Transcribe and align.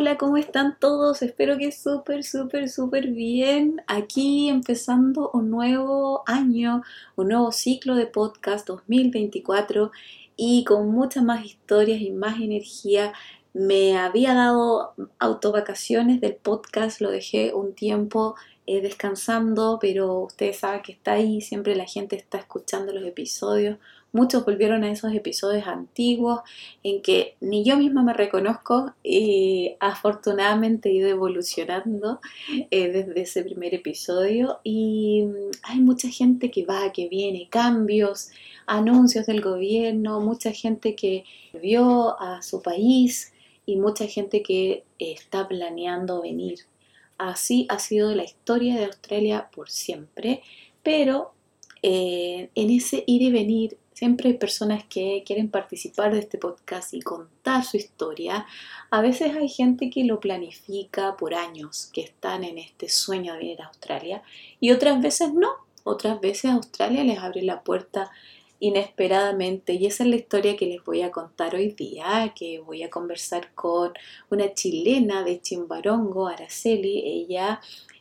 Hola, 0.00 0.16
¿cómo 0.16 0.36
están 0.36 0.78
todos? 0.78 1.22
Espero 1.22 1.58
que 1.58 1.72
súper, 1.72 2.22
súper, 2.22 2.68
súper 2.68 3.08
bien. 3.08 3.82
Aquí 3.88 4.48
empezando 4.48 5.28
un 5.34 5.50
nuevo 5.50 6.22
año, 6.24 6.82
un 7.16 7.26
nuevo 7.30 7.50
ciclo 7.50 7.96
de 7.96 8.06
podcast 8.06 8.64
2024 8.68 9.90
y 10.36 10.62
con 10.62 10.88
muchas 10.92 11.24
más 11.24 11.44
historias 11.44 12.00
y 12.00 12.12
más 12.12 12.40
energía. 12.40 13.12
Me 13.52 13.98
había 13.98 14.34
dado 14.34 14.94
autovacaciones 15.18 16.20
del 16.20 16.36
podcast, 16.36 17.00
lo 17.00 17.10
dejé 17.10 17.52
un 17.52 17.74
tiempo 17.74 18.36
eh, 18.68 18.80
descansando, 18.80 19.78
pero 19.80 20.20
ustedes 20.20 20.58
saben 20.58 20.82
que 20.82 20.92
está 20.92 21.14
ahí, 21.14 21.40
siempre 21.40 21.74
la 21.74 21.86
gente 21.86 22.14
está 22.14 22.38
escuchando 22.38 22.92
los 22.92 23.04
episodios. 23.04 23.78
Muchos 24.12 24.46
volvieron 24.46 24.84
a 24.84 24.90
esos 24.90 25.12
episodios 25.12 25.66
antiguos 25.66 26.40
en 26.82 27.02
que 27.02 27.36
ni 27.40 27.62
yo 27.62 27.76
misma 27.76 28.02
me 28.02 28.14
reconozco 28.14 28.94
y 29.02 29.76
afortunadamente 29.80 30.88
he 30.88 30.94
ido 30.94 31.08
evolucionando 31.08 32.20
eh, 32.70 32.88
desde 32.88 33.20
ese 33.20 33.42
primer 33.42 33.74
episodio 33.74 34.60
y 34.64 35.24
mm, 35.26 35.50
hay 35.62 35.80
mucha 35.80 36.08
gente 36.08 36.50
que 36.50 36.64
va, 36.64 36.90
que 36.90 37.08
viene, 37.08 37.48
cambios, 37.50 38.30
anuncios 38.66 39.26
del 39.26 39.42
gobierno, 39.42 40.20
mucha 40.20 40.52
gente 40.52 40.94
que 40.94 41.24
vio 41.52 42.18
a 42.18 42.40
su 42.40 42.62
país 42.62 43.34
y 43.66 43.76
mucha 43.76 44.06
gente 44.06 44.42
que 44.42 44.84
está 44.98 45.46
planeando 45.46 46.22
venir. 46.22 46.60
Así 47.18 47.66
ha 47.68 47.78
sido 47.78 48.14
la 48.14 48.24
historia 48.24 48.76
de 48.76 48.86
Australia 48.86 49.50
por 49.54 49.68
siempre, 49.68 50.42
pero 50.82 51.32
eh, 51.82 52.48
en 52.54 52.70
ese 52.70 53.04
ir 53.06 53.22
y 53.22 53.30
venir 53.30 53.76
siempre 53.98 54.28
hay 54.28 54.36
personas 54.36 54.84
que 54.84 55.24
quieren 55.26 55.50
participar 55.50 56.14
de 56.14 56.20
este 56.20 56.38
podcast 56.38 56.94
y 56.94 57.00
contar 57.00 57.64
su 57.64 57.76
historia. 57.76 58.46
A 58.90 59.00
veces 59.00 59.34
hay 59.34 59.48
gente 59.48 59.90
que 59.90 60.04
lo 60.04 60.20
planifica 60.20 61.16
por 61.16 61.34
años, 61.34 61.90
que 61.92 62.02
están 62.02 62.44
en 62.44 62.58
este 62.58 62.88
sueño 62.88 63.32
de 63.32 63.38
venir 63.40 63.60
a 63.60 63.66
Australia 63.66 64.22
y 64.60 64.70
otras 64.70 65.02
veces 65.02 65.34
no. 65.34 65.48
Otras 65.82 66.20
veces 66.20 66.52
Australia 66.52 67.02
les 67.02 67.18
abre 67.18 67.42
la 67.42 67.62
puerta 67.64 68.12
inesperadamente 68.60 69.72
y 69.72 69.86
esa 69.86 70.04
es 70.04 70.10
la 70.10 70.16
historia 70.16 70.56
que 70.56 70.66
les 70.66 70.84
voy 70.84 71.02
a 71.02 71.10
contar 71.10 71.56
hoy 71.56 71.72
día, 71.72 72.32
que 72.36 72.60
voy 72.60 72.84
a 72.84 72.90
conversar 72.90 73.52
con 73.56 73.92
una 74.30 74.54
chilena 74.54 75.24
de 75.24 75.40
Chimbarongo, 75.40 76.28
Araceli, 76.28 77.00
ella 77.04 77.60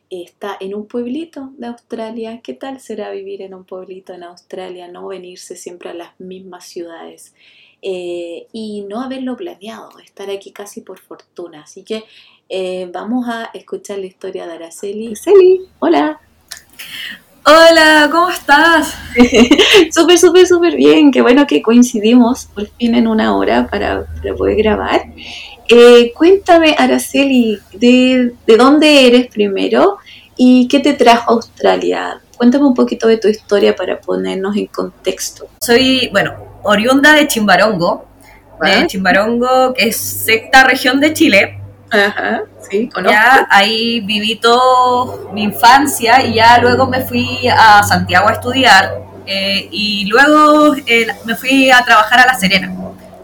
está 0.09 0.57
en 0.59 0.73
un 0.73 0.87
pueblito 0.87 1.51
de 1.57 1.67
Australia. 1.67 2.41
¿Qué 2.41 2.53
tal 2.53 2.79
será 2.79 3.11
vivir 3.11 3.41
en 3.41 3.53
un 3.53 3.65
pueblito 3.65 4.13
en 4.13 4.23
Australia? 4.23 4.87
No 4.87 5.07
venirse 5.07 5.55
siempre 5.55 5.89
a 5.89 5.93
las 5.93 6.19
mismas 6.19 6.65
ciudades 6.65 7.33
eh, 7.81 8.47
y 8.51 8.81
no 8.81 9.01
haberlo 9.01 9.35
planeado, 9.35 9.99
estar 9.99 10.29
aquí 10.29 10.51
casi 10.51 10.81
por 10.81 10.99
fortuna. 10.99 11.63
Así 11.63 11.83
que 11.83 12.03
eh, 12.49 12.89
vamos 12.91 13.27
a 13.27 13.45
escuchar 13.53 13.99
la 13.99 14.05
historia 14.05 14.47
de 14.47 14.53
Araceli. 14.53 15.07
Araceli, 15.07 15.61
hola. 15.79 16.19
Hola, 17.49 18.09
¿cómo 18.11 18.29
estás? 18.29 18.93
súper, 19.95 20.19
súper, 20.19 20.45
súper 20.45 20.75
bien. 20.75 21.11
Qué 21.11 21.21
bueno 21.21 21.47
que 21.47 21.61
coincidimos 21.61 22.47
por 22.47 22.67
fin 22.71 22.93
en 22.93 23.07
una 23.07 23.37
hora 23.37 23.67
para, 23.67 24.05
poder 24.37 24.57
grabar. 24.57 25.05
Eh, 25.69 26.11
cuéntame, 26.13 26.75
Araceli, 26.77 27.57
de, 27.71 28.33
de, 28.45 28.57
dónde 28.57 29.07
eres 29.07 29.27
primero 29.27 29.97
y 30.35 30.67
qué 30.67 30.81
te 30.81 30.91
trajo 30.91 31.31
a 31.31 31.35
Australia? 31.35 32.19
Cuéntame 32.35 32.65
un 32.65 32.73
poquito 32.73 33.07
de 33.07 33.15
tu 33.15 33.29
historia 33.29 33.73
para 33.73 34.01
ponernos 34.01 34.57
en 34.57 34.65
contexto. 34.65 35.47
Soy, 35.61 36.09
bueno, 36.11 36.33
oriunda 36.63 37.13
de 37.13 37.29
Chimbarongo, 37.29 38.07
de 38.61 38.71
Ah. 38.71 38.87
Chimbarongo, 38.87 39.73
que 39.73 39.87
es 39.87 39.95
sexta 39.95 40.65
región 40.65 40.99
de 40.99 41.13
Chile. 41.13 41.61
Ajá, 41.89 42.41
sí, 42.69 42.89
conozco. 42.89 43.13
Ya 43.13 43.47
ahí 43.49 44.01
viví 44.01 44.35
toda 44.35 45.31
mi 45.31 45.43
infancia 45.43 46.25
y 46.25 46.35
ya 46.35 46.57
luego 46.59 46.87
me 46.87 47.01
fui 47.01 47.47
a 47.47 47.81
Santiago 47.83 48.27
a 48.27 48.33
estudiar 48.33 48.91
eh, 49.25 49.67
y 49.71 50.05
luego 50.05 50.75
eh, 50.85 51.07
me 51.25 51.35
fui 51.35 51.69
a 51.71 51.83
trabajar 51.83 52.19
a 52.19 52.25
La 52.25 52.33
Serena. 52.33 52.73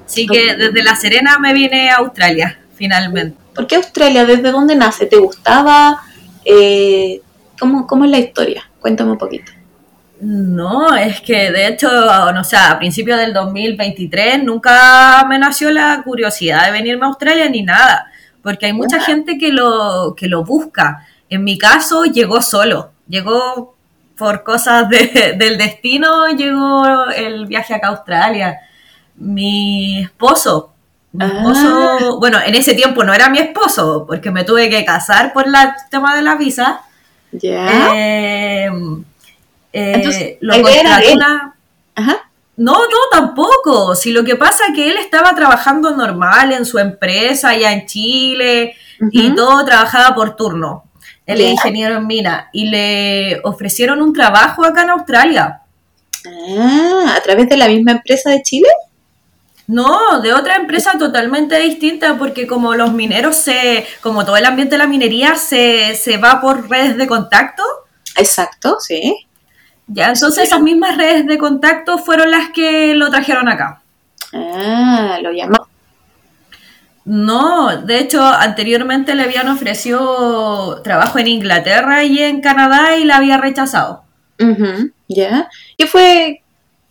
Así 0.05 0.27
que 0.27 0.55
desde 0.55 0.83
La 0.83 0.95
Serena 0.95 1.39
me 1.39 1.53
vine 1.53 1.89
a 1.89 1.97
Australia, 1.97 2.59
finalmente. 2.75 3.37
¿Por 3.55 3.67
qué 3.67 3.75
Australia? 3.75 4.25
¿Desde 4.25 4.51
dónde 4.51 4.75
nace? 4.75 5.05
¿Te 5.05 5.17
gustaba? 5.17 6.01
Eh, 6.45 7.21
¿cómo, 7.59 7.87
¿Cómo 7.87 8.05
es 8.05 8.11
la 8.11 8.19
historia? 8.19 8.69
Cuéntame 8.79 9.11
un 9.11 9.17
poquito. 9.17 9.51
No, 10.19 10.95
es 10.95 11.19
que 11.19 11.51
de 11.51 11.67
hecho, 11.67 11.89
no 12.31 12.43
sé, 12.43 12.55
a 12.55 12.77
principios 12.79 13.17
del 13.19 13.33
2023 13.33 14.43
nunca 14.43 15.25
me 15.27 15.37
nació 15.37 15.69
la 15.69 16.01
curiosidad 16.03 16.65
de 16.65 16.71
venirme 16.71 17.05
a 17.05 17.09
Australia 17.09 17.49
ni 17.49 17.61
nada, 17.61 18.09
porque 18.43 18.67
hay 18.67 18.73
mucha 18.73 18.99
gente 19.01 19.37
que 19.39 19.51
lo, 19.51 20.13
que 20.15 20.27
lo 20.27 20.43
busca. 20.43 21.07
En 21.29 21.43
mi 21.43 21.57
caso, 21.57 22.03
llegó 22.03 22.41
solo, 22.41 22.91
llegó 23.07 23.75
por 24.17 24.43
cosas 24.43 24.87
de- 24.89 25.33
del 25.39 25.57
destino, 25.57 26.27
llegó 26.29 27.07
el 27.09 27.47
viaje 27.47 27.73
acá 27.73 27.87
a 27.87 27.91
Australia. 27.91 28.59
Mi 29.15 29.99
esposo, 30.03 30.71
mi 31.13 31.23
Ah. 31.25 31.27
esposo, 31.37 32.19
bueno, 32.19 32.39
en 32.45 32.55
ese 32.55 32.73
tiempo 32.73 33.03
no 33.03 33.13
era 33.13 33.29
mi 33.29 33.37
esposo, 33.39 34.05
porque 34.07 34.29
me 34.31 34.43
tuve 34.43 34.69
que 34.69 34.83
casar 34.85 35.33
por 35.33 35.47
el 35.47 35.53
tema 35.89 36.15
de 36.15 36.21
la 36.21 36.35
visa. 36.35 36.81
Ya. 37.31 37.95
Eh, 37.95 38.65
eh, 39.71 39.93
Entonces, 39.95 40.37
lo 40.41 40.53
él. 41.01 41.15
una- 41.15 41.55
Ajá. 41.95 42.17
No, 42.55 42.73
no, 42.73 42.97
tampoco. 43.11 43.95
Si 43.95 44.11
lo 44.11 44.23
que 44.23 44.35
pasa 44.35 44.65
es 44.69 44.75
que 44.75 44.91
él 44.91 44.97
estaba 44.97 45.35
trabajando 45.35 45.91
normal 45.91 46.51
en 46.51 46.65
su 46.65 46.77
empresa 46.77 47.49
allá 47.49 47.71
en 47.73 47.85
Chile 47.85 48.75
y 49.11 49.33
todo 49.35 49.65
trabajaba 49.65 50.13
por 50.13 50.35
turno. 50.35 50.85
Él 51.25 51.41
es 51.41 51.51
ingeniero 51.51 51.97
en 51.97 52.07
mina 52.07 52.49
y 52.51 52.65
le 52.65 53.41
ofrecieron 53.43 54.01
un 54.01 54.13
trabajo 54.13 54.65
acá 54.65 54.83
en 54.83 54.89
Australia. 54.91 55.61
Ah, 56.25 57.15
a 57.17 57.21
través 57.21 57.49
de 57.49 57.57
la 57.57 57.67
misma 57.67 57.93
empresa 57.93 58.29
de 58.29 58.43
Chile. 58.43 58.67
No, 59.65 60.19
de 60.19 60.33
otra 60.33 60.57
empresa 60.57 60.97
totalmente 60.97 61.57
distinta 61.59 62.17
porque 62.17 62.45
como 62.45 62.75
los 62.75 62.91
mineros 62.91 63.37
se, 63.37 63.87
como 64.01 64.25
todo 64.25 64.35
el 64.35 64.45
ambiente 64.45 64.75
de 64.75 64.79
la 64.79 64.87
minería 64.87 65.35
se, 65.35 65.95
se 65.95 66.17
va 66.17 66.41
por 66.41 66.69
redes 66.69 66.97
de 66.97 67.07
contacto, 67.07 67.63
Exacto, 68.15 68.77
sí. 68.79 69.27
Ya 69.93 70.09
entonces 70.09 70.45
esas 70.45 70.61
mismas 70.61 70.97
redes 70.97 71.27
de 71.27 71.37
contacto 71.37 71.99
fueron 71.99 72.31
las 72.31 72.49
que 72.49 72.95
lo 72.95 73.09
trajeron 73.11 73.47
acá. 73.47 73.81
Ah, 74.33 75.19
lo 75.21 75.31
llamó. 75.31 75.67
No, 77.05 77.77
de 77.77 77.99
hecho, 77.99 78.23
anteriormente 78.25 79.13
le 79.13 79.23
habían 79.23 79.49
ofrecido 79.49 80.81
trabajo 80.81 81.19
en 81.19 81.27
Inglaterra 81.27 82.03
y 82.03 82.19
en 82.19 82.41
Canadá 82.41 82.95
y 82.97 83.03
la 83.03 83.17
había 83.17 83.37
rechazado. 83.37 84.03
Ya. 85.07 85.49
¿Qué 85.77 85.85
fue, 85.85 86.41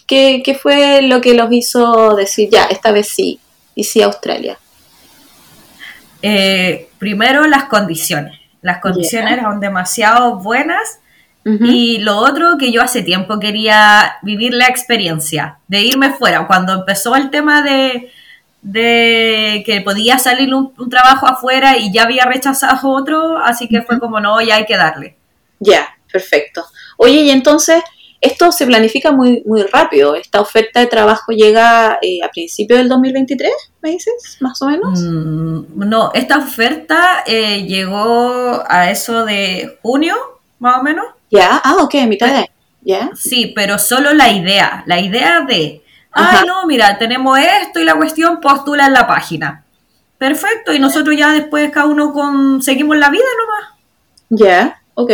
qué, 0.07 0.43
qué 0.45 0.55
fue 0.55 1.03
lo 1.03 1.21
que 1.21 1.35
los 1.35 1.51
hizo 1.51 2.15
decir 2.15 2.51
ya, 2.51 2.65
esta 2.67 2.93
vez 2.93 3.09
sí, 3.09 3.41
y 3.75 3.85
sí 3.85 4.01
Australia? 4.03 4.59
Eh, 6.21 6.89
primero, 6.99 7.47
las 7.47 7.65
condiciones. 7.65 8.39
Las 8.61 8.81
condiciones 8.81 9.33
eran 9.33 9.59
demasiado 9.59 10.37
buenas 10.37 11.01
Y 11.45 11.99
lo 11.99 12.19
otro 12.19 12.57
que 12.57 12.71
yo 12.71 12.83
hace 12.83 13.03
tiempo 13.03 13.41
quería 13.41 14.19
vivir 14.23 14.55
la 14.55 14.67
experiencia 14.67 15.59
de 15.67 15.83
irme 15.83 16.13
fuera. 16.13 16.47
Cuando 16.47 16.73
empezó 16.73 17.17
el 17.17 17.31
tema 17.31 17.63
de, 17.63 18.13
de 18.63 19.65
que 19.67 19.81
podía 19.81 20.19
salir 20.19 20.55
un, 20.55 20.73
un 20.79 20.89
trabajo 20.89 21.27
afuera 21.27 21.77
y 21.79 21.93
ya 21.93 22.05
había 22.05 22.27
rechazado 22.27 22.91
otro, 22.91 23.39
así 23.39 23.69
que 23.69 23.83
fue 23.83 23.99
como 23.99 24.21
no, 24.21 24.41
ya 24.41 24.57
hay 24.57 24.67
que 24.67 24.77
darle. 24.77 25.17
Ya, 25.59 25.89
perfecto. 26.13 26.65
Oye, 26.97 27.23
y 27.23 27.31
entonces, 27.31 27.83
esto 28.23 28.53
se 28.53 28.67
planifica 28.67 29.11
muy, 29.11 29.43
muy 29.45 29.63
rápido. 29.63 30.15
Esta 30.15 30.41
oferta 30.41 30.79
de 30.79 30.87
trabajo 30.87 31.33
llega 31.33 31.99
eh, 32.01 32.21
a 32.23 32.29
principios 32.29 32.79
del 32.79 32.89
2023, 32.89 33.51
¿me 33.83 33.91
dices? 33.91 34.37
Más 34.41 34.63
o 34.63 34.67
menos. 34.67 35.01
Mm, 35.03 35.89
no, 35.89 36.13
esta 36.15 36.39
oferta 36.39 37.25
eh, 37.27 37.65
llegó 37.67 38.63
a 38.69 38.91
eso 38.93 39.25
de 39.25 39.79
junio, 39.83 40.15
más 40.61 40.79
o 40.79 40.83
menos. 40.85 41.07
Ya, 41.33 41.63
ah, 41.65 41.77
ok, 41.81 41.95
mitad 42.07 42.29
de. 42.29 42.51
Ya. 42.83 43.11
Sí, 43.15 43.53
pero 43.57 43.79
solo 43.79 44.13
la 44.13 44.31
idea, 44.31 44.85
la 44.87 45.01
idea 45.01 45.41
de, 45.49 45.83
Ajá. 46.11 46.41
ay 46.41 46.47
no, 46.47 46.67
mira, 46.67 46.99
tenemos 46.99 47.39
esto 47.39 47.81
y 47.81 47.85
la 47.85 47.95
cuestión 47.95 48.41
postula 48.41 48.87
en 48.87 48.93
la 48.93 49.07
página. 49.07 49.65
Perfecto, 50.19 50.73
y 50.73 50.79
nosotros 50.79 51.17
ya 51.17 51.33
después 51.33 51.71
cada 51.71 51.87
uno 51.87 52.13
con 52.13 52.63
seguimos 52.63 52.97
la 52.99 53.09
vida 53.09 53.25
nomás. 53.39 53.71
Ya, 54.29 54.83
ok. 54.95 55.11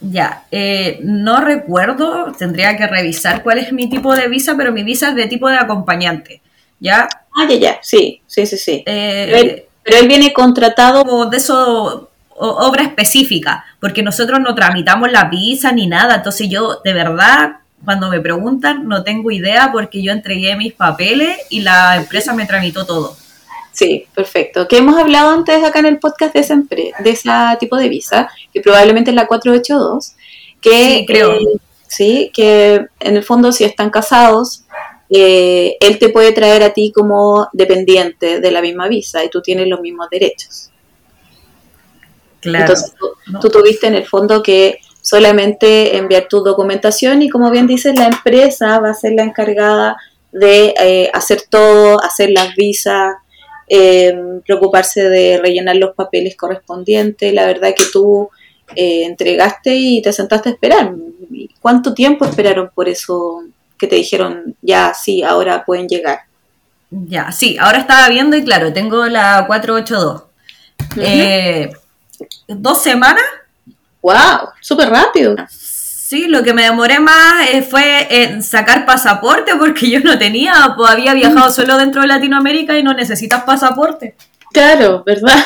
Ya, 0.00 0.44
eh, 0.50 0.98
no 1.02 1.42
recuerdo, 1.42 2.32
tendría 2.32 2.76
que 2.78 2.86
revisar 2.86 3.42
cuál 3.42 3.58
es 3.58 3.70
mi 3.72 3.90
tipo 3.90 4.16
de 4.16 4.28
visa, 4.28 4.54
pero 4.56 4.72
mi 4.72 4.82
visa 4.82 5.10
es 5.10 5.14
de 5.14 5.26
tipo 5.26 5.48
de 5.50 5.56
acompañante, 5.56 6.40
¿ya? 6.78 7.06
Ah, 7.36 7.46
ya, 7.46 7.56
ya, 7.56 7.78
sí, 7.82 8.22
sí, 8.26 8.46
sí, 8.46 8.56
sí. 8.56 8.82
Eh, 8.86 9.28
pero, 9.30 9.38
él, 9.38 9.62
pero 9.82 9.98
él 9.98 10.08
viene 10.08 10.32
contratado 10.32 11.04
como 11.04 11.26
de 11.26 11.36
eso, 11.36 12.09
obra 12.40 12.82
específica, 12.84 13.64
porque 13.80 14.02
nosotros 14.02 14.40
no 14.40 14.54
tramitamos 14.54 15.10
la 15.12 15.24
visa 15.24 15.72
ni 15.72 15.86
nada, 15.86 16.16
entonces 16.16 16.48
yo 16.48 16.80
de 16.84 16.92
verdad, 16.92 17.56
cuando 17.84 18.08
me 18.10 18.20
preguntan, 18.20 18.88
no 18.88 19.02
tengo 19.04 19.30
idea 19.30 19.70
porque 19.72 20.02
yo 20.02 20.12
entregué 20.12 20.56
mis 20.56 20.72
papeles 20.74 21.36
y 21.50 21.60
la 21.60 21.96
empresa 21.96 22.32
me 22.34 22.46
tramitó 22.46 22.84
todo. 22.86 23.16
Sí, 23.72 24.06
perfecto. 24.14 24.66
Que 24.68 24.78
hemos 24.78 24.98
hablado 24.98 25.30
antes 25.30 25.62
acá 25.64 25.78
en 25.78 25.86
el 25.86 25.98
podcast 25.98 26.34
de 26.34 26.40
empre- 26.40 26.92
de 26.98 27.10
ese 27.10 27.30
tipo 27.60 27.76
de 27.76 27.88
visa, 27.88 28.28
que 28.52 28.60
probablemente 28.60 29.10
es 29.10 29.14
la 29.16 29.26
482, 29.26 30.12
que 30.60 30.70
Sí, 30.98 31.04
creo. 31.06 31.32
eh, 31.32 31.38
sí, 31.86 32.30
que 32.34 32.86
en 33.00 33.16
el 33.16 33.22
fondo 33.22 33.52
si 33.52 33.64
están 33.64 33.90
casados, 33.90 34.64
eh, 35.08 35.76
él 35.80 35.98
te 35.98 36.08
puede 36.10 36.32
traer 36.32 36.62
a 36.62 36.70
ti 36.72 36.92
como 36.94 37.48
dependiente 37.52 38.40
de 38.40 38.50
la 38.50 38.60
misma 38.60 38.88
visa 38.88 39.24
y 39.24 39.30
tú 39.30 39.40
tienes 39.40 39.68
los 39.68 39.80
mismos 39.80 40.08
derechos. 40.10 40.70
Claro. 42.40 42.64
Entonces 42.64 42.94
tú, 42.98 43.06
¿no? 43.26 43.40
tú 43.40 43.50
tuviste 43.50 43.86
en 43.86 43.94
el 43.94 44.06
fondo 44.06 44.42
que 44.42 44.80
solamente 45.02 45.96
enviar 45.96 46.26
tu 46.28 46.40
documentación 46.40 47.22
y 47.22 47.28
como 47.28 47.50
bien 47.50 47.66
dices, 47.66 47.98
la 47.98 48.06
empresa 48.06 48.78
va 48.80 48.90
a 48.90 48.94
ser 48.94 49.12
la 49.12 49.22
encargada 49.22 49.96
de 50.32 50.74
eh, 50.80 51.10
hacer 51.12 51.42
todo, 51.48 52.02
hacer 52.02 52.30
las 52.30 52.54
visas, 52.54 53.14
eh, 53.68 54.14
preocuparse 54.44 55.08
de 55.08 55.38
rellenar 55.38 55.76
los 55.76 55.94
papeles 55.94 56.36
correspondientes. 56.36 57.32
La 57.32 57.46
verdad 57.46 57.74
que 57.76 57.84
tú 57.92 58.28
eh, 58.76 59.04
entregaste 59.04 59.74
y 59.74 60.02
te 60.02 60.12
sentaste 60.12 60.48
a 60.48 60.52
esperar. 60.52 60.94
¿Cuánto 61.60 61.94
tiempo 61.94 62.24
esperaron 62.24 62.70
por 62.74 62.88
eso 62.88 63.44
que 63.78 63.86
te 63.86 63.96
dijeron 63.96 64.56
ya 64.60 64.92
sí, 64.94 65.22
ahora 65.22 65.64
pueden 65.64 65.88
llegar? 65.88 66.20
Ya, 66.90 67.30
sí, 67.30 67.56
ahora 67.60 67.78
estaba 67.78 68.08
viendo 68.08 68.36
y 68.36 68.44
claro, 68.44 68.72
tengo 68.72 69.06
la 69.06 69.44
482. 69.46 70.24
Eh, 70.96 71.70
¿Dos 72.48 72.82
semanas? 72.82 73.22
¡Wow! 74.02 74.50
Súper 74.60 74.88
rápido. 74.90 75.36
Sí, 75.48 76.26
lo 76.26 76.42
que 76.42 76.52
me 76.52 76.62
demoré 76.64 76.98
más 76.98 77.48
eh, 77.52 77.62
fue 77.62 78.06
en 78.24 78.42
sacar 78.42 78.84
pasaporte 78.84 79.52
porque 79.56 79.88
yo 79.90 80.00
no 80.00 80.18
tenía, 80.18 80.74
pues 80.76 80.90
había 80.90 81.14
viajado 81.14 81.50
solo 81.52 81.76
dentro 81.78 82.02
de 82.02 82.08
Latinoamérica 82.08 82.76
y 82.76 82.82
no 82.82 82.92
necesitas 82.94 83.44
pasaporte. 83.44 84.16
Claro, 84.52 85.04
¿verdad? 85.06 85.38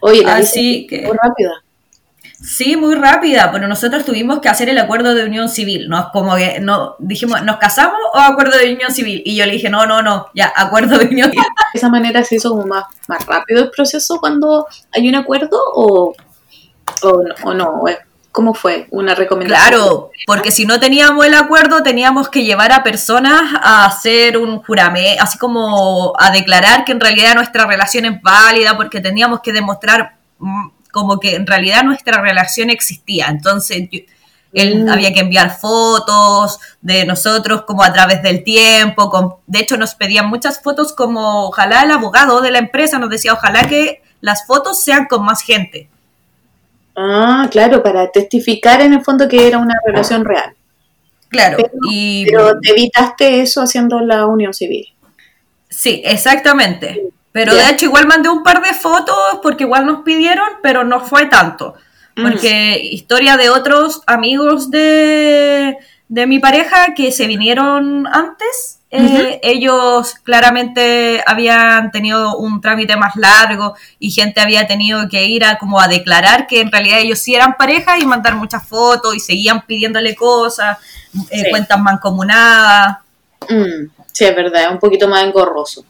Oye, 0.00 0.22
la 0.22 0.36
Así 0.36 0.86
que- 0.88 1.02
muy 1.02 1.16
rápida. 1.20 1.63
Sí, 2.42 2.76
muy 2.76 2.94
rápida, 2.94 3.50
pero 3.52 3.66
nosotros 3.68 4.04
tuvimos 4.04 4.40
que 4.40 4.48
hacer 4.48 4.68
el 4.68 4.78
acuerdo 4.78 5.14
de 5.14 5.24
unión 5.24 5.48
civil, 5.48 5.88
¿no? 5.88 6.10
Como 6.12 6.36
que 6.36 6.60
no, 6.60 6.96
dijimos, 6.98 7.42
¿nos 7.42 7.56
casamos 7.56 7.98
o 8.12 8.18
acuerdo 8.18 8.58
de 8.58 8.74
unión 8.74 8.92
civil? 8.92 9.22
Y 9.24 9.36
yo 9.36 9.46
le 9.46 9.52
dije, 9.52 9.70
no, 9.70 9.86
no, 9.86 10.02
no, 10.02 10.26
ya, 10.34 10.52
acuerdo 10.54 10.98
de 10.98 11.06
unión 11.06 11.30
civil. 11.30 11.44
de 11.72 11.78
esa 11.78 11.88
manera 11.88 12.22
se 12.24 12.36
hizo 12.36 12.50
como 12.50 12.66
más, 12.66 12.84
más 13.08 13.24
rápido 13.26 13.62
el 13.64 13.70
proceso 13.70 14.18
cuando 14.20 14.66
hay 14.92 15.08
un 15.08 15.14
acuerdo 15.14 15.58
o, 15.74 16.14
o, 17.02 17.22
no- 17.22 17.34
o 17.44 17.54
no, 17.54 17.82
¿cómo 18.32 18.52
fue? 18.52 18.88
Una 18.90 19.14
recomendación. 19.14 19.68
Claro, 19.68 20.10
porque 20.26 20.50
si 20.50 20.66
no 20.66 20.80
teníamos 20.80 21.24
el 21.24 21.34
acuerdo, 21.34 21.82
teníamos 21.82 22.28
que 22.28 22.44
llevar 22.44 22.72
a 22.72 22.82
personas 22.82 23.42
a 23.62 23.86
hacer 23.86 24.36
un 24.38 24.60
juramento, 24.62 25.22
así 25.22 25.38
como 25.38 26.12
a 26.18 26.30
declarar 26.30 26.84
que 26.84 26.92
en 26.92 27.00
realidad 27.00 27.34
nuestra 27.36 27.64
relación 27.66 28.04
es 28.06 28.20
válida, 28.20 28.76
porque 28.76 29.00
teníamos 29.00 29.40
que 29.40 29.52
demostrar 29.52 30.16
mm, 30.38 30.68
como 30.94 31.18
que 31.20 31.34
en 31.34 31.46
realidad 31.46 31.82
nuestra 31.82 32.22
relación 32.22 32.70
existía. 32.70 33.26
Entonces, 33.26 33.88
yo- 33.90 34.00
él 34.52 34.84
Mm. 34.84 34.88
había 34.88 35.12
que 35.12 35.18
enviar 35.20 35.58
fotos 35.58 36.60
de 36.80 37.04
nosotros 37.04 37.62
como 37.66 37.82
a 37.82 37.92
través 37.92 38.22
del 38.22 38.44
tiempo. 38.44 39.10
con- 39.10 39.34
de 39.48 39.58
hecho, 39.58 39.76
nos 39.76 39.96
pedían 39.96 40.28
muchas 40.28 40.62
fotos 40.62 40.92
como 40.94 41.48
ojalá 41.48 41.82
el 41.82 41.90
abogado 41.90 42.40
de 42.40 42.52
la 42.52 42.58
empresa 42.58 42.98
nos 43.00 43.10
decía, 43.10 43.32
ojalá 43.32 43.64
que 43.66 44.00
las 44.20 44.46
fotos 44.46 44.82
sean 44.82 45.06
con 45.06 45.24
más 45.24 45.42
gente. 45.42 45.88
Ah, 46.96 47.48
claro, 47.50 47.82
para 47.82 48.10
testificar 48.12 48.80
en 48.80 48.92
el 48.92 49.02
fondo 49.02 49.28
que 49.28 49.48
era 49.48 49.58
una 49.58 49.74
relación 49.84 50.24
real. 50.24 50.54
Claro, 51.28 51.56
Pero- 51.56 51.72
y 51.90 52.24
Pero 52.26 52.60
te 52.60 52.70
evitaste 52.70 53.40
eso 53.40 53.60
haciendo 53.60 53.98
la 54.00 54.26
unión 54.26 54.54
civil. 54.54 54.86
Sí, 55.68 56.00
exactamente. 56.04 57.02
Pero 57.34 57.52
de 57.52 57.68
hecho 57.68 57.86
igual 57.86 58.06
mandé 58.06 58.28
un 58.28 58.44
par 58.44 58.62
de 58.62 58.72
fotos 58.72 59.16
porque 59.42 59.64
igual 59.64 59.84
nos 59.86 60.02
pidieron, 60.02 60.46
pero 60.62 60.84
no 60.84 61.00
fue 61.00 61.26
tanto. 61.26 61.74
Porque 62.14 62.78
historia 62.80 63.36
de 63.36 63.50
otros 63.50 64.02
amigos 64.06 64.70
de, 64.70 65.76
de 66.06 66.26
mi 66.28 66.38
pareja 66.38 66.94
que 66.94 67.10
se 67.10 67.26
vinieron 67.26 68.06
antes, 68.06 68.78
eh, 68.88 69.40
ellos 69.42 70.14
claramente 70.22 71.24
habían 71.26 71.90
tenido 71.90 72.36
un 72.38 72.60
trámite 72.60 72.94
más 72.96 73.16
largo 73.16 73.74
y 73.98 74.12
gente 74.12 74.40
había 74.40 74.68
tenido 74.68 75.08
que 75.08 75.24
ir 75.24 75.44
a 75.44 75.58
como 75.58 75.80
a 75.80 75.88
declarar 75.88 76.46
que 76.46 76.60
en 76.60 76.70
realidad 76.70 77.00
ellos 77.00 77.18
sí 77.18 77.34
eran 77.34 77.56
pareja 77.56 77.98
y 77.98 78.06
mandar 78.06 78.36
muchas 78.36 78.64
fotos 78.64 79.16
y 79.16 79.18
seguían 79.18 79.62
pidiéndole 79.66 80.14
cosas, 80.14 80.78
eh, 81.30 81.42
Sí. 81.42 81.50
cuentas 81.50 81.80
mancomunadas. 81.80 82.98
Mm, 83.48 83.88
sí, 84.12 84.24
es 84.24 84.36
verdad, 84.36 84.62
es 84.62 84.68
un 84.70 84.78
poquito 84.78 85.08
más 85.08 85.24
engorroso. 85.24 85.84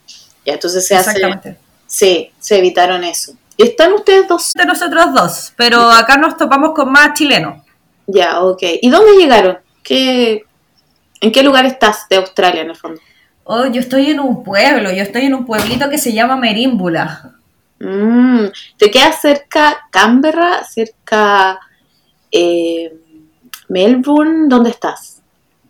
Ya, 0.45 0.55
entonces 0.55 0.87
se 0.87 0.95
hace. 0.95 1.11
Exactamente. 1.11 1.59
Sí, 1.87 2.31
se 2.39 2.59
evitaron 2.59 3.05
eso. 3.05 3.33
¿Y 3.57 3.65
están 3.65 3.93
ustedes 3.93 4.27
dos? 4.27 4.53
de 4.53 4.65
nosotros 4.65 5.15
dos, 5.15 5.53
pero 5.57 5.91
acá 5.91 6.17
nos 6.17 6.37
topamos 6.37 6.73
con 6.75 6.91
más 6.91 7.15
chilenos. 7.15 7.63
Ya, 8.07 8.41
ok. 8.41 8.63
¿Y 8.83 8.91
dónde 8.91 9.17
llegaron? 9.17 9.59
¿Qué, 9.83 10.45
¿En 11.21 11.33
qué 11.33 11.43
lugar 11.43 11.65
estás 11.67 12.09
de 12.09 12.17
Australia 12.17 12.63
en 12.63 12.71
el 12.71 12.77
fondo? 12.77 13.01
Oh, 13.45 13.67
yo 13.67 13.81
estoy 13.81 14.11
en 14.11 14.21
un 14.21 14.43
pueblo, 14.43 14.91
yo 14.91 15.03
estoy 15.03 15.27
en 15.27 15.35
un 15.35 15.45
pueblito 15.45 15.89
que 15.89 15.99
se 15.99 16.13
llama 16.13 16.37
Merímbula. 16.37 17.35
Mm, 17.79 18.47
¿Te 18.79 18.91
queda 18.91 19.13
cerca 19.13 19.87
Canberra, 19.91 20.65
cerca 20.65 21.61
eh, 22.31 22.93
Melbourne? 23.69 24.49
¿Dónde 24.49 24.71
estás? 24.71 25.23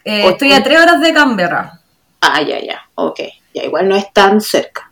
Eh, 0.04 0.28
estoy 0.28 0.52
a 0.52 0.62
tres 0.62 0.80
horas 0.80 1.00
de 1.00 1.12
Canberra. 1.12 1.80
Ah, 2.20 2.42
ya, 2.42 2.60
ya, 2.60 2.80
ok. 2.94 3.20
Ya, 3.54 3.64
igual 3.64 3.88
no 3.88 3.96
es 3.96 4.12
tan 4.12 4.40
cerca. 4.40 4.90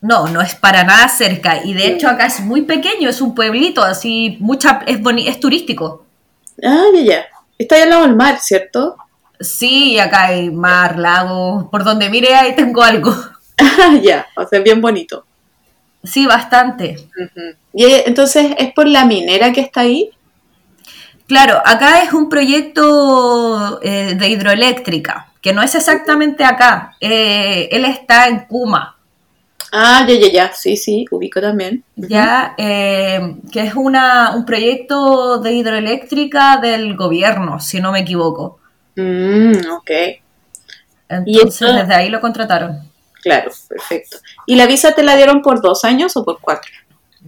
No, 0.00 0.28
no 0.28 0.40
es 0.42 0.54
para 0.54 0.84
nada 0.84 1.08
cerca. 1.08 1.64
Y 1.64 1.74
de 1.74 1.88
hecho 1.88 2.08
acá 2.08 2.26
es 2.26 2.40
muy 2.40 2.62
pequeño, 2.62 3.08
es 3.10 3.20
un 3.20 3.34
pueblito, 3.34 3.82
así, 3.82 4.36
mucha, 4.40 4.82
es, 4.86 5.00
boni- 5.00 5.28
es 5.28 5.40
turístico. 5.40 6.04
Ah, 6.64 6.84
ya, 6.94 7.02
ya. 7.02 7.26
Está 7.58 7.76
ahí 7.76 7.82
al 7.82 7.90
lado 7.90 8.02
del 8.02 8.16
mar, 8.16 8.38
¿cierto? 8.40 8.96
Sí, 9.40 9.98
acá 9.98 10.26
hay 10.26 10.50
mar, 10.50 10.98
lago, 10.98 11.68
por 11.70 11.84
donde 11.84 12.10
mire 12.10 12.34
ahí 12.34 12.54
tengo 12.56 12.82
algo. 12.82 13.14
Ah, 13.60 13.94
ya, 14.00 14.26
o 14.36 14.46
sea, 14.46 14.60
bien 14.60 14.80
bonito. 14.80 15.24
Sí, 16.04 16.26
bastante. 16.26 16.96
Y 17.72 17.84
eh, 17.84 18.04
entonces, 18.06 18.52
¿es 18.58 18.72
por 18.72 18.86
la 18.88 19.04
minera 19.04 19.52
que 19.52 19.60
está 19.62 19.80
ahí? 19.82 20.10
Claro, 21.28 21.60
acá 21.64 22.02
es 22.02 22.12
un 22.14 22.28
proyecto 22.28 23.80
eh, 23.82 24.14
de 24.18 24.28
hidroeléctrica, 24.28 25.28
que 25.42 25.52
no 25.52 25.62
es 25.62 25.74
exactamente 25.74 26.42
acá. 26.44 26.96
Eh, 27.00 27.68
él 27.70 27.84
está 27.84 28.28
en 28.28 28.46
Kuma. 28.46 28.96
Ah, 29.70 30.06
ya, 30.08 30.14
ya, 30.14 30.28
ya. 30.32 30.52
Sí, 30.54 30.76
sí, 30.78 31.04
ubico 31.10 31.40
también. 31.40 31.84
ya 31.96 32.54
eh, 32.56 33.36
que 33.52 33.60
es 33.60 33.74
una, 33.74 34.34
un 34.34 34.46
proyecto 34.46 35.38
de 35.38 35.52
hidroeléctrica 35.52 36.56
del 36.56 36.96
gobierno, 36.96 37.60
si 37.60 37.78
no 37.80 37.92
me 37.92 38.00
equivoco. 38.00 38.58
Mm, 38.96 39.52
ok, 39.70 39.90
Entonces 41.10 41.62
eso- 41.62 41.72
desde 41.72 41.94
ahí 41.94 42.08
lo 42.08 42.20
contrataron 42.20 42.90
claro, 43.22 43.50
perfecto. 43.68 44.16
¿Y 44.46 44.56
la 44.56 44.66
visa 44.66 44.92
te 44.92 45.02
la 45.02 45.14
dieron 45.16 45.42
por 45.42 45.60
dos 45.60 45.84
años 45.84 46.16
o 46.16 46.24
por 46.24 46.40
cuatro? 46.40 46.70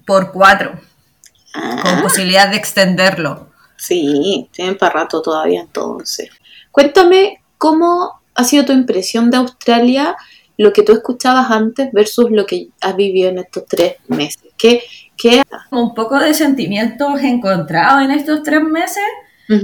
por 0.06 0.32
cuatro, 0.32 0.72
con 0.72 1.98
Ah, 1.98 2.00
posibilidad 2.02 2.48
de 2.48 2.56
extenderlo. 2.56 3.49
Sí, 3.80 4.48
tienen 4.52 4.76
para 4.76 5.00
rato 5.00 5.22
todavía 5.22 5.60
entonces. 5.60 6.30
Cuéntame 6.70 7.42
cómo 7.58 8.20
ha 8.34 8.44
sido 8.44 8.64
tu 8.64 8.72
impresión 8.72 9.30
de 9.30 9.38
Australia, 9.38 10.16
lo 10.56 10.72
que 10.72 10.82
tú 10.82 10.92
escuchabas 10.92 11.50
antes 11.50 11.90
versus 11.92 12.30
lo 12.30 12.46
que 12.46 12.68
has 12.80 12.94
vivido 12.96 13.30
en 13.30 13.38
estos 13.38 13.64
tres 13.66 13.96
meses. 14.08 14.42
¿Qué, 14.58 14.82
qué 15.16 15.42
Un 15.70 15.94
poco 15.94 16.18
de 16.18 16.34
sentimientos 16.34 17.20
encontrados 17.22 18.02
en 18.02 18.10
estos 18.10 18.42
tres 18.42 18.62
meses 18.62 19.02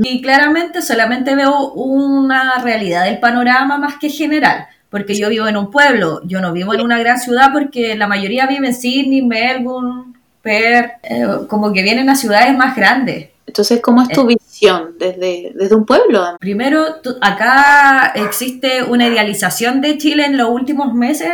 y 0.03 0.21
claramente 0.21 0.83
solamente 0.83 1.37
veo 1.37 1.73
una 1.75 2.61
realidad 2.61 3.05
del 3.05 3.21
panorama 3.21 3.79
más 3.79 3.97
que 3.99 4.09
general. 4.09 4.67
Porque 4.91 5.15
yo 5.15 5.29
vivo 5.29 5.47
en 5.47 5.57
un 5.57 5.71
pueblo, 5.71 6.23
yo 6.25 6.41
no 6.41 6.53
vivo 6.53 6.75
en 6.75 6.81
una 6.81 6.99
gran 6.99 7.21
ciudad 7.21 7.51
porque 7.53 7.95
la 7.95 8.09
mayoría 8.09 8.47
vive 8.47 8.69
en 8.69 8.75
Sydney, 8.75 9.23
Melbourne, 9.23 10.15
Perth, 10.43 10.93
eh, 11.03 11.27
como 11.49 11.73
que 11.73 11.83
vienen 11.83 12.09
a 12.09 12.17
ciudades 12.17 12.57
más 12.57 12.75
grandes. 12.75 13.29
Entonces, 13.47 13.81
¿cómo 13.81 14.03
es 14.03 14.09
tu 14.09 14.23
Eh. 14.23 14.37
visión 14.39 14.97
desde, 14.99 15.53
desde 15.55 15.75
un 15.75 15.87
pueblo? 15.87 16.37
Primero, 16.41 16.97
tú- 17.03 17.17
acá 17.21 18.13
existe 18.17 18.83
una 18.83 19.07
idealización 19.07 19.81
de 19.81 19.97
Chile 19.99 20.25
en 20.27 20.37
los 20.37 20.49
últimos 20.51 20.93
meses, 20.95 21.33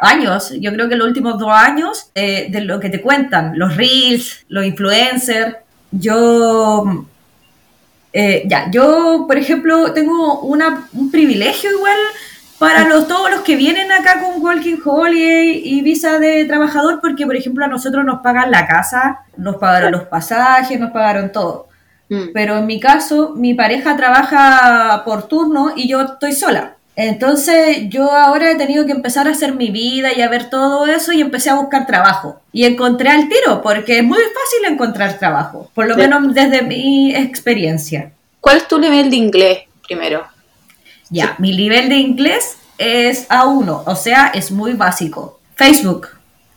años, 0.00 0.52
yo 0.60 0.72
creo 0.72 0.88
que 0.88 0.96
los 0.96 1.06
últimos 1.06 1.38
dos 1.38 1.52
años, 1.52 2.06
eh, 2.16 2.48
de 2.50 2.62
lo 2.62 2.80
que 2.80 2.88
te 2.90 3.00
cuentan, 3.00 3.56
los 3.58 3.76
reels, 3.76 4.44
los 4.48 4.64
influencers. 4.64 5.56
Yo 5.92 7.06
eh, 8.14 8.42
ya, 8.46 8.70
yo, 8.70 9.24
por 9.26 9.38
ejemplo, 9.38 9.92
tengo 9.94 10.40
una, 10.40 10.86
un 10.92 11.10
privilegio 11.10 11.70
igual 11.70 11.96
para 12.62 12.88
los, 12.88 13.08
todos 13.08 13.30
los 13.30 13.40
que 13.40 13.56
vienen 13.56 13.90
acá 13.92 14.20
con 14.20 14.42
Walking 14.42 14.78
Holiday 14.84 15.62
y 15.64 15.82
visa 15.82 16.18
de 16.18 16.44
trabajador, 16.44 17.00
porque, 17.00 17.26
por 17.26 17.36
ejemplo, 17.36 17.64
a 17.64 17.68
nosotros 17.68 18.04
nos 18.04 18.20
pagan 18.22 18.50
la 18.50 18.66
casa, 18.66 19.20
nos 19.36 19.56
pagaron 19.56 19.92
los 19.92 20.04
pasajes, 20.04 20.78
nos 20.80 20.90
pagaron 20.90 21.32
todo. 21.32 21.68
Mm. 22.08 22.28
Pero 22.32 22.58
en 22.58 22.66
mi 22.66 22.78
caso, 22.80 23.32
mi 23.36 23.54
pareja 23.54 23.96
trabaja 23.96 25.02
por 25.04 25.28
turno 25.28 25.72
y 25.74 25.88
yo 25.88 26.00
estoy 26.02 26.32
sola. 26.32 26.74
Entonces 26.94 27.88
yo 27.88 28.12
ahora 28.12 28.50
he 28.50 28.54
tenido 28.56 28.84
que 28.84 28.92
empezar 28.92 29.26
a 29.26 29.30
hacer 29.30 29.54
mi 29.54 29.70
vida 29.70 30.12
y 30.14 30.20
a 30.20 30.28
ver 30.28 30.50
todo 30.50 30.86
eso 30.86 31.12
y 31.12 31.22
empecé 31.22 31.48
a 31.48 31.54
buscar 31.54 31.86
trabajo. 31.86 32.40
Y 32.52 32.64
encontré 32.64 33.08
al 33.08 33.28
tiro, 33.30 33.62
porque 33.62 33.98
es 33.98 34.04
muy 34.04 34.18
fácil 34.18 34.70
encontrar 34.72 35.18
trabajo, 35.18 35.70
por 35.74 35.86
lo 35.86 35.94
Sí. 35.94 36.00
menos 36.02 36.34
desde 36.34 36.62
mi 36.62 37.14
experiencia. 37.14 38.12
¿Cuál 38.40 38.58
es 38.58 38.68
tu 38.68 38.78
nivel 38.78 39.08
de 39.08 39.16
inglés 39.16 39.58
primero? 39.86 40.24
Ya, 41.12 41.36
mi 41.38 41.54
nivel 41.54 41.88
de 41.88 41.96
inglés 41.96 42.56
es 42.78 43.28
A1, 43.28 43.82
o 43.86 43.96
sea, 43.96 44.28
es 44.34 44.50
muy 44.50 44.72
básico. 44.72 45.38
Facebook. 45.54 46.08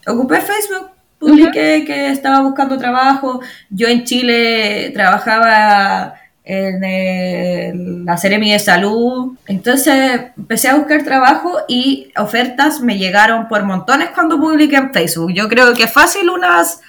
Ocupé 0.08 0.40
Facebook, 0.42 0.90
publiqué 1.20 1.84
que 1.86 2.10
estaba 2.10 2.40
buscando 2.42 2.78
trabajo. 2.78 3.42
Yo 3.70 3.88
en 3.88 4.04
Chile 4.06 4.92
trabajaba 4.94 6.16
en 6.44 6.84
el- 6.84 8.06
la 8.06 8.18
Seremi 8.18 8.52
de 8.52 8.60
Salud. 8.60 9.36
Entonces 9.48 10.22
empecé 10.38 10.70
a 10.70 10.76
buscar 10.76 11.04
trabajo 11.04 11.58
y 11.68 12.12
ofertas 12.18 12.80
me 12.82 12.98
llegaron 12.98 13.48
por 13.48 13.64
montones 13.64 14.10
cuando 14.14 14.40
publiqué 14.40 14.76
en 14.78 14.94
Facebook. 14.94 15.34
Yo 15.34 15.50
creo 15.50 15.74
que 15.74 15.88
fácil 15.88 16.30
unas 16.30 16.82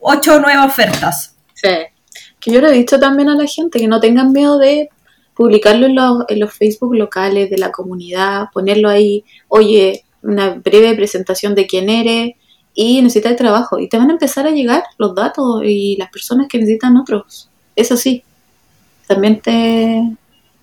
8 0.00 0.36
o 0.36 0.40
9 0.40 0.58
ofertas. 0.64 1.34
Sí. 1.54 1.70
Que 2.40 2.52
yo 2.52 2.60
lo 2.60 2.68
he 2.68 2.72
dicho 2.72 2.98
también 3.00 3.28
a 3.30 3.34
la 3.34 3.46
gente, 3.46 3.78
que 3.78 3.88
no 3.88 4.00
tengan 4.00 4.30
miedo 4.32 4.58
de 4.58 4.90
publicarlo 5.34 5.86
en 5.86 5.94
los, 5.94 6.24
en 6.28 6.40
los 6.40 6.52
Facebook 6.52 6.94
locales 6.94 7.50
de 7.50 7.58
la 7.58 7.72
comunidad, 7.72 8.46
ponerlo 8.52 8.88
ahí, 8.88 9.24
oye, 9.48 10.04
una 10.22 10.50
breve 10.50 10.94
presentación 10.94 11.54
de 11.54 11.66
quién 11.66 11.88
eres 11.88 12.32
y 12.74 13.02
necesitas 13.02 13.36
trabajo. 13.36 13.78
Y 13.78 13.88
te 13.88 13.98
van 13.98 14.10
a 14.10 14.14
empezar 14.14 14.46
a 14.46 14.50
llegar 14.50 14.84
los 14.98 15.14
datos 15.14 15.62
y 15.64 15.96
las 15.96 16.10
personas 16.10 16.48
que 16.48 16.58
necesitan 16.58 16.96
otros. 16.96 17.48
Eso 17.76 17.96
sí, 17.96 18.24
también 19.06 19.40
te... 19.40 19.98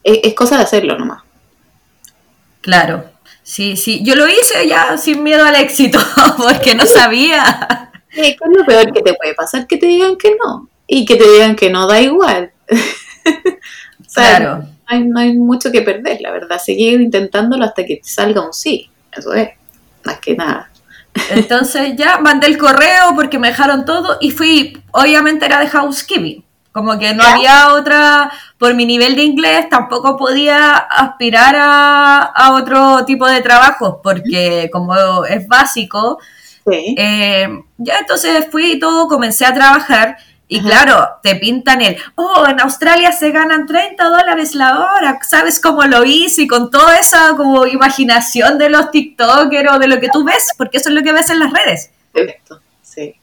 Es, 0.03 0.19
es 0.23 0.33
cosa 0.33 0.57
de 0.57 0.63
hacerlo 0.63 0.97
nomás. 0.97 1.23
Claro. 2.61 3.05
Sí, 3.43 3.75
sí. 3.75 4.01
Yo 4.03 4.15
lo 4.15 4.27
hice 4.27 4.67
ya 4.67 4.97
sin 4.97 5.23
miedo 5.23 5.43
al 5.43 5.55
éxito, 5.55 5.99
porque 6.37 6.75
no 6.75 6.85
sabía. 6.85 7.91
Sí, 8.09 8.21
¿qué 8.21 8.29
es 8.31 8.57
lo 8.57 8.65
peor 8.65 8.93
que 8.93 9.01
te 9.01 9.13
puede 9.13 9.33
pasar? 9.33 9.67
Que 9.67 9.77
te 9.77 9.87
digan 9.87 10.15
que 10.17 10.35
no. 10.43 10.69
Y 10.87 11.05
que 11.05 11.15
te 11.15 11.29
digan 11.29 11.55
que 11.55 11.69
no, 11.69 11.87
da 11.87 12.01
igual. 12.01 12.51
Sea, 14.11 14.37
Claro. 14.37 14.57
no 14.57 14.67
hay, 14.87 15.03
no 15.07 15.19
hay 15.19 15.37
mucho 15.37 15.71
que 15.71 15.81
perder, 15.81 16.19
la 16.21 16.31
verdad. 16.31 16.59
Seguir 16.59 16.99
intentándolo 16.99 17.63
hasta 17.63 17.85
que 17.85 17.97
te 17.97 18.09
salga 18.09 18.45
un 18.45 18.51
sí. 18.53 18.89
Eso 19.15 19.33
es, 19.33 19.49
más 20.03 20.19
que 20.19 20.35
nada. 20.35 20.69
Entonces 21.29 21.93
ya 21.95 22.19
mandé 22.19 22.47
el 22.47 22.57
correo 22.57 23.13
porque 23.15 23.39
me 23.39 23.47
dejaron 23.49 23.85
todo 23.85 24.17
y 24.21 24.31
fui, 24.31 24.81
obviamente 24.91 25.45
era 25.45 25.59
de 25.59 25.67
housekeeping. 25.67 26.43
Como 26.73 26.97
que 26.99 27.13
no 27.13 27.23
Ya. 27.23 27.33
había 27.35 27.73
otra, 27.73 28.31
por 28.57 28.73
mi 28.75 28.85
nivel 28.85 29.15
de 29.15 29.23
inglés 29.23 29.67
tampoco 29.69 30.15
podía 30.17 30.75
aspirar 30.77 31.55
a, 31.57 32.19
a 32.21 32.53
otro 32.53 33.03
tipo 33.05 33.27
de 33.27 33.41
trabajos 33.41 33.95
porque 34.03 34.69
como 34.71 35.25
es 35.25 35.47
básico, 35.47 36.19
Sí. 36.69 36.95
eh, 36.97 37.47
ya 37.77 37.99
entonces 37.99 38.47
fui 38.51 38.73
y 38.73 38.79
todo, 38.79 39.07
comencé 39.07 39.45
a 39.45 39.53
trabajar 39.53 40.15
y 40.51 40.59
Ajá. 40.59 40.67
claro, 40.67 41.09
te 41.23 41.37
pintan 41.37 41.81
el, 41.81 41.95
oh, 42.15 42.45
en 42.45 42.59
Australia 42.59 43.13
se 43.13 43.31
ganan 43.31 43.65
30 43.65 44.03
dólares 44.03 44.53
la 44.53 44.81
hora, 44.81 45.17
¿sabes 45.21 45.61
cómo 45.61 45.83
lo 45.83 46.03
hice? 46.03 46.41
Y 46.41 46.47
con 46.47 46.69
toda 46.69 46.97
esa 46.97 47.37
como 47.37 47.65
imaginación 47.65 48.57
de 48.57 48.69
los 48.69 48.91
TikTokers 48.91 49.71
o 49.71 49.79
de 49.79 49.87
lo 49.87 50.01
que 50.01 50.09
tú 50.11 50.25
ves, 50.25 50.49
porque 50.57 50.79
eso 50.79 50.89
es 50.89 50.95
lo 50.95 51.03
que 51.03 51.13
ves 51.13 51.29
en 51.29 51.39
las 51.39 51.53
redes. 51.53 51.91
Perfecto. 52.11 52.59
Sí. 52.81 53.15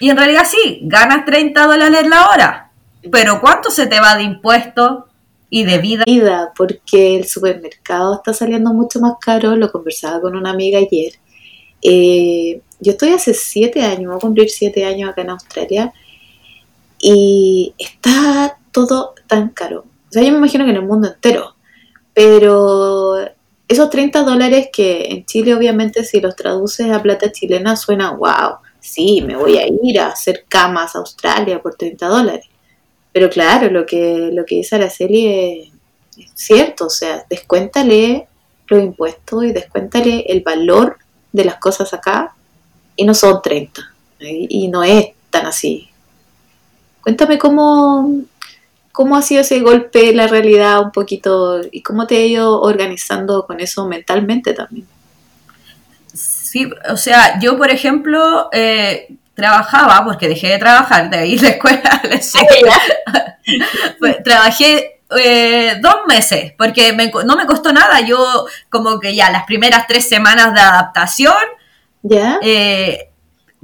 Y 0.00 0.10
en 0.10 0.18
realidad 0.18 0.42
sí, 0.46 0.80
ganas 0.82 1.24
30 1.24 1.66
dólares 1.66 2.06
la 2.06 2.28
hora, 2.28 2.70
pero 3.10 3.40
¿cuánto 3.40 3.70
se 3.70 3.86
te 3.86 3.98
va 3.98 4.14
de 4.18 4.24
impuestos 4.24 5.04
y 5.48 5.64
de 5.64 5.78
vida? 5.78 6.04
Vida, 6.04 6.52
porque 6.54 7.16
el 7.16 7.26
supermercado 7.26 8.16
está 8.16 8.34
saliendo 8.34 8.74
mucho 8.74 9.00
más 9.00 9.14
caro. 9.18 9.56
Lo 9.56 9.72
conversaba 9.72 10.20
con 10.20 10.36
una 10.36 10.50
amiga 10.50 10.78
ayer. 10.78 11.14
Eh, 11.80 12.60
yo 12.80 12.92
estoy 12.92 13.14
hace 13.14 13.32
siete 13.32 13.82
años, 13.82 14.08
voy 14.08 14.16
a 14.16 14.20
cumplir 14.20 14.50
siete 14.50 14.84
años 14.84 15.08
acá 15.08 15.22
en 15.22 15.30
Australia. 15.30 15.94
Y 17.08 17.72
está 17.78 18.58
todo 18.72 19.14
tan 19.28 19.50
caro. 19.50 19.84
O 20.08 20.10
sea, 20.12 20.24
yo 20.24 20.32
me 20.32 20.38
imagino 20.38 20.64
que 20.64 20.72
en 20.72 20.78
el 20.78 20.86
mundo 20.86 21.06
entero. 21.06 21.54
Pero 22.12 23.16
esos 23.68 23.90
30 23.90 24.24
dólares 24.24 24.70
que 24.72 25.04
en 25.10 25.24
Chile, 25.24 25.54
obviamente, 25.54 26.02
si 26.02 26.20
los 26.20 26.34
traduces 26.34 26.90
a 26.90 27.00
plata 27.00 27.30
chilena, 27.30 27.76
suena 27.76 28.10
wow. 28.10 28.56
Sí, 28.80 29.22
me 29.24 29.36
voy 29.36 29.56
a 29.56 29.68
ir 29.68 30.00
a 30.00 30.08
hacer 30.08 30.46
camas 30.48 30.96
a 30.96 30.98
Australia 30.98 31.62
por 31.62 31.76
30 31.76 32.08
dólares. 32.08 32.46
Pero 33.12 33.30
claro, 33.30 33.70
lo 33.70 33.86
que, 33.86 34.30
lo 34.32 34.44
que 34.44 34.56
dice 34.56 34.74
Araceli 34.74 35.26
es, 35.28 35.68
es 36.18 36.32
cierto. 36.34 36.86
O 36.86 36.90
sea, 36.90 37.24
descuéntale 37.30 38.26
los 38.66 38.82
impuestos 38.82 39.44
y 39.44 39.52
descuéntale 39.52 40.24
el 40.26 40.40
valor 40.40 40.98
de 41.30 41.44
las 41.44 41.58
cosas 41.58 41.94
acá. 41.94 42.34
Y 42.96 43.04
no 43.04 43.14
son 43.14 43.40
30. 43.40 43.80
Y, 44.18 44.64
y 44.64 44.68
no 44.68 44.82
es 44.82 45.10
tan 45.30 45.46
así. 45.46 45.88
Cuéntame 47.06 47.38
cómo, 47.38 48.24
cómo 48.90 49.16
ha 49.16 49.22
sido 49.22 49.42
ese 49.42 49.60
golpe 49.60 50.12
la 50.12 50.26
realidad 50.26 50.80
un 50.80 50.90
poquito 50.90 51.60
y 51.70 51.80
cómo 51.80 52.04
te 52.08 52.16
ha 52.16 52.26
ido 52.26 52.60
organizando 52.60 53.46
con 53.46 53.60
eso 53.60 53.86
mentalmente 53.86 54.54
también. 54.54 54.88
Sí, 56.12 56.68
o 56.90 56.96
sea, 56.96 57.38
yo 57.38 57.56
por 57.56 57.70
ejemplo 57.70 58.48
eh, 58.50 59.14
trabajaba, 59.34 60.04
porque 60.04 60.26
dejé 60.26 60.48
de 60.48 60.58
trabajar, 60.58 61.08
de 61.08 61.18
ahí 61.18 61.38
la 61.38 61.50
escuela, 61.50 62.02
Pues, 64.00 64.22
trabajé 64.24 64.98
eh, 65.16 65.76
dos 65.80 65.98
meses, 66.08 66.54
porque 66.58 66.92
me 66.92 67.12
no 67.24 67.36
me 67.36 67.46
costó 67.46 67.72
nada, 67.72 68.00
yo 68.00 68.46
como 68.68 68.98
que 68.98 69.14
ya 69.14 69.30
las 69.30 69.44
primeras 69.44 69.86
tres 69.86 70.08
semanas 70.08 70.52
de 70.54 70.60
adaptación, 70.60 71.36
¿Ya? 72.02 72.40
eh, 72.42 73.10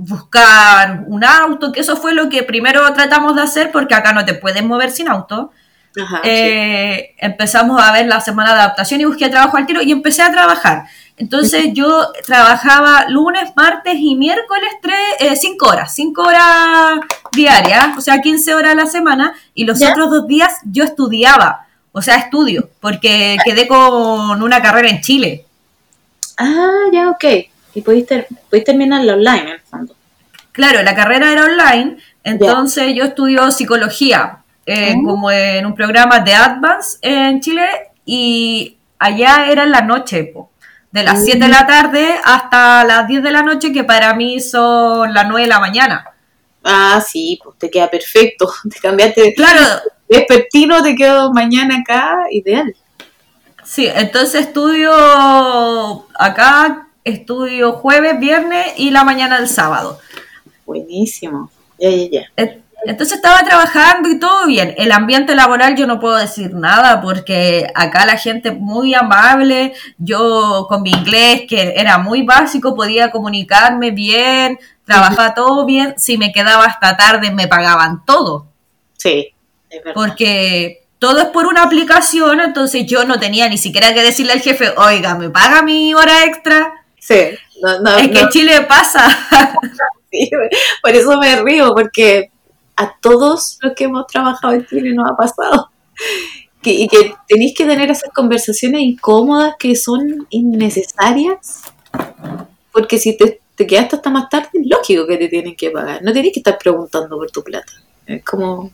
buscar 0.05 1.05
un 1.07 1.25
auto, 1.25 1.73
que 1.73 1.81
eso 1.81 1.97
fue 1.97 2.13
lo 2.15 2.29
que 2.29 2.43
primero 2.43 2.93
tratamos 2.93 3.37
de 3.37 3.43
hacer, 3.43 3.71
porque 3.71 3.95
acá 3.95 4.13
no 4.13 4.25
te 4.25 4.35
puedes 4.35 4.63
mover 4.65 4.91
sin 4.91 5.09
auto. 5.09 5.53
Ajá, 6.01 6.21
Eh, 6.25 7.15
empezamos 7.19 7.81
a 7.81 7.93
ver 7.93 8.07
la 8.07 8.21
semana 8.21 8.55
de 8.55 8.61
adaptación 8.61 9.01
y 9.01 9.05
busqué 9.05 9.29
trabajo 9.29 9.57
al 9.57 9.67
tiro 9.67 9.83
y 9.83 9.93
empecé 9.93 10.23
a 10.23 10.33
trabajar. 10.33 10.85
Entonces 11.19 11.67
yo 11.75 12.09
trabajaba 12.27 13.07
lunes, 13.09 13.51
martes 13.55 13.95
y 13.99 14.17
miércoles 14.17 14.71
tres, 14.81 14.97
eh, 15.21 15.37
cinco 15.37 15.69
horas, 15.69 15.95
cinco 15.95 16.23
horas 16.23 17.01
diarias, 17.31 17.97
o 17.97 18.01
sea, 18.01 18.21
15 18.21 18.55
horas 18.55 18.73
a 18.73 18.75
la 18.77 18.87
semana, 18.87 19.35
y 19.55 19.65
los 19.65 19.79
¿Ya? 19.79 19.91
otros 19.91 20.11
dos 20.11 20.27
días 20.27 20.61
yo 20.65 20.83
estudiaba, 20.85 21.67
o 21.93 22.03
sea, 22.03 22.17
estudio, 22.17 22.71
porque 22.81 23.41
quedé 23.45 23.69
con 23.69 24.43
una 24.43 24.61
carrera 24.63 24.89
en 24.89 25.01
Chile. 25.03 25.45
Ah, 26.39 26.89
ya, 26.93 27.11
ok. 27.11 27.25
Y 27.75 27.83
pudiste, 27.83 28.27
pudiste 28.51 28.73
terminarlo 28.73 29.15
online 29.15 29.41
en 29.43 29.49
el 29.49 29.61
fondo. 29.61 29.95
Claro, 30.53 30.83
la 30.83 30.95
carrera 30.95 31.33
era 31.33 31.45
online, 31.45 31.97
entonces 32.25 32.95
yo 32.95 33.05
estudio 33.05 33.51
psicología, 33.51 34.39
eh, 34.67 34.95
como 35.05 35.31
en 35.31 35.65
un 35.65 35.75
programa 35.75 36.21
de 36.21 36.35
Advance 36.35 36.99
en 37.01 37.41
Chile, 37.41 37.67
y 38.05 38.77
allá 38.99 39.47
era 39.51 39.63
en 39.65 39.71
la 39.71 39.81
noche, 39.81 40.25
po, 40.25 40.51
de 40.91 41.03
las 41.05 41.21
Mm. 41.21 41.25
7 41.25 41.39
de 41.39 41.49
la 41.49 41.67
tarde 41.67 42.15
hasta 42.23 42.85
las 42.85 43.09
10 43.09 43.23
de 43.23 43.31
la 43.31 43.43
noche, 43.43 43.73
que 43.73 43.83
para 43.85 44.13
mí 44.15 44.41
son 44.41 45.15
las 45.15 45.27
9 45.27 45.43
de 45.43 45.49
la 45.49 45.59
mañana. 45.59 46.05
Ah, 46.63 47.03
sí, 47.05 47.41
pues 47.43 47.59
te 47.59 47.71
queda 47.71 47.89
perfecto. 47.91 48.53
Te 48.73 48.79
cambiaste 48.79 49.33
Claro, 49.35 49.61
vespertino, 50.09 50.83
te 50.83 50.95
quedo 50.95 51.33
mañana 51.33 51.79
acá, 51.79 52.15
ideal. 52.31 52.73
sí, 53.65 53.89
entonces 53.93 54.43
estudio 54.49 54.93
acá, 56.15 56.89
estudio 57.05 57.73
jueves, 57.73 58.19
viernes 58.21 58.67
y 58.77 58.91
la 58.91 59.05
mañana 59.05 59.39
del 59.39 59.49
sábado. 59.49 59.99
Buenísimo. 60.67 61.51
Ya, 61.79 61.91
ya, 61.91 62.09
ya. 62.11 62.21
Et- 62.37 62.63
Entonces 62.85 63.17
estaba 63.19 63.45
trabajando 63.45 64.09
y 64.09 64.19
todo 64.19 64.45
bien. 64.47 64.75
El 64.77 64.91
ambiente 64.91 65.37
laboral 65.37 65.77
yo 65.77 65.87
no 65.87 66.01
puedo 66.01 66.17
decir 66.17 66.53
nada 66.53 67.01
porque 67.01 67.69
acá 67.77 68.05
la 68.07 68.17
gente 68.19 68.49
es 68.49 68.59
muy 68.59 68.93
amable. 68.93 69.73
Yo 69.99 70.67
con 70.69 70.83
mi 70.83 70.91
inglés, 70.91 71.43
que 71.49 71.75
era 71.77 71.99
muy 71.99 72.23
básico, 72.23 72.75
podía 72.75 73.13
comunicarme 73.13 73.93
bien, 73.93 74.59
trabajaba 74.85 75.33
todo 75.33 75.65
bien. 75.65 75.95
Si 75.97 76.19
me 76.19 76.33
quedaba 76.33 76.65
hasta 76.65 76.97
tarde 76.97 77.31
me 77.31 77.47
pagaban 77.47 78.05
todo 78.05 78.47
Sí, 78.99 79.33
es 79.71 79.79
verdad. 79.85 79.93
porque 79.95 80.83
todo 80.99 81.21
es 81.21 81.27
por 81.27 81.47
una 81.47 81.63
aplicación. 81.63 82.41
Entonces 82.41 82.85
yo 82.85 83.05
no 83.05 83.21
tenía 83.21 83.49
ni 83.49 83.59
siquiera 83.59 83.95
que 83.95 84.03
decirle 84.03 84.33
al 84.33 84.41
jefe, 84.41 84.71
oiga, 84.77 85.15
¿me 85.15 85.31
paga 85.31 85.63
mi 85.63 85.95
hora 85.95 86.25
extra? 86.25 86.82
Sí, 87.03 87.37
no, 87.61 87.81
no, 87.81 87.97
es 87.97 88.09
que 88.09 88.23
no, 88.23 88.29
Chile 88.31 88.61
pasa. 88.69 89.05
sí, 90.11 90.31
por 90.81 90.93
eso 90.93 91.19
me 91.19 91.35
río, 91.43 91.75
porque 91.75 92.31
a 92.77 92.95
todos 93.01 93.59
los 93.61 93.73
que 93.75 93.85
hemos 93.85 94.07
trabajado 94.07 94.55
en 94.55 94.65
Chile 94.67 94.95
nos 94.95 95.11
ha 95.11 95.17
pasado. 95.17 95.71
que, 96.63 96.71
y 96.71 96.87
que 96.87 97.13
tenéis 97.27 97.55
que 97.57 97.65
tener 97.65 97.91
esas 97.91 98.11
conversaciones 98.15 98.83
incómodas 98.83 99.57
que 99.59 99.75
son 99.75 100.29
innecesarias, 100.31 101.63
porque 102.73 102.99
si 102.99 103.17
te, 103.17 103.41
te 103.57 103.67
quedaste 103.67 103.97
hasta 103.97 104.11
más 104.11 104.29
tarde, 104.29 104.51
es 104.55 104.67
lógico 104.69 105.05
que 105.05 105.17
te 105.17 105.27
tienen 105.27 105.57
que 105.57 105.73
pagar, 105.73 106.05
no 106.05 106.13
tenés 106.13 106.33
que 106.33 106.39
estar 106.39 106.57
preguntando 106.57 107.17
por 107.17 107.33
tu 107.33 107.43
plata. 107.43 107.73
Es 108.07 108.25
como... 108.25 108.71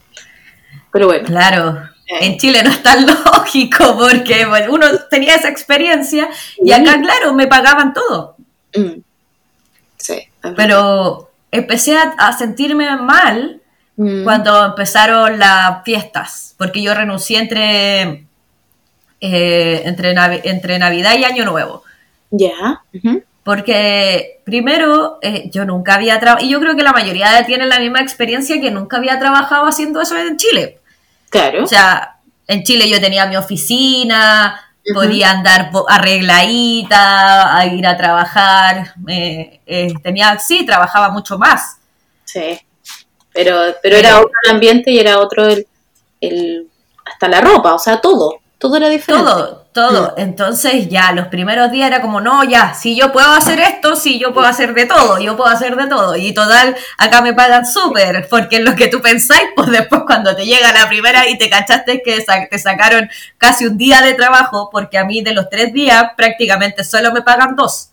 Pero 0.91 1.07
bueno. 1.07 1.25
Claro. 1.25 1.89
Eh. 2.11 2.25
En 2.25 2.37
Chile 2.37 2.63
no 2.63 2.71
es 2.71 2.81
tan 2.81 3.05
lógico 3.25 3.95
porque 3.97 4.45
bueno, 4.45 4.73
uno 4.73 4.85
tenía 5.09 5.35
esa 5.35 5.49
experiencia 5.49 6.27
y 6.63 6.71
acá, 6.71 6.99
claro, 7.01 7.33
me 7.33 7.47
pagaban 7.47 7.93
todo. 7.93 8.35
Mm. 8.75 8.99
Sí. 9.97 10.23
Pero 10.55 11.29
empecé 11.51 11.97
a, 11.97 12.13
a 12.17 12.33
sentirme 12.37 12.95
mal 12.97 13.55
Mm. 14.01 14.23
cuando 14.23 14.65
empezaron 14.65 15.37
las 15.39 15.83
fiestas, 15.83 16.55
porque 16.57 16.81
yo 16.81 16.93
renuncié 16.93 17.37
entre, 17.39 18.23
eh, 19.19 19.81
entre, 19.83 20.15
Navi- 20.15 20.39
entre 20.45 20.79
Navidad 20.79 21.17
y 21.17 21.25
Año 21.25 21.43
Nuevo. 21.43 21.83
Ya. 22.31 22.81
Porque 23.43 24.39
primero, 24.45 25.19
eh, 25.21 25.49
yo 25.51 25.65
nunca 25.65 25.95
había 25.95 26.17
trabajado, 26.17 26.45
y 26.47 26.49
yo 26.49 26.61
creo 26.61 26.77
que 26.77 26.83
la 26.83 26.93
mayoría 26.93 27.45
tienen 27.45 27.67
la 27.67 27.79
misma 27.81 27.99
experiencia 27.99 28.61
que 28.61 28.71
nunca 28.71 28.95
había 28.95 29.19
trabajado 29.19 29.65
haciendo 29.67 29.99
eso 30.01 30.17
en 30.17 30.37
Chile. 30.37 30.78
Claro. 31.29 31.63
O 31.63 31.67
sea, 31.67 32.17
en 32.47 32.63
Chile 32.63 32.89
yo 32.89 32.99
tenía 32.99 33.25
mi 33.25 33.37
oficina, 33.37 34.59
podía 34.93 35.31
andar 35.31 35.71
arregladita, 35.87 37.55
a 37.55 37.65
ir 37.65 37.85
a 37.85 37.97
trabajar, 37.97 38.93
eh, 39.07 39.59
eh, 39.65 39.93
tenía, 40.01 40.37
sí, 40.39 40.65
trabajaba 40.65 41.09
mucho 41.09 41.37
más. 41.37 41.77
Sí. 42.25 42.59
Pero, 43.31 43.75
pero 43.81 43.95
era 43.95 44.19
otro 44.19 44.31
el 44.45 44.51
ambiente 44.51 44.91
y 44.91 44.99
era 44.99 45.19
otro 45.19 45.45
el, 45.45 45.67
el 46.19 46.67
hasta 47.05 47.27
la 47.27 47.41
ropa, 47.41 47.73
o 47.73 47.79
sea, 47.79 48.01
todo. 48.01 48.39
Todo 48.57 48.77
era 48.77 48.89
diferente. 48.89 49.29
Todo, 49.29 49.65
todo. 49.79 50.13
Entonces 50.17 50.89
ya 50.89 51.11
los 51.13 51.27
primeros 51.27 51.71
días 51.71 51.87
era 51.87 52.01
como, 52.01 52.19
no, 52.19 52.43
ya, 52.43 52.73
si 52.73 52.95
yo 52.95 53.11
puedo 53.11 53.31
hacer 53.31 53.59
esto, 53.59 53.95
si 53.95 54.19
yo 54.19 54.33
puedo 54.33 54.47
hacer 54.47 54.73
de 54.73 54.85
todo, 54.85 55.19
yo 55.19 55.37
puedo 55.37 55.49
hacer 55.49 55.75
de 55.75 55.87
todo. 55.87 56.15
Y 56.15 56.33
total, 56.33 56.75
acá 56.97 57.21
me 57.21 57.33
pagan 57.33 57.65
súper, 57.65 58.27
porque 58.29 58.59
lo 58.59 58.75
que 58.75 58.87
tú 58.87 59.01
pensáis, 59.01 59.49
pues 59.55 59.69
después 59.69 60.01
cuando 60.05 60.35
te 60.35 60.45
llega 60.45 60.73
la 60.73 60.87
primera 60.87 61.27
y 61.29 61.37
te 61.37 61.49
cachaste 61.49 62.01
que 62.03 62.25
te 62.49 62.59
sacaron 62.59 63.09
casi 63.37 63.65
un 63.65 63.77
día 63.77 64.01
de 64.01 64.13
trabajo, 64.13 64.69
porque 64.71 64.97
a 64.97 65.05
mí 65.05 65.21
de 65.21 65.33
los 65.33 65.49
tres 65.49 65.71
días 65.71 66.03
prácticamente 66.17 66.83
solo 66.83 67.13
me 67.13 67.21
pagan 67.21 67.55
dos. 67.55 67.91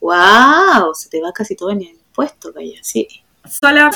¡Wow! 0.00 0.94
Se 0.94 1.08
te 1.08 1.20
va 1.20 1.32
casi 1.32 1.56
todo 1.56 1.70
en 1.70 1.82
el 1.82 1.88
impuesto, 1.88 2.52
vaya, 2.54 2.78
sí. 2.82 3.06
Solo. 3.48 3.90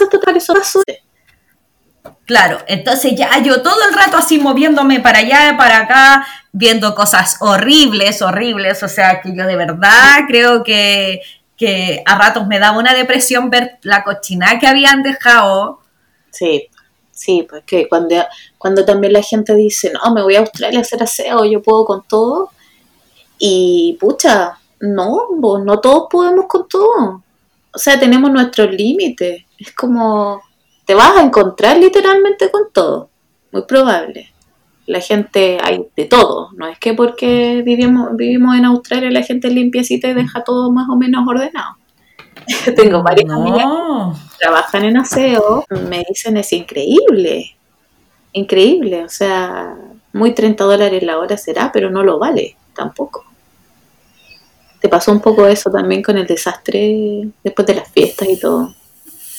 Claro, 2.26 2.58
entonces 2.68 3.14
ya 3.16 3.38
yo 3.42 3.62
todo 3.62 3.76
el 3.88 3.94
rato 3.94 4.16
así 4.16 4.38
moviéndome 4.38 5.00
para 5.00 5.18
allá, 5.18 5.56
para 5.58 5.80
acá, 5.80 6.26
viendo 6.52 6.94
cosas 6.94 7.36
horribles, 7.40 8.22
horribles, 8.22 8.82
o 8.82 8.88
sea 8.88 9.20
que 9.20 9.34
yo 9.34 9.46
de 9.46 9.56
verdad 9.56 10.20
creo 10.26 10.62
que, 10.62 11.20
que 11.56 12.02
a 12.06 12.18
ratos 12.18 12.46
me 12.46 12.58
daba 12.58 12.78
una 12.78 12.94
depresión 12.94 13.50
ver 13.50 13.78
la 13.82 14.04
cochina 14.04 14.58
que 14.58 14.66
habían 14.66 15.02
dejado. 15.02 15.80
Sí, 16.30 16.68
sí, 17.10 17.46
pues 17.48 17.62
que 17.64 17.88
cuando, 17.88 18.16
cuando 18.58 18.84
también 18.84 19.12
la 19.12 19.22
gente 19.22 19.54
dice, 19.54 19.92
no, 19.92 20.14
me 20.14 20.22
voy 20.22 20.36
a 20.36 20.40
Australia 20.40 20.78
a 20.78 20.82
hacer 20.82 21.02
aseo, 21.02 21.44
yo 21.44 21.62
puedo 21.62 21.84
con 21.84 22.02
todo. 22.08 22.50
Y 23.38 23.96
pucha, 24.00 24.58
no, 24.80 25.28
no 25.40 25.80
todos 25.80 26.08
podemos 26.10 26.46
con 26.46 26.68
todo. 26.68 27.22
O 27.72 27.78
sea, 27.78 27.98
tenemos 27.98 28.30
nuestros 28.30 28.70
límites. 28.70 29.44
Es 29.58 29.72
como, 29.72 30.40
te 30.84 30.94
vas 30.94 31.16
a 31.16 31.22
encontrar 31.22 31.78
literalmente 31.78 32.50
con 32.50 32.64
todo. 32.72 33.10
Muy 33.52 33.62
probable. 33.62 34.32
La 34.86 35.00
gente 35.00 35.58
hay 35.62 35.86
de 35.96 36.04
todo. 36.04 36.50
No 36.56 36.66
es 36.66 36.78
que 36.78 36.92
porque 36.94 37.62
vivimos, 37.64 38.16
vivimos 38.16 38.56
en 38.56 38.66
Australia 38.66 39.10
la 39.10 39.22
gente 39.22 39.50
limpiecita 39.50 40.08
y 40.08 40.14
deja 40.14 40.44
todo 40.44 40.70
más 40.70 40.88
o 40.90 40.96
menos 40.96 41.26
ordenado. 41.26 41.76
Tengo 42.76 43.02
varias 43.02 43.30
amigas 43.30 43.64
No, 43.64 44.14
trabajan 44.38 44.84
en 44.84 44.96
aseo, 44.98 45.64
me 45.88 46.04
dicen 46.06 46.36
es 46.36 46.52
increíble, 46.52 47.56
increíble, 48.32 49.04
o 49.04 49.08
sea, 49.08 49.74
muy 50.12 50.34
30 50.34 50.64
dólares 50.64 51.02
la 51.02 51.18
hora 51.18 51.36
será, 51.38 51.70
pero 51.72 51.90
no 51.90 52.02
lo 52.02 52.18
vale 52.18 52.56
tampoco. 52.74 53.24
¿Te 54.80 54.88
pasó 54.88 55.12
un 55.12 55.20
poco 55.20 55.46
eso 55.46 55.70
también 55.70 56.02
con 56.02 56.18
el 56.18 56.26
desastre 56.26 57.28
después 57.42 57.66
de 57.66 57.74
las 57.76 57.90
fiestas 57.90 58.28
y 58.28 58.38
todo? 58.38 58.74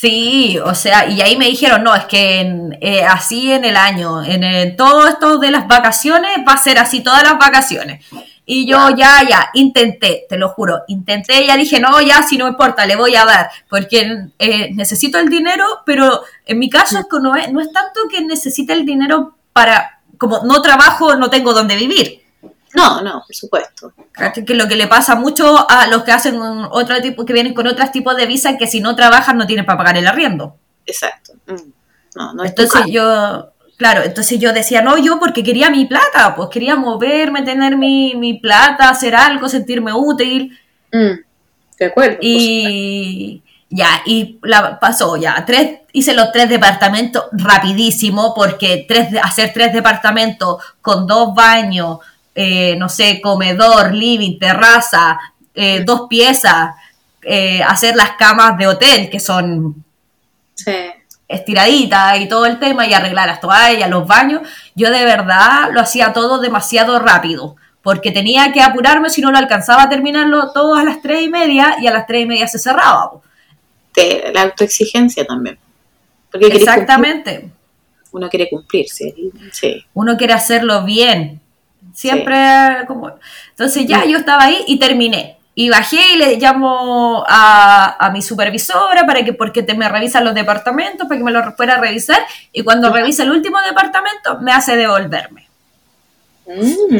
Sí, 0.05 0.59
o 0.63 0.75
sea, 0.75 1.07
y 1.09 1.19
ahí 1.21 1.35
me 1.35 1.47
dijeron, 1.47 1.83
no, 1.83 1.95
es 1.95 2.05
que 2.05 2.39
en- 2.41 2.77
eh, 2.79 3.03
así 3.03 3.51
en 3.51 3.65
el 3.65 3.75
año, 3.75 4.23
en 4.23 4.43
el- 4.43 4.75
todo 4.75 5.07
esto 5.07 5.39
de 5.39 5.49
las 5.49 5.67
vacaciones 5.67 6.29
va 6.47 6.53
a 6.53 6.57
ser 6.63 6.77
así 6.77 7.01
todas 7.01 7.23
las 7.23 7.39
vacaciones. 7.39 8.05
Y 8.45 8.67
yo 8.67 8.91
ya, 8.95 9.23
ya, 9.27 9.49
intenté, 9.55 10.27
te 10.29 10.37
lo 10.37 10.49
juro, 10.49 10.81
intenté, 10.89 11.47
ya 11.47 11.57
dije, 11.57 11.79
no, 11.79 11.99
ya, 12.01 12.21
si 12.21 12.37
no 12.37 12.47
importa, 12.47 12.85
le 12.85 12.95
voy 12.95 13.15
a 13.15 13.25
dar, 13.25 13.49
porque 13.67 14.27
eh, 14.37 14.69
necesito 14.75 15.17
el 15.17 15.29
dinero, 15.29 15.65
pero 15.87 16.21
en 16.45 16.59
mi 16.59 16.69
caso 16.69 16.99
es 16.99 17.05
que 17.09 17.17
no 17.19 17.35
es, 17.35 17.51
no 17.51 17.59
es 17.59 17.71
tanto 17.71 18.01
que 18.07 18.21
necesite 18.21 18.73
el 18.73 18.85
dinero 18.85 19.35
para, 19.53 20.01
como 20.19 20.43
no 20.45 20.61
trabajo, 20.61 21.15
no 21.15 21.31
tengo 21.31 21.51
dónde 21.55 21.77
vivir. 21.77 22.21
No, 22.75 23.01
no, 23.01 23.23
por 23.25 23.35
supuesto. 23.35 23.93
Que 24.45 24.53
lo 24.53 24.67
que 24.67 24.75
le 24.75 24.87
pasa 24.87 25.15
mucho 25.15 25.69
a 25.69 25.87
los 25.87 26.03
que 26.03 26.11
hacen 26.11 26.39
otro 26.39 27.01
tipo, 27.01 27.25
que 27.25 27.33
vienen 27.33 27.53
con 27.53 27.67
otros 27.67 27.91
tipos 27.91 28.15
de 28.17 28.25
visa, 28.25 28.57
que 28.57 28.67
si 28.67 28.81
no 28.81 28.95
trabajan 28.95 29.37
no 29.37 29.47
tienen 29.47 29.65
para 29.65 29.77
pagar 29.77 29.97
el 29.97 30.07
arriendo. 30.07 30.55
Exacto. 30.85 31.33
Mm. 31.47 31.71
No, 32.15 32.33
no 32.33 32.45
Entonces 32.45 32.83
yo, 32.87 33.51
claro, 33.77 34.03
entonces 34.03 34.39
yo 34.39 34.53
decía, 34.53 34.81
no, 34.81 34.97
yo 34.97 35.19
porque 35.19 35.43
quería 35.43 35.69
mi 35.69 35.85
plata, 35.85 36.35
pues 36.35 36.49
quería 36.49 36.75
moverme, 36.75 37.41
tener 37.41 37.77
mi, 37.77 38.15
mi 38.15 38.35
plata, 38.39 38.89
hacer 38.89 39.15
algo, 39.15 39.49
sentirme 39.49 39.93
útil. 39.93 40.57
Mm. 40.91 41.19
De 41.77 41.85
acuerdo. 41.85 42.17
Y 42.21 43.41
ya, 43.69 44.01
y 44.05 44.39
la 44.43 44.79
pasó 44.79 45.17
ya, 45.17 45.43
tres, 45.45 45.79
hice 45.91 46.13
los 46.13 46.31
tres 46.31 46.47
departamentos 46.47 47.25
rapidísimo, 47.33 48.33
porque 48.33 48.85
tres, 48.87 49.11
de- 49.11 49.19
hacer 49.19 49.51
tres 49.53 49.73
departamentos 49.73 50.63
con 50.81 51.05
dos 51.05 51.33
baños, 51.35 51.99
eh, 52.35 52.75
no 52.77 52.89
sé, 52.89 53.21
comedor, 53.21 53.93
living, 53.93 54.37
terraza, 54.37 55.17
eh, 55.53 55.83
dos 55.85 56.03
piezas, 56.09 56.75
eh, 57.23 57.63
hacer 57.63 57.95
las 57.95 58.11
camas 58.11 58.57
de 58.57 58.67
hotel, 58.67 59.09
que 59.09 59.19
son 59.19 59.83
Sí. 60.53 60.71
estiradita 61.27 62.17
y 62.17 62.27
todo 62.29 62.45
el 62.45 62.59
tema 62.59 62.85
y 62.85 62.93
arreglar 62.93 63.27
las 63.27 63.39
toallas, 63.41 63.89
los 63.89 64.05
baños, 64.07 64.41
yo 64.75 64.91
de 64.91 65.03
verdad 65.05 65.69
lo 65.71 65.81
hacía 65.81 66.13
todo 66.13 66.39
demasiado 66.39 66.99
rápido, 66.99 67.55
porque 67.81 68.11
tenía 68.11 68.51
que 68.51 68.61
apurarme 68.61 69.09
si 69.09 69.21
no 69.21 69.31
lo 69.31 69.37
alcanzaba 69.37 69.83
a 69.83 69.89
terminarlo 69.89 70.51
todo 70.51 70.75
a 70.75 70.83
las 70.83 71.01
tres 71.01 71.21
y 71.23 71.29
media 71.29 71.77
y 71.81 71.87
a 71.87 71.91
las 71.93 72.05
tres 72.07 72.23
y 72.23 72.25
media 72.25 72.47
se 72.47 72.59
cerraba. 72.59 73.11
Te- 73.93 74.31
la 74.33 74.43
autoexigencia 74.43 75.25
también. 75.25 75.57
Porque 76.31 76.47
Exactamente. 76.47 77.49
uno 78.11 78.29
quiere 78.29 78.49
cumplir, 78.49 78.87
sí. 78.89 79.13
sí. 79.51 79.85
Uno 79.93 80.17
quiere 80.17 80.33
hacerlo 80.33 80.83
bien. 80.83 81.39
Siempre 81.95 82.85
como... 82.87 83.11
Entonces 83.49 83.87
ya 83.87 84.05
yo 84.05 84.17
estaba 84.17 84.43
ahí 84.43 84.63
y 84.67 84.77
terminé. 84.77 85.37
Y 85.57 85.69
bajé 85.69 85.99
y 86.13 86.17
le 86.17 86.35
llamo 86.35 87.23
a, 87.25 87.95
a 88.05 88.09
mi 88.11 88.21
supervisora 88.21 89.05
para 89.05 89.23
que, 89.23 89.31
porque 89.31 89.63
te, 89.63 89.73
me 89.73 89.87
revisan 89.87 90.25
los 90.25 90.35
departamentos, 90.35 91.07
para 91.07 91.17
que 91.17 91.23
me 91.23 91.31
lo 91.31 91.53
fuera 91.53 91.75
a 91.75 91.79
revisar. 91.79 92.19
Y 92.51 92.63
cuando 92.63 92.91
revisa 92.91 93.23
el 93.23 93.31
último 93.31 93.57
departamento, 93.61 94.39
me 94.41 94.51
hace 94.51 94.75
devolverme. 94.75 95.47
Mm. 96.45 96.97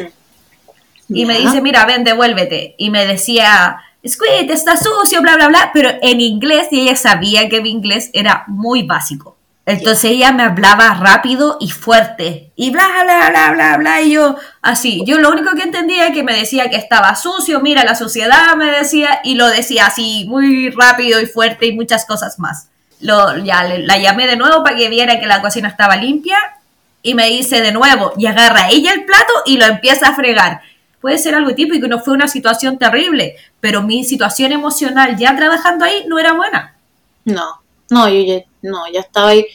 Y 1.10 1.26
me 1.26 1.38
dice, 1.38 1.62
mira, 1.62 1.86
ven, 1.86 2.06
devuélvete. 2.06 2.76
Y 2.78 2.90
me 2.90 3.06
decía, 3.06 3.78
Squid, 4.08 4.50
está 4.50 4.78
sucio, 4.78 5.22
bla, 5.22 5.36
bla, 5.36 5.50
bla, 5.50 5.72
pero 5.74 5.90
en 6.02 6.22
inglés, 6.22 6.68
y 6.72 6.82
ella 6.82 6.96
sabía 6.96 7.50
que 7.50 7.62
mi 7.62 7.72
inglés 7.72 8.10
era 8.14 8.46
muy 8.48 8.84
básico. 8.84 9.35
Entonces 9.66 10.12
ella 10.12 10.32
me 10.32 10.44
hablaba 10.44 10.94
rápido 10.94 11.58
y 11.60 11.72
fuerte, 11.72 12.52
y 12.56 12.70
bla, 12.70 12.88
bla, 13.04 13.30
bla, 13.30 13.52
bla, 13.52 13.78
bla, 13.78 14.02
y 14.02 14.12
yo 14.12 14.36
así. 14.62 15.04
Yo 15.08 15.18
lo 15.18 15.32
único 15.32 15.56
que 15.56 15.64
entendía 15.64 16.08
es 16.08 16.14
que 16.14 16.24
me 16.24 16.36
decía 16.36 16.70
que 16.70 16.76
estaba 16.76 17.16
sucio, 17.16 17.62
mira 17.62 17.84
la 17.84 17.96
suciedad, 17.96 18.56
me 18.56 18.70
decía, 18.72 19.22
y 19.24 19.34
lo 19.34 19.48
decía 19.48 19.88
así, 19.88 20.26
muy 20.28 20.70
rápido 20.70 21.20
y 21.20 21.26
fuerte 21.26 21.66
y 21.66 21.74
muchas 21.74 22.06
cosas 22.06 22.38
más. 22.38 22.70
Lo, 23.00 23.38
ya 23.40 23.64
la 23.64 23.98
llamé 23.98 24.28
de 24.28 24.38
nuevo 24.38 24.64
para 24.64 24.78
que 24.78 24.88
viera 24.88 25.20
que 25.20 25.26
la 25.26 25.42
cocina 25.42 25.68
estaba 25.68 25.96
limpia, 25.96 26.38
y 27.02 27.16
me 27.16 27.28
dice 27.28 27.62
de 27.62 27.72
nuevo, 27.72 28.14
y 28.18 28.28
agarra 28.28 28.70
ella 28.70 28.94
el 28.94 29.06
plato 29.06 29.34
y 29.48 29.58
lo 29.58 29.66
empieza 29.66 30.10
a 30.10 30.16
fregar. 30.16 30.62
Puede 31.02 31.18
ser 31.18 31.34
algo 31.34 31.54
típico 31.56 31.88
y 31.88 31.90
no 31.90 32.00
fue 32.00 32.14
una 32.14 32.28
situación 32.28 32.78
terrible, 32.78 33.36
pero 33.60 33.82
mi 33.82 34.04
situación 34.04 34.52
emocional 34.52 35.18
ya 35.18 35.36
trabajando 35.36 35.86
ahí 35.86 36.06
no 36.08 36.20
era 36.20 36.34
buena. 36.34 36.76
No, 37.26 37.62
no, 37.90 38.10
yo 38.10 38.22
ya, 38.22 38.44
no, 38.66 38.88
ya 38.92 39.02
estaba 39.02 39.30
ahí, 39.30 39.46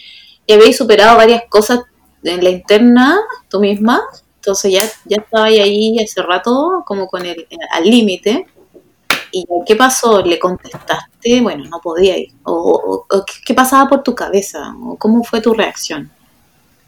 ya 0.48 0.56
habéis 0.56 0.76
superado 0.76 1.16
varias 1.16 1.42
cosas 1.48 1.80
en 2.22 2.42
la 2.44 2.50
interna, 2.50 3.18
tú 3.48 3.60
misma, 3.60 4.02
entonces 4.36 4.72
ya, 4.72 4.82
ya 5.06 5.18
estaba 5.22 5.46
ahí, 5.46 5.98
hace 6.02 6.22
rato, 6.22 6.82
como 6.86 7.06
con 7.06 7.24
el, 7.26 7.46
al 7.72 7.84
límite, 7.84 8.46
y 9.32 9.46
¿qué 9.66 9.76
pasó? 9.76 10.22
¿Le 10.22 10.38
contestaste? 10.38 11.40
Bueno, 11.40 11.64
no 11.70 11.80
podía 11.80 12.18
ir, 12.18 12.32
o, 12.44 13.06
o- 13.10 13.24
¿qué- 13.24 13.34
¿qué 13.46 13.54
pasaba 13.54 13.88
por 13.88 14.02
tu 14.02 14.14
cabeza? 14.14 14.74
¿O 14.82 14.96
¿Cómo 14.96 15.22
fue 15.24 15.40
tu 15.40 15.54
reacción? 15.54 16.10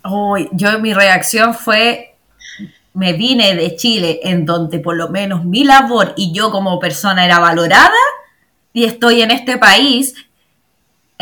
Uy, 0.05 0.49
yo 0.53 0.79
mi 0.81 0.93
reacción 0.95 1.55
fue, 1.55 2.17
me 2.95 3.13
vine 3.15 3.55
de 3.55 3.77
Chile 3.77 4.21
en 4.25 4.45
donde 4.47 4.79
por 4.81 4.97
lo 4.97 5.09
menos 5.11 5.45
mi 5.45 5.65
labor 5.65 6.15
y 6.17 6.33
yo 6.33 6.51
como 6.51 6.79
persona 6.81 7.25
era 7.25 7.39
valorada 7.39 7.93
y 8.73 8.85
estoy 8.85 9.23
en 9.23 9.31
este 9.31 9.59
país 9.59 10.15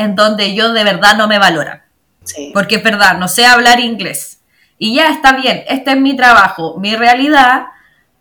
en 0.00 0.16
donde 0.16 0.54
yo 0.54 0.72
de 0.72 0.84
verdad 0.84 1.16
no 1.16 1.28
me 1.28 1.38
valoran. 1.38 1.82
Sí. 2.24 2.50
Porque 2.54 2.76
es 2.76 2.82
verdad, 2.82 3.18
no 3.18 3.28
sé 3.28 3.44
hablar 3.46 3.80
inglés. 3.80 4.40
Y 4.78 4.94
ya 4.96 5.10
está 5.10 5.32
bien, 5.32 5.62
este 5.68 5.90
es 5.92 5.96
mi 5.98 6.16
trabajo, 6.16 6.78
mi 6.78 6.96
realidad, 6.96 7.66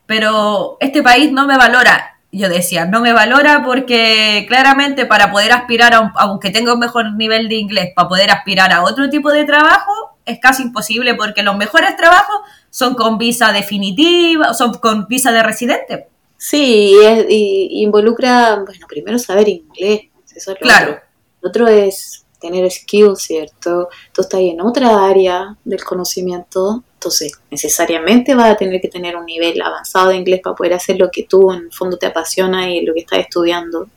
pero 0.05 0.77
este 0.79 1.01
país 1.03 1.31
no 1.31 1.45
me 1.47 1.57
valora. 1.57 2.15
Yo 2.31 2.47
decía, 2.49 2.85
no 2.85 2.99
me 3.01 3.13
valora 3.13 3.63
porque 3.63 4.45
claramente 4.47 5.05
para 5.05 5.31
poder 5.31 5.51
aspirar, 5.51 5.93
a 5.93 5.99
un- 6.01 6.11
aunque 6.15 6.51
tenga 6.51 6.73
un 6.73 6.79
mejor 6.79 7.13
nivel 7.13 7.49
de 7.49 7.55
inglés, 7.55 7.89
para 7.95 8.07
poder 8.07 8.29
aspirar 8.29 8.71
a 8.71 8.83
otro 8.83 9.09
tipo 9.09 9.31
de 9.31 9.45
trabajo, 9.45 9.91
es 10.25 10.39
casi 10.39 10.63
imposible 10.63 11.15
porque 11.15 11.41
los 11.41 11.55
mejores 11.57 11.95
trabajos 11.95 12.41
son 12.69 12.93
con 12.93 13.17
visa 13.17 13.51
definitiva, 13.51 14.53
son 14.53 14.73
con 14.75 15.07
visa 15.07 15.31
de 15.31 15.41
residente. 15.41 16.07
Sí, 16.37 16.93
y, 16.93 17.05
es- 17.05 17.25
y 17.29 17.81
involucra, 17.83 18.55
bueno, 18.55 18.85
primero 18.87 19.17
saber 19.17 19.47
inglés. 19.49 20.01
Eso 20.35 20.51
es 20.51 20.57
lo 20.61 20.67
Claro. 20.67 20.91
otro. 20.91 21.03
Otro 21.41 21.67
es 21.67 22.25
tener 22.39 22.69
skills, 22.71 23.21
¿cierto? 23.21 23.89
Tú 24.13 24.21
estás 24.21 24.39
en 24.39 24.61
otra 24.61 25.05
área 25.05 25.57
del 25.63 25.83
conocimiento, 25.83 26.83
entonces 26.93 27.33
necesariamente 27.51 28.33
vas 28.33 28.51
a 28.51 28.55
tener 28.55 28.81
que 28.81 28.87
tener 28.87 29.15
un 29.15 29.25
nivel 29.25 29.61
avanzado 29.61 30.09
de 30.09 30.17
inglés 30.17 30.41
para 30.43 30.55
poder 30.55 30.73
hacer 30.73 30.97
lo 30.97 31.09
que 31.11 31.23
tú 31.23 31.51
en 31.51 31.65
el 31.65 31.73
fondo 31.73 31.97
te 31.97 32.07
apasiona 32.07 32.69
y 32.71 32.85
lo 32.85 32.93
que 32.93 33.01
estás 33.01 33.19
estudiando. 33.19 33.87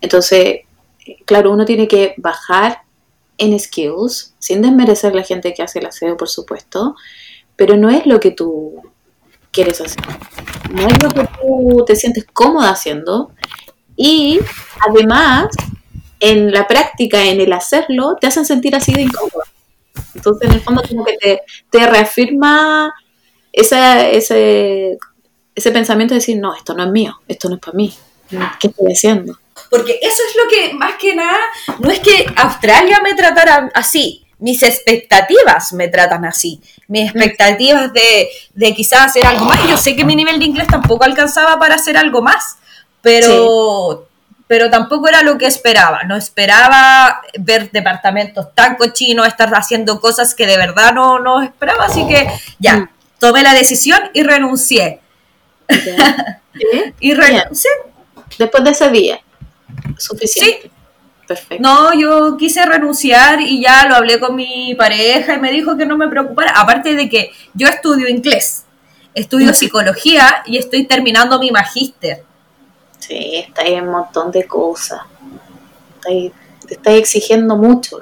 Entonces, 0.00 0.60
eh, 1.06 1.16
claro, 1.24 1.52
uno 1.52 1.64
tiene 1.64 1.88
que 1.88 2.14
bajar 2.16 2.82
en 3.36 3.58
skills, 3.58 4.34
sin 4.38 4.62
desmerecer 4.62 5.14
la 5.14 5.22
gente 5.22 5.54
que 5.54 5.62
hace 5.62 5.78
el 5.78 5.86
aseo, 5.86 6.16
por 6.16 6.28
supuesto, 6.28 6.96
pero 7.56 7.76
no 7.76 7.88
es 7.90 8.06
lo 8.06 8.18
que 8.18 8.30
tú 8.30 8.82
quieres 9.52 9.80
hacer. 9.80 10.04
No 10.70 10.86
es 10.86 11.02
lo 11.02 11.08
que 11.10 11.26
tú 11.40 11.84
te 11.86 11.96
sientes 11.96 12.26
cómoda 12.32 12.70
haciendo. 12.70 13.32
Y 13.96 14.40
además, 14.88 15.48
en 16.20 16.52
la 16.52 16.66
práctica, 16.66 17.22
en 17.24 17.40
el 17.40 17.52
hacerlo, 17.52 18.16
te 18.20 18.26
hacen 18.26 18.44
sentir 18.44 18.74
así 18.74 18.92
de 18.92 19.02
incómoda. 19.02 19.44
Entonces, 20.14 20.48
en 20.48 20.54
el 20.54 20.60
fondo, 20.60 20.82
como 20.88 21.04
que 21.04 21.16
te, 21.16 21.42
te 21.70 21.86
reafirma 21.86 22.94
esa, 23.52 24.08
ese, 24.08 24.98
ese 25.54 25.70
pensamiento 25.72 26.14
de 26.14 26.20
decir, 26.20 26.38
no, 26.38 26.54
esto 26.54 26.74
no 26.74 26.84
es 26.84 26.90
mío, 26.90 27.20
esto 27.28 27.48
no 27.48 27.56
es 27.56 27.60
para 27.60 27.76
mí. 27.76 27.94
¿Qué 28.60 28.68
estoy 28.68 28.92
haciendo? 28.92 29.38
Porque 29.70 29.98
eso 30.02 30.22
es 30.28 30.36
lo 30.36 30.48
que, 30.48 30.74
más 30.74 30.96
que 30.96 31.14
nada, 31.14 31.38
no 31.78 31.90
es 31.90 32.00
que 32.00 32.26
Australia 32.36 33.00
me 33.02 33.14
tratara 33.14 33.70
así, 33.74 34.26
mis 34.38 34.62
expectativas 34.62 35.72
me 35.72 35.88
tratan 35.88 36.24
así. 36.24 36.60
Mis 36.86 37.10
expectativas 37.10 37.92
de, 37.92 38.28
de 38.54 38.74
quizás 38.74 39.06
hacer 39.06 39.26
algo 39.26 39.44
más. 39.44 39.68
Yo 39.68 39.76
sé 39.76 39.96
que 39.96 40.04
mi 40.04 40.14
nivel 40.14 40.38
de 40.38 40.46
inglés 40.46 40.68
tampoco 40.68 41.04
alcanzaba 41.04 41.58
para 41.58 41.74
hacer 41.74 41.96
algo 41.96 42.22
más, 42.22 42.56
pero, 43.02 44.07
pero 44.48 44.70
tampoco 44.70 45.08
era 45.08 45.22
lo 45.22 45.38
que 45.38 45.46
esperaba. 45.46 46.02
No 46.04 46.16
esperaba 46.16 47.20
ver 47.38 47.70
departamentos 47.70 48.52
tan 48.54 48.74
cochinos, 48.76 49.26
estar 49.28 49.48
haciendo 49.54 50.00
cosas 50.00 50.34
que 50.34 50.46
de 50.46 50.56
verdad 50.56 50.92
no, 50.94 51.18
no 51.20 51.42
esperaba. 51.42 51.84
Así 51.84 52.08
que 52.08 52.24
Mm. 52.24 52.30
ya, 52.58 52.90
tomé 53.20 53.42
la 53.42 53.52
decisión 53.54 54.00
y 54.14 54.22
renuncié. 54.24 55.00
¿Sí? 55.68 55.90
Y 57.00 57.14
renuncié. 57.14 57.70
Después 58.38 58.64
de 58.64 58.70
ese 58.70 58.88
día. 58.90 59.20
Suficiente. 59.96 60.70
Perfecto. 61.26 61.62
No, 61.62 61.92
yo 61.92 62.36
quise 62.38 62.64
renunciar 62.64 63.40
y 63.42 63.62
ya 63.62 63.84
lo 63.86 63.94
hablé 63.94 64.18
con 64.18 64.34
mi 64.34 64.74
pareja 64.74 65.34
y 65.34 65.38
me 65.38 65.52
dijo 65.52 65.76
que 65.76 65.84
no 65.84 65.96
me 65.96 66.08
preocupara. 66.08 66.52
Aparte 66.56 66.94
de 66.94 67.08
que 67.08 67.30
yo 67.52 67.68
estudio 67.68 68.08
inglés, 68.08 68.64
estudio 69.14 69.52
psicología 69.52 70.42
y 70.46 70.56
estoy 70.56 70.86
terminando 70.86 71.38
mi 71.38 71.50
magíster. 71.50 72.24
Sí, 73.08 73.36
está 73.36 73.62
ahí 73.62 73.72
en 73.72 73.84
un 73.84 73.92
montón 73.92 74.30
de 74.30 74.46
cosas. 74.46 75.00
Te 76.02 76.30
estás 76.68 76.94
exigiendo 76.94 77.56
mucho. 77.56 78.00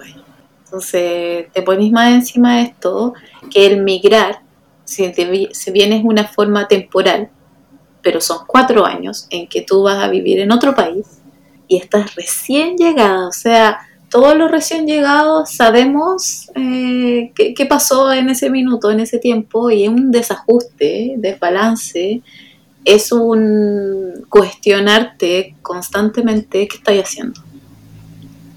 Entonces, 0.65 1.47
te 1.53 1.63
pones 1.63 1.93
más 1.93 2.13
encima 2.13 2.57
de 2.57 2.63
esto 2.63 3.15
que 3.49 3.67
el 3.67 3.85
migrar, 3.85 4.41
si, 4.85 5.13
te 5.13 5.55
si 5.55 5.71
bien 5.71 5.93
es 5.93 6.05
una 6.05 6.27
forma 6.27 6.67
temporal, 6.67 7.31
pero 8.03 8.21
son 8.21 8.39
cuatro 8.49 8.85
años 8.85 9.29
en 9.31 9.47
que 9.47 9.63
tú 9.63 9.85
vas 9.85 10.03
a 10.03 10.09
vivir 10.09 10.41
en 10.41 10.51
otro 10.51 10.75
país 10.75 11.07
y 11.69 11.77
estás 11.77 12.17
recién 12.17 12.77
llegada. 12.77 13.29
O 13.29 13.33
sea, 13.33 13.79
todos 14.11 14.37
los 14.37 14.51
recién 14.51 14.89
llegados 14.89 15.53
sabemos 15.53 16.51
eh, 16.57 17.31
qué, 17.37 17.55
qué 17.55 17.67
pasó 17.67 18.13
en 18.13 18.29
ese 18.29 18.51
minuto, 18.51 18.91
en 18.91 18.99
ese 18.99 19.21
tiempo, 19.21 19.71
y 19.71 19.85
es 19.85 19.89
un 19.89 20.11
desajuste, 20.11 21.15
desbalance 21.19 22.23
es 22.87 23.11
un 23.11 24.25
cuestionarte 24.29 25.57
constantemente 25.61 26.69
qué 26.69 26.77
estoy 26.77 27.01
haciendo. 27.01 27.43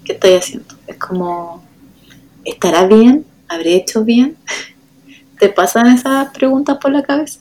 ¿Qué 0.04 0.12
estoy 0.12 0.34
haciendo? 0.34 0.76
Es 0.86 0.96
como, 0.96 1.64
¿estará 2.44 2.86
bien? 2.86 3.26
¿Habré 3.48 3.74
hecho 3.74 4.04
bien? 4.04 4.38
¿Te 5.40 5.48
pasan 5.48 5.88
esas 5.88 6.30
preguntas 6.32 6.78
por 6.80 6.92
la 6.92 7.02
cabeza? 7.02 7.40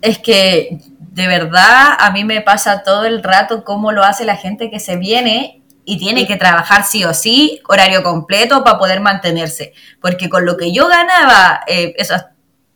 Es 0.00 0.18
que 0.18 0.80
de 0.98 1.26
verdad 1.26 1.96
a 1.98 2.10
mí 2.10 2.24
me 2.24 2.40
pasa 2.40 2.82
todo 2.84 3.04
el 3.04 3.22
rato 3.22 3.62
cómo 3.62 3.92
lo 3.92 4.02
hace 4.02 4.24
la 4.24 4.36
gente 4.36 4.70
que 4.70 4.80
se 4.80 4.96
viene 4.96 5.62
y 5.84 5.98
tiene 5.98 6.26
que 6.26 6.36
trabajar 6.36 6.84
sí 6.84 7.04
o 7.04 7.12
sí, 7.12 7.60
horario 7.68 8.02
completo 8.02 8.64
para 8.64 8.78
poder 8.78 9.00
mantenerse. 9.00 9.74
Porque 10.00 10.30
con 10.30 10.46
lo 10.46 10.56
que 10.56 10.72
yo 10.72 10.88
ganaba 10.88 11.60
eh, 11.66 11.92
esas 11.98 12.26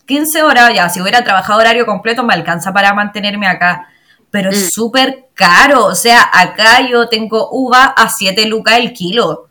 15 0.07 0.43
horas, 0.43 0.71
ya 0.75 0.89
si 0.89 1.01
hubiera 1.01 1.25
trabajado 1.25 1.61
horario 1.61 1.87
completo 1.87 2.23
me 2.23 2.35
alcanza 2.35 2.73
para 2.73 2.93
mantenerme 2.95 3.47
acá. 3.47 3.89
Pero 4.31 4.51
Mm. 4.51 4.55
es 4.55 4.73
súper 4.75 5.27
caro, 5.35 5.87
o 5.87 5.95
sea, 5.95 6.29
acá 6.33 6.81
yo 6.89 7.09
tengo 7.09 7.49
uva 7.53 7.85
a 7.85 8.09
7 8.09 8.47
lucas 8.47 8.79
el 8.79 8.93
kilo. 8.93 9.49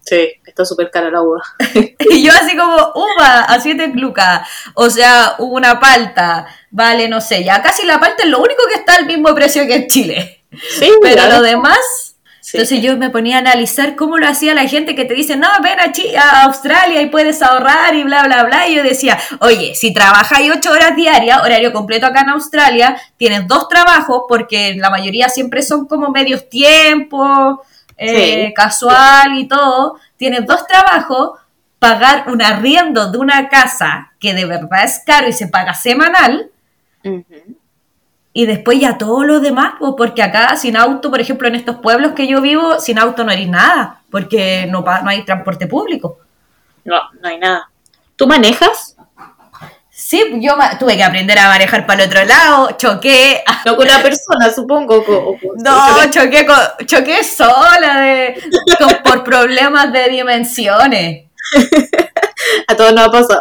Sí, 0.00 0.28
está 0.46 0.64
súper 0.64 0.90
cara 0.90 1.10
la 1.10 1.20
uva. 1.22 1.42
Y 2.10 2.24
yo 2.24 2.32
así 2.32 2.56
como, 2.56 2.74
uva, 2.94 3.40
a 3.42 3.60
7 3.60 3.88
lucas. 3.94 4.48
O 4.74 4.88
sea, 4.88 5.34
una 5.38 5.78
palta, 5.78 6.46
vale, 6.70 7.08
no 7.08 7.20
sé, 7.20 7.44
ya 7.44 7.60
casi 7.62 7.84
la 7.86 8.00
palta 8.00 8.22
es 8.22 8.30
lo 8.30 8.38
único 8.40 8.62
que 8.68 8.78
está 8.80 8.94
al 8.94 9.06
mismo 9.06 9.34
precio 9.34 9.66
que 9.66 9.74
en 9.74 9.86
Chile. 9.88 10.44
Sí, 10.78 10.90
Pero 11.02 11.26
lo 11.28 11.42
demás, 11.42 12.11
Sí. 12.44 12.56
entonces 12.56 12.82
yo 12.82 12.96
me 12.96 13.08
ponía 13.08 13.36
a 13.36 13.38
analizar 13.38 13.94
cómo 13.94 14.18
lo 14.18 14.26
hacía 14.26 14.52
la 14.52 14.66
gente 14.66 14.96
que 14.96 15.04
te 15.04 15.14
dice, 15.14 15.36
no, 15.36 15.46
ven 15.62 15.78
a, 15.78 15.92
a 16.20 16.42
Australia 16.42 17.00
y 17.00 17.06
puedes 17.06 17.40
ahorrar 17.40 17.94
y 17.94 18.02
bla, 18.02 18.24
bla, 18.24 18.42
bla. 18.42 18.66
Y 18.68 18.74
yo 18.74 18.82
decía, 18.82 19.16
oye, 19.38 19.76
si 19.76 19.94
trabajáis 19.94 20.50
8 20.52 20.72
horas 20.72 20.96
diarias, 20.96 21.40
horario 21.40 21.72
completo 21.72 22.04
acá 22.06 22.22
en 22.22 22.30
Australia, 22.30 23.00
tienes 23.16 23.46
dos 23.46 23.68
trabajos 23.68 24.24
porque 24.28 24.74
la 24.74 24.90
mayoría 24.90 25.28
siempre 25.28 25.62
son 25.62 25.86
como 25.86 26.08
medios 26.10 26.48
tiempos, 26.50 27.60
eh, 27.96 28.46
Sí. 28.48 28.54
casual 28.54 29.38
y 29.38 29.46
todo. 29.46 30.00
Tienes 30.16 30.44
dos 30.44 30.66
trabajos, 30.66 31.38
pagar 31.78 32.24
un 32.26 32.42
arriendo 32.42 33.08
de 33.12 33.18
una 33.18 33.48
casa 33.48 34.12
que 34.18 34.34
de 34.34 34.46
verdad 34.46 34.82
es 34.82 35.00
caro 35.06 35.28
y 35.28 35.32
se 35.32 35.46
paga 35.46 35.74
semanal. 35.74 36.50
Ujú. 37.04 37.22
Y 38.34 38.46
después 38.46 38.80
ya 38.80 38.96
todo 38.96 39.24
lo 39.24 39.40
demás, 39.40 39.74
pues, 39.78 39.92
porque 39.96 40.22
acá 40.22 40.56
sin 40.56 40.76
auto, 40.76 41.10
por 41.10 41.20
ejemplo, 41.20 41.48
en 41.48 41.54
estos 41.54 41.76
pueblos 41.76 42.12
que 42.12 42.26
yo 42.26 42.40
vivo, 42.40 42.80
sin 42.80 42.98
auto 42.98 43.24
no 43.24 43.30
eres 43.32 43.48
nada, 43.48 44.00
porque 44.10 44.66
no, 44.70 44.80
no 44.80 45.10
hay 45.10 45.22
transporte 45.24 45.66
público. 45.66 46.18
No, 46.84 46.96
no 47.20 47.28
hay 47.28 47.38
nada. 47.38 47.68
¿Tú 48.16 48.26
manejas? 48.26 48.96
Sí, 49.90 50.24
yo 50.40 50.56
tuve 50.80 50.96
que 50.96 51.04
aprender 51.04 51.38
a 51.38 51.48
manejar 51.48 51.86
para 51.86 52.02
el 52.02 52.08
otro 52.08 52.24
lado, 52.24 52.70
choqué, 52.78 53.44
No 53.66 53.76
con 53.76 53.86
una 53.86 54.02
persona, 54.02 54.50
supongo. 54.52 55.04
co- 55.04 55.36
no, 55.58 56.10
choqué, 56.10 56.46
con- 56.46 56.86
choqué 56.86 57.22
sola 57.22 58.00
de, 58.00 58.42
por 59.04 59.22
problemas 59.22 59.92
de 59.92 60.08
dimensiones. 60.08 61.26
A 62.68 62.74
todos 62.74 62.92
nos 62.94 63.06
ha 63.06 63.10
pasado. 63.10 63.40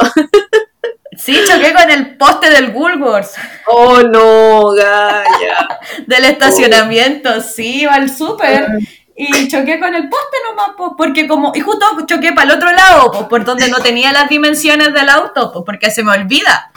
Sí, 1.24 1.38
choqué 1.48 1.74
con 1.74 1.92
el 1.92 2.18
poste 2.18 2.50
del 2.50 2.72
Woolworths, 2.72 3.36
Oh, 3.68 4.00
no, 4.02 4.72
Gaya. 4.72 5.68
del 6.08 6.26
estacionamiento, 6.26 7.42
sí, 7.42 7.82
iba 7.82 7.94
al 7.94 8.10
súper. 8.10 8.68
Y 9.16 9.48
choqué 9.48 9.80
con 9.80 9.94
el 9.94 10.10
poste 10.10 10.38
nomás, 10.50 10.70
pues, 10.76 10.92
porque 10.98 11.28
como, 11.28 11.52
y 11.54 11.60
justo 11.60 11.86
choqué 12.08 12.34
para 12.34 12.50
el 12.52 12.58
otro 12.58 12.72
lado, 12.72 13.12
pues, 13.12 13.26
por 13.26 13.46
donde 13.46 13.70
no 13.70 13.80
tenía 13.80 14.12
las 14.12 14.30
dimensiones 14.30 14.94
del 14.94 15.10
auto, 15.10 15.52
pues, 15.52 15.64
porque 15.66 15.92
se 15.92 16.04
me 16.04 16.12
olvida. 16.12 16.72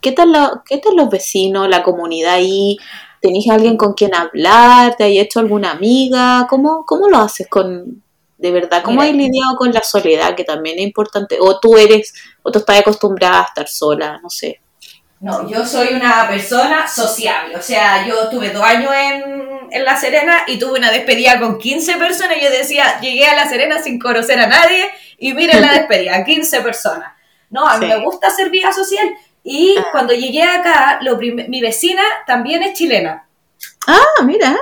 ¿Qué 0.00 0.12
tal, 0.12 0.32
la- 0.32 0.62
¿Qué 0.66 0.78
tal 0.78 0.96
los 0.96 1.10
vecinos, 1.10 1.68
la 1.68 1.82
comunidad 1.82 2.34
ahí? 2.34 2.78
¿Tenés 3.20 3.48
alguien 3.50 3.76
con 3.76 3.92
quien 3.92 4.14
hablar? 4.14 4.96
¿Te 4.96 5.04
hay 5.04 5.18
hecho 5.20 5.40
alguna 5.40 5.72
amiga? 5.72 6.46
¿Cómo, 6.48 6.84
cómo 6.86 7.08
lo 7.08 7.18
haces 7.18 7.46
con, 7.48 8.01
de 8.42 8.50
verdad? 8.50 8.82
¿Cómo 8.82 9.00
Mira. 9.00 9.10
has 9.12 9.16
lidiado 9.16 9.56
con 9.56 9.72
la 9.72 9.80
soledad, 9.82 10.34
que 10.34 10.44
también 10.44 10.78
es 10.78 10.84
importante? 10.84 11.38
¿O 11.40 11.58
tú 11.60 11.76
eres, 11.78 12.12
o 12.42 12.50
tú 12.52 12.58
estás 12.58 12.80
acostumbrada 12.80 13.40
a 13.40 13.44
estar 13.44 13.68
sola? 13.68 14.18
No 14.22 14.28
sé. 14.28 14.60
No, 15.20 15.48
yo 15.48 15.64
soy 15.64 15.94
una 15.94 16.26
persona 16.28 16.88
sociable, 16.88 17.54
o 17.56 17.62
sea, 17.62 18.04
yo 18.06 18.28
tuve 18.28 18.50
dos 18.50 18.64
años 18.64 18.92
en, 18.92 19.22
en 19.70 19.84
La 19.84 19.96
Serena 19.96 20.42
y 20.48 20.58
tuve 20.58 20.78
una 20.78 20.90
despedida 20.90 21.38
con 21.38 21.58
15 21.58 21.96
personas 21.96 22.38
y 22.38 22.44
yo 22.44 22.50
decía, 22.50 23.00
llegué 23.00 23.26
a 23.26 23.36
La 23.36 23.48
Serena 23.48 23.80
sin 23.80 24.00
conocer 24.00 24.40
a 24.40 24.48
nadie 24.48 24.84
Y 25.18 25.32
miren 25.32 25.62
la 25.62 25.74
despedida, 25.74 26.24
15 26.26 26.60
personas. 26.62 27.12
No, 27.50 27.68
a 27.68 27.78
mí 27.78 27.86
Sí. 27.86 27.92
me 27.92 28.04
gusta 28.04 28.26
hacer 28.26 28.50
vida 28.50 28.72
social. 28.72 29.08
Y 29.44 29.76
Ah. 29.78 29.86
cuando 29.92 30.12
llegué 30.12 30.42
acá, 30.42 30.98
lo 31.02 31.16
mi 31.18 31.60
vecina 31.60 32.02
también 32.26 32.62
es 32.64 32.72
chilena. 32.76 33.24
Ah, 33.86 34.22
mira. 34.24 34.56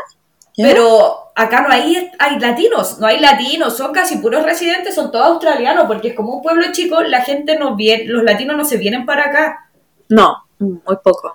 Pero 0.56 1.29
acá 1.42 1.62
no 1.62 1.72
hay, 1.72 2.10
hay 2.18 2.38
latinos, 2.38 2.98
no 2.98 3.06
hay 3.06 3.18
latinos, 3.20 3.76
son 3.76 3.92
casi 3.92 4.18
puros 4.18 4.44
residentes, 4.44 4.94
son 4.94 5.10
todos 5.10 5.26
australianos, 5.26 5.86
porque 5.86 6.08
es 6.08 6.14
como 6.14 6.34
un 6.34 6.42
pueblo 6.42 6.66
chico, 6.72 7.02
la 7.02 7.22
gente 7.22 7.56
no 7.58 7.76
viene, 7.76 8.04
los 8.04 8.22
latinos 8.24 8.56
no 8.56 8.64
se 8.64 8.76
vienen 8.78 9.06
para 9.06 9.24
acá. 9.26 9.68
No, 10.08 10.44
muy 10.58 10.96
poco. 11.02 11.34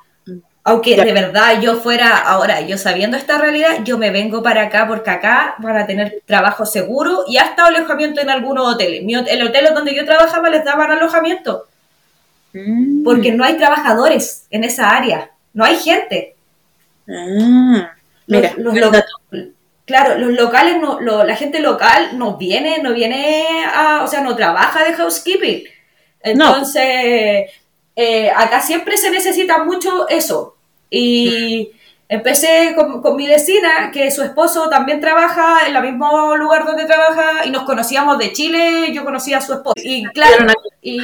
Aunque 0.68 0.96
de 0.96 1.14
verdad 1.14 1.62
yo 1.62 1.76
fuera, 1.76 2.18
ahora 2.18 2.60
yo 2.62 2.78
sabiendo 2.80 3.18
esta 3.18 3.38
realidad, 3.38 3.84
yo 3.84 4.00
me 4.00 4.10
vengo 4.10 4.42
para 4.42 4.64
acá 4.64 4.88
porque 4.88 5.12
acá 5.12 5.54
van 5.60 5.78
a 5.78 5.86
tener 5.86 6.24
trabajo 6.26 6.66
seguro 6.66 7.24
y 7.28 7.38
hasta 7.38 7.68
alojamiento 7.68 8.20
en 8.20 8.32
algunos 8.32 8.74
hoteles. 8.74 9.04
Mi 9.04 9.14
el 9.14 9.44
hotel 9.48 9.68
donde 9.76 9.96
yo 9.96 10.04
trabajaba 10.06 10.50
les 10.50 10.66
daban 10.66 10.90
alojamiento 10.92 11.66
Mm. 12.54 13.04
porque 13.04 13.34
no 13.34 13.44
hay 13.44 13.58
trabajadores 13.58 14.48
en 14.50 14.64
esa 14.64 14.90
área, 14.90 15.30
no 15.54 15.66
hay 15.66 15.76
gente. 15.76 16.36
Ah, 17.08 17.92
mira, 18.28 18.54
los, 18.58 18.72
buen 18.72 18.82
lo- 18.86 18.92
dato. 18.92 19.08
Claro, 19.86 20.18
los 20.18 20.32
locales, 20.32 20.78
no, 20.82 21.00
lo- 21.02 21.24
la 21.24 21.36
gente 21.36 21.60
local 21.60 22.18
no 22.18 22.38
viene, 22.38 22.80
no 22.82 22.94
viene 22.94 23.46
a, 23.74 24.04
o 24.04 24.08
sea, 24.08 24.22
no 24.22 24.36
trabaja 24.36 24.84
de 24.84 24.94
housekeeping. 24.94 25.64
Entonces, 26.22 27.52
eh, 27.96 28.32
acá 28.36 28.62
siempre 28.62 28.98
se 28.98 29.12
necesita 29.12 29.64
mucho 29.64 30.08
eso. 30.10 30.56
Y 30.90 31.72
empecé 32.10 32.74
con, 32.76 33.02
con 33.02 33.16
mi 33.16 33.28
vecina, 33.28 33.92
que 33.92 34.12
su 34.12 34.22
esposo 34.24 34.70
también 34.70 35.00
trabaja 35.02 35.68
en 35.68 35.76
el 35.76 35.82
mismo 35.84 36.36
lugar 36.38 36.66
donde 36.66 36.86
trabaja, 36.86 37.46
y 37.46 37.52
nos 37.52 37.64
conocíamos 37.64 38.18
de 38.18 38.32
Chile, 38.34 38.92
yo 38.94 39.04
conocía 39.04 39.38
a 39.38 39.42
su 39.42 39.54
esposo. 39.54 39.74
Y 39.78 40.06
claro, 40.08 40.48
y 40.82 41.00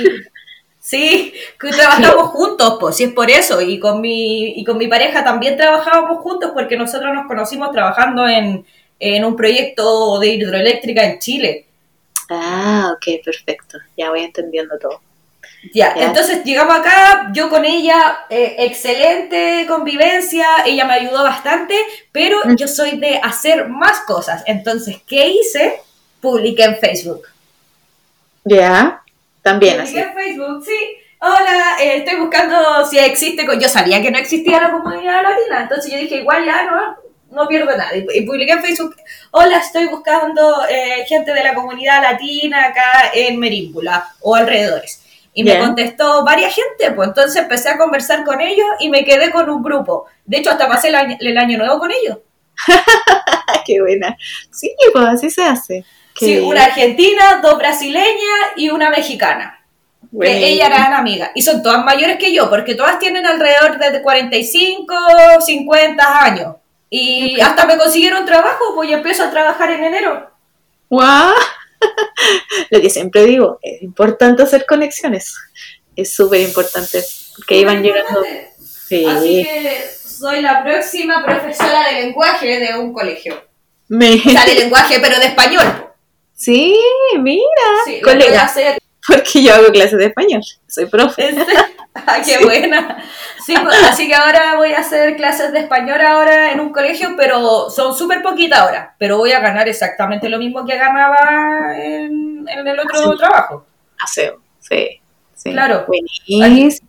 sí, 0.82 1.34
que 1.60 1.70
trabajamos 1.70 2.32
juntos, 2.32 2.78
pues, 2.80 2.98
si 2.98 3.06
es 3.06 3.14
por 3.14 3.30
eso. 3.32 3.62
Y 3.62 3.80
con 3.80 4.02
mi, 4.02 4.60
y 4.60 4.66
con 4.66 4.78
mi 4.78 4.88
pareja 4.88 5.24
también 5.24 5.56
trabajábamos 5.58 6.20
juntos 6.22 6.52
porque 6.54 6.76
nosotros 6.78 7.14
nos 7.14 7.28
conocimos 7.28 7.72
trabajando 7.72 8.28
en, 8.28 8.66
en 9.00 9.26
un 9.26 9.36
proyecto 9.38 10.20
de 10.20 10.28
hidroeléctrica 10.30 11.04
en 11.06 11.20
Chile. 11.20 11.66
Ah, 12.30 12.94
ok, 12.96 13.24
perfecto. 13.24 13.78
Ya 13.98 14.10
voy 14.10 14.22
entendiendo 14.24 14.78
todo. 14.80 15.02
Ya, 15.74 15.94
Ya. 15.96 16.06
entonces 16.08 16.44
llegamos 16.44 16.76
acá, 16.76 17.30
yo 17.34 17.48
con 17.50 17.66
ella, 17.66 18.22
eh, 18.32 18.56
excelente 18.60 19.66
convivencia, 19.68 20.46
ella 20.66 20.86
me 20.86 20.94
ayudó 20.94 21.24
bastante, 21.24 21.76
pero 22.12 22.40
Mm. 22.46 22.56
yo 22.56 22.68
soy 22.68 22.98
de 22.98 23.18
hacer 23.18 23.68
más 23.70 24.00
cosas. 24.08 24.44
Entonces, 24.48 24.98
¿qué 25.06 25.28
hice? 25.30 25.82
Publiqué 26.20 26.64
en 26.64 26.78
Facebook. 26.78 27.24
Ya, 28.44 29.01
también 29.42 29.80
así. 29.80 29.98
En 29.98 30.14
Facebook, 30.14 30.64
sí. 30.66 30.98
Hola, 31.20 31.78
eh, 31.80 31.98
estoy 31.98 32.20
buscando 32.20 32.86
si 32.86 32.98
existe. 32.98 33.46
Yo 33.60 33.70
sabía 33.70 34.02
que 34.02 34.12
no 34.12 34.18
existía 34.18 34.60
la 34.60 34.72
comunidad 34.72 35.24
latina, 35.24 35.62
entonces 35.64 35.92
yo 35.92 35.98
dije, 36.00 36.18
igual 36.18 36.46
ya 36.46 36.64
no, 36.64 36.98
no 37.32 37.48
pierdo 37.48 37.76
nada. 37.78 37.92
Y, 37.96 38.22
publiqué 38.22 38.54
en 38.54 38.62
Facebook, 38.62 38.96
hola, 39.32 39.58
estoy 39.58 39.88
buscando 39.88 40.66
eh, 40.70 41.06
gente 41.08 41.34
de 41.34 41.44
la 41.44 41.54
comunidad 41.54 42.02
latina 42.02 42.68
acá 42.68 43.12
en 43.14 43.40
Merímbula 43.40 44.08
o 44.22 44.36
alrededores. 44.36 45.04
Y 45.34 45.46
me 45.46 45.58
contestó 45.60 46.26
varias 46.26 46.54
gente, 46.54 46.94
pues 46.94 47.08
entonces 47.08 47.42
empecé 47.42 47.70
a 47.70 47.78
conversar 47.78 48.26
con 48.26 48.42
ellos 48.42 48.68
y 48.80 48.90
me 48.90 49.06
quedé 49.06 49.32
con 49.32 49.50
un 49.50 49.64
grupo. 49.64 50.08
De 50.26 50.38
hecho, 50.38 50.50
hasta 50.50 50.68
pasé 50.68 50.90
el 50.90 50.96
año, 50.96 51.16
el 51.20 51.38
año 51.38 51.58
nuevo 51.58 51.80
con 51.80 51.90
ellos. 51.90 52.18
Qué 53.66 53.80
buena. 53.80 54.18
Sí, 54.52 54.76
pues 54.92 55.06
así 55.06 55.30
se 55.30 55.44
hace. 55.44 55.86
Qué 56.22 56.26
Sí, 56.28 56.40
una 56.40 56.66
argentina, 56.66 57.40
dos 57.42 57.58
brasileñas 57.58 58.40
y 58.56 58.70
una 58.70 58.90
mexicana. 58.92 59.58
que 60.02 60.08
Buenísimo. 60.18 60.46
ellas 60.48 60.68
eran 60.68 60.94
amigas. 60.94 61.32
Y 61.36 61.42
son 61.42 61.64
todas 61.64 61.84
mayores 61.86 62.18
que 62.18 62.34
yo, 62.34 62.50
porque 62.50 62.76
todas 62.76 63.00
tienen 63.00 63.26
alrededor 63.26 63.78
de 63.80 64.02
45, 64.02 64.94
50 65.46 66.24
años. 66.24 66.56
Y 66.90 67.40
hasta 67.40 67.66
me 67.66 67.78
consiguieron 67.78 68.26
trabajo, 68.26 68.76
pues 68.76 68.90
yo 68.90 68.98
empiezo 68.98 69.24
a 69.24 69.32
trabajar 69.32 69.72
en 69.72 69.84
enero. 69.86 70.30
¡Guau! 70.90 71.34
Lo 72.70 72.82
que 72.82 72.90
siempre 72.90 73.26
digo, 73.26 73.58
es 73.62 73.82
importante 73.82 74.44
hacer 74.44 74.66
conexiones. 74.66 75.36
Es 75.96 76.14
súper 76.14 76.42
importante. 76.42 77.04
Ahí 77.50 77.64
van 77.66 77.82
llegando. 77.82 78.22
Así 78.22 79.06
Sí. 79.08 79.44
que 79.44 79.90
soy 80.06 80.42
la 80.42 80.62
próxima 80.64 81.24
profesora 81.26 81.86
de 81.88 82.02
lenguaje 82.04 82.60
de 82.60 82.78
un 82.78 82.92
colegio. 82.94 83.42
Me- 83.88 84.16
O 84.26 84.30
sea, 84.30 84.46
de 84.46 84.56
lenguaje, 84.56 85.00
pero 85.02 85.18
de 85.20 85.28
español. 85.28 85.64
Sí, 86.44 86.76
mira. 87.20 87.44
Sí, 87.86 88.02
colega. 88.02 88.44
hacer. 88.46 88.80
Porque 89.08 89.44
yo 89.44 89.54
hago 89.54 89.68
clases 89.72 90.00
de 90.00 90.06
español. 90.08 90.42
Soy 90.68 90.86
profe. 90.88 91.36
Ah, 91.94 92.20
qué 92.26 92.38
Sí. 92.38 92.44
buena. 92.46 93.04
Sí, 93.46 93.54
pues, 93.62 93.76
así 93.84 94.08
que 94.08 94.16
ahora 94.16 94.56
voy 94.56 94.72
a 94.72 94.80
hacer 94.80 95.18
clases 95.18 95.52
de 95.52 95.60
español 95.60 96.00
ahora 96.00 96.54
en 96.54 96.62
un 96.62 96.72
colegio, 96.72 97.16
pero 97.18 97.70
son 97.70 97.94
súper 97.94 98.22
poquitas 98.22 98.60
ahora. 98.62 98.96
Pero 98.98 99.18
voy 99.18 99.34
a 99.34 99.42
ganar 99.42 99.68
exactamente 99.68 100.30
lo 100.30 100.40
mismo 100.40 100.66
que 100.66 100.78
ganaba 100.78 101.76
en, 101.78 102.48
en 102.48 102.66
el 102.66 102.80
otro 102.80 103.18
trabajo. 103.18 103.66
Aseo. 104.02 104.40
Sí. 104.60 105.02
sí. 105.36 105.52
Claro. 105.52 105.86
Buenísimo. 105.86 106.88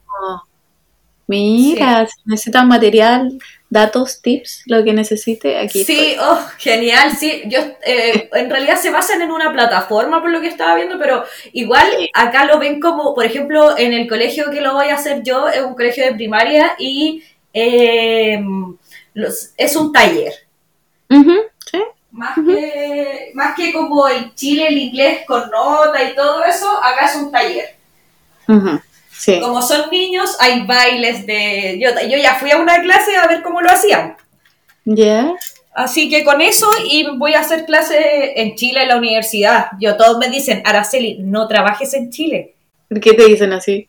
Mira, 1.26 2.06
si 2.06 2.20
necesitan 2.26 2.68
material, 2.68 3.38
datos, 3.72 4.20
tips, 4.20 4.62
lo 4.66 4.85
que 4.85 4.92
necesite, 4.92 5.58
aquí 5.58 5.82
Sí, 5.85 6.12
estoy. 6.12 6.16
oh, 6.28 6.38
genial, 6.58 7.16
sí. 7.16 7.42
Yo, 7.46 7.61
eh, 7.87 8.28
en 8.35 8.50
realidad 8.50 8.76
se 8.76 8.90
basan 8.90 9.22
en 9.22 9.30
una 9.32 9.50
plataforma 9.52 10.20
por 10.20 10.30
lo 10.30 10.40
que 10.42 10.48
estaba 10.48 10.74
viendo, 10.74 10.98
pero 10.98 11.24
igual 11.52 11.87
acá 12.12 12.44
lo 12.44 12.58
ven 12.58 12.80
como, 12.80 13.14
por 13.14 13.24
ejemplo, 13.24 13.76
en 13.78 13.94
el 13.94 14.06
colegio 14.08 14.50
que 14.50 14.61
lo 14.61 14.74
voy 14.74 14.88
a 14.88 14.96
hacer 14.96 15.22
yo, 15.22 15.48
es 15.48 15.62
un 15.62 15.74
colegio 15.74 16.04
de 16.04 16.14
primaria 16.14 16.74
y 16.78 17.22
eh, 17.54 18.42
los- 19.14 19.50
es 19.56 19.74
un 19.76 19.90
taller. 19.92 20.32
Sí. 21.70 21.78
Más 22.11 22.35
que, 22.46 23.30
más 23.35 23.54
que 23.56 23.72
como 23.72 24.06
el 24.06 24.35
Chile, 24.35 24.66
el 24.68 24.76
inglés 24.78 25.20
con 25.26 25.50
nota 25.50 26.02
y 26.02 26.14
todo 26.14 26.44
eso, 26.44 26.68
acá 26.82 27.06
es 27.06 27.16
un 27.16 27.30
taller. 27.32 27.74
Ujú, 28.48 28.80
sí. 29.22 29.38
Como 29.40 29.62
son 29.62 29.88
niños, 29.90 30.37
hay 30.40 30.66
bailes 30.66 31.26
de... 31.26 31.78
Yo, 31.80 31.90
yo 32.08 32.18
ya 32.18 32.35
fui 32.35 32.50
a 32.50 32.58
una 32.58 32.80
clase 32.82 33.16
a 33.16 33.28
ver 33.28 33.42
cómo 33.42 33.61
lo 33.61 33.70
hacían. 33.70 34.16
Ya. 34.85 35.32
Así 35.72 36.11
que 36.11 36.24
con 36.24 36.40
eso 36.40 36.68
y 36.85 37.06
voy 37.16 37.35
a 37.35 37.40
hacer 37.40 37.64
clase 37.64 38.40
en 38.40 38.56
Chile 38.56 38.82
en 38.82 38.88
la 38.88 38.96
universidad. 38.96 39.68
Yo 39.80 39.96
todos 39.96 40.18
me 40.18 40.28
dicen, 40.28 40.62
Araceli, 40.64 41.18
no 41.20 41.46
trabajes 41.46 41.94
en 41.94 42.11
Chile. 42.11 42.54
¿Por 42.88 43.00
qué 43.00 43.14
te 43.14 43.24
dicen 43.26 43.52
así? 43.52 43.88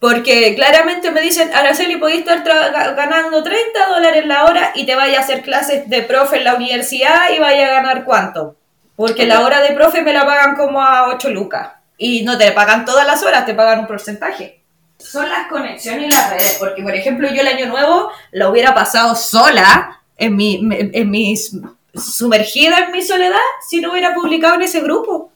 Porque 0.00 0.54
claramente 0.54 1.10
me 1.10 1.20
dicen, 1.20 1.52
Araceli, 1.52 1.98
podés 1.98 2.20
estar 2.20 2.42
ganando 2.42 3.42
30 3.42 3.86
dólares 3.88 4.24
la 4.26 4.46
hora 4.46 4.72
y 4.74 4.86
te 4.86 4.94
vaya 4.94 5.18
a 5.18 5.22
hacer 5.22 5.42
clases 5.42 5.88
de 5.90 6.02
profe 6.02 6.38
en 6.38 6.44
la 6.44 6.54
universidad 6.54 7.30
y 7.36 7.38
vaya 7.38 7.66
a 7.66 7.82
ganar 7.82 8.04
cuánto. 8.04 8.56
Porque 8.96 9.26
la 9.26 9.44
hora 9.44 9.60
de 9.60 9.72
profe 9.72 10.02
me 10.02 10.14
la 10.14 10.24
pagan 10.24 10.56
como 10.56 10.82
a 10.82 11.08
8 11.08 11.28
lucas. 11.28 11.72
Y 12.02 12.22
no 12.22 12.38
te 12.38 12.50
pagan 12.52 12.86
todas 12.86 13.06
las 13.06 13.22
horas, 13.22 13.44
te 13.44 13.52
pagan 13.52 13.80
un 13.80 13.86
porcentaje. 13.86 14.62
Son 14.96 15.28
las 15.28 15.48
conexiones 15.48 16.08
y 16.08 16.10
las 16.10 16.30
redes. 16.30 16.56
Porque, 16.58 16.82
por 16.82 16.94
ejemplo, 16.94 17.28
yo 17.28 17.42
el 17.42 17.46
año 17.46 17.66
nuevo 17.66 18.10
lo 18.32 18.48
hubiera 18.48 18.74
pasado 18.74 19.14
sola, 19.14 20.00
en 20.16 20.34
mi, 20.34 20.66
en 20.70 21.10
mis, 21.10 21.54
sumergida 21.94 22.86
en 22.86 22.92
mi 22.92 23.02
soledad, 23.02 23.36
si 23.68 23.82
no 23.82 23.92
hubiera 23.92 24.14
publicado 24.14 24.54
en 24.54 24.62
ese 24.62 24.80
grupo. 24.80 25.30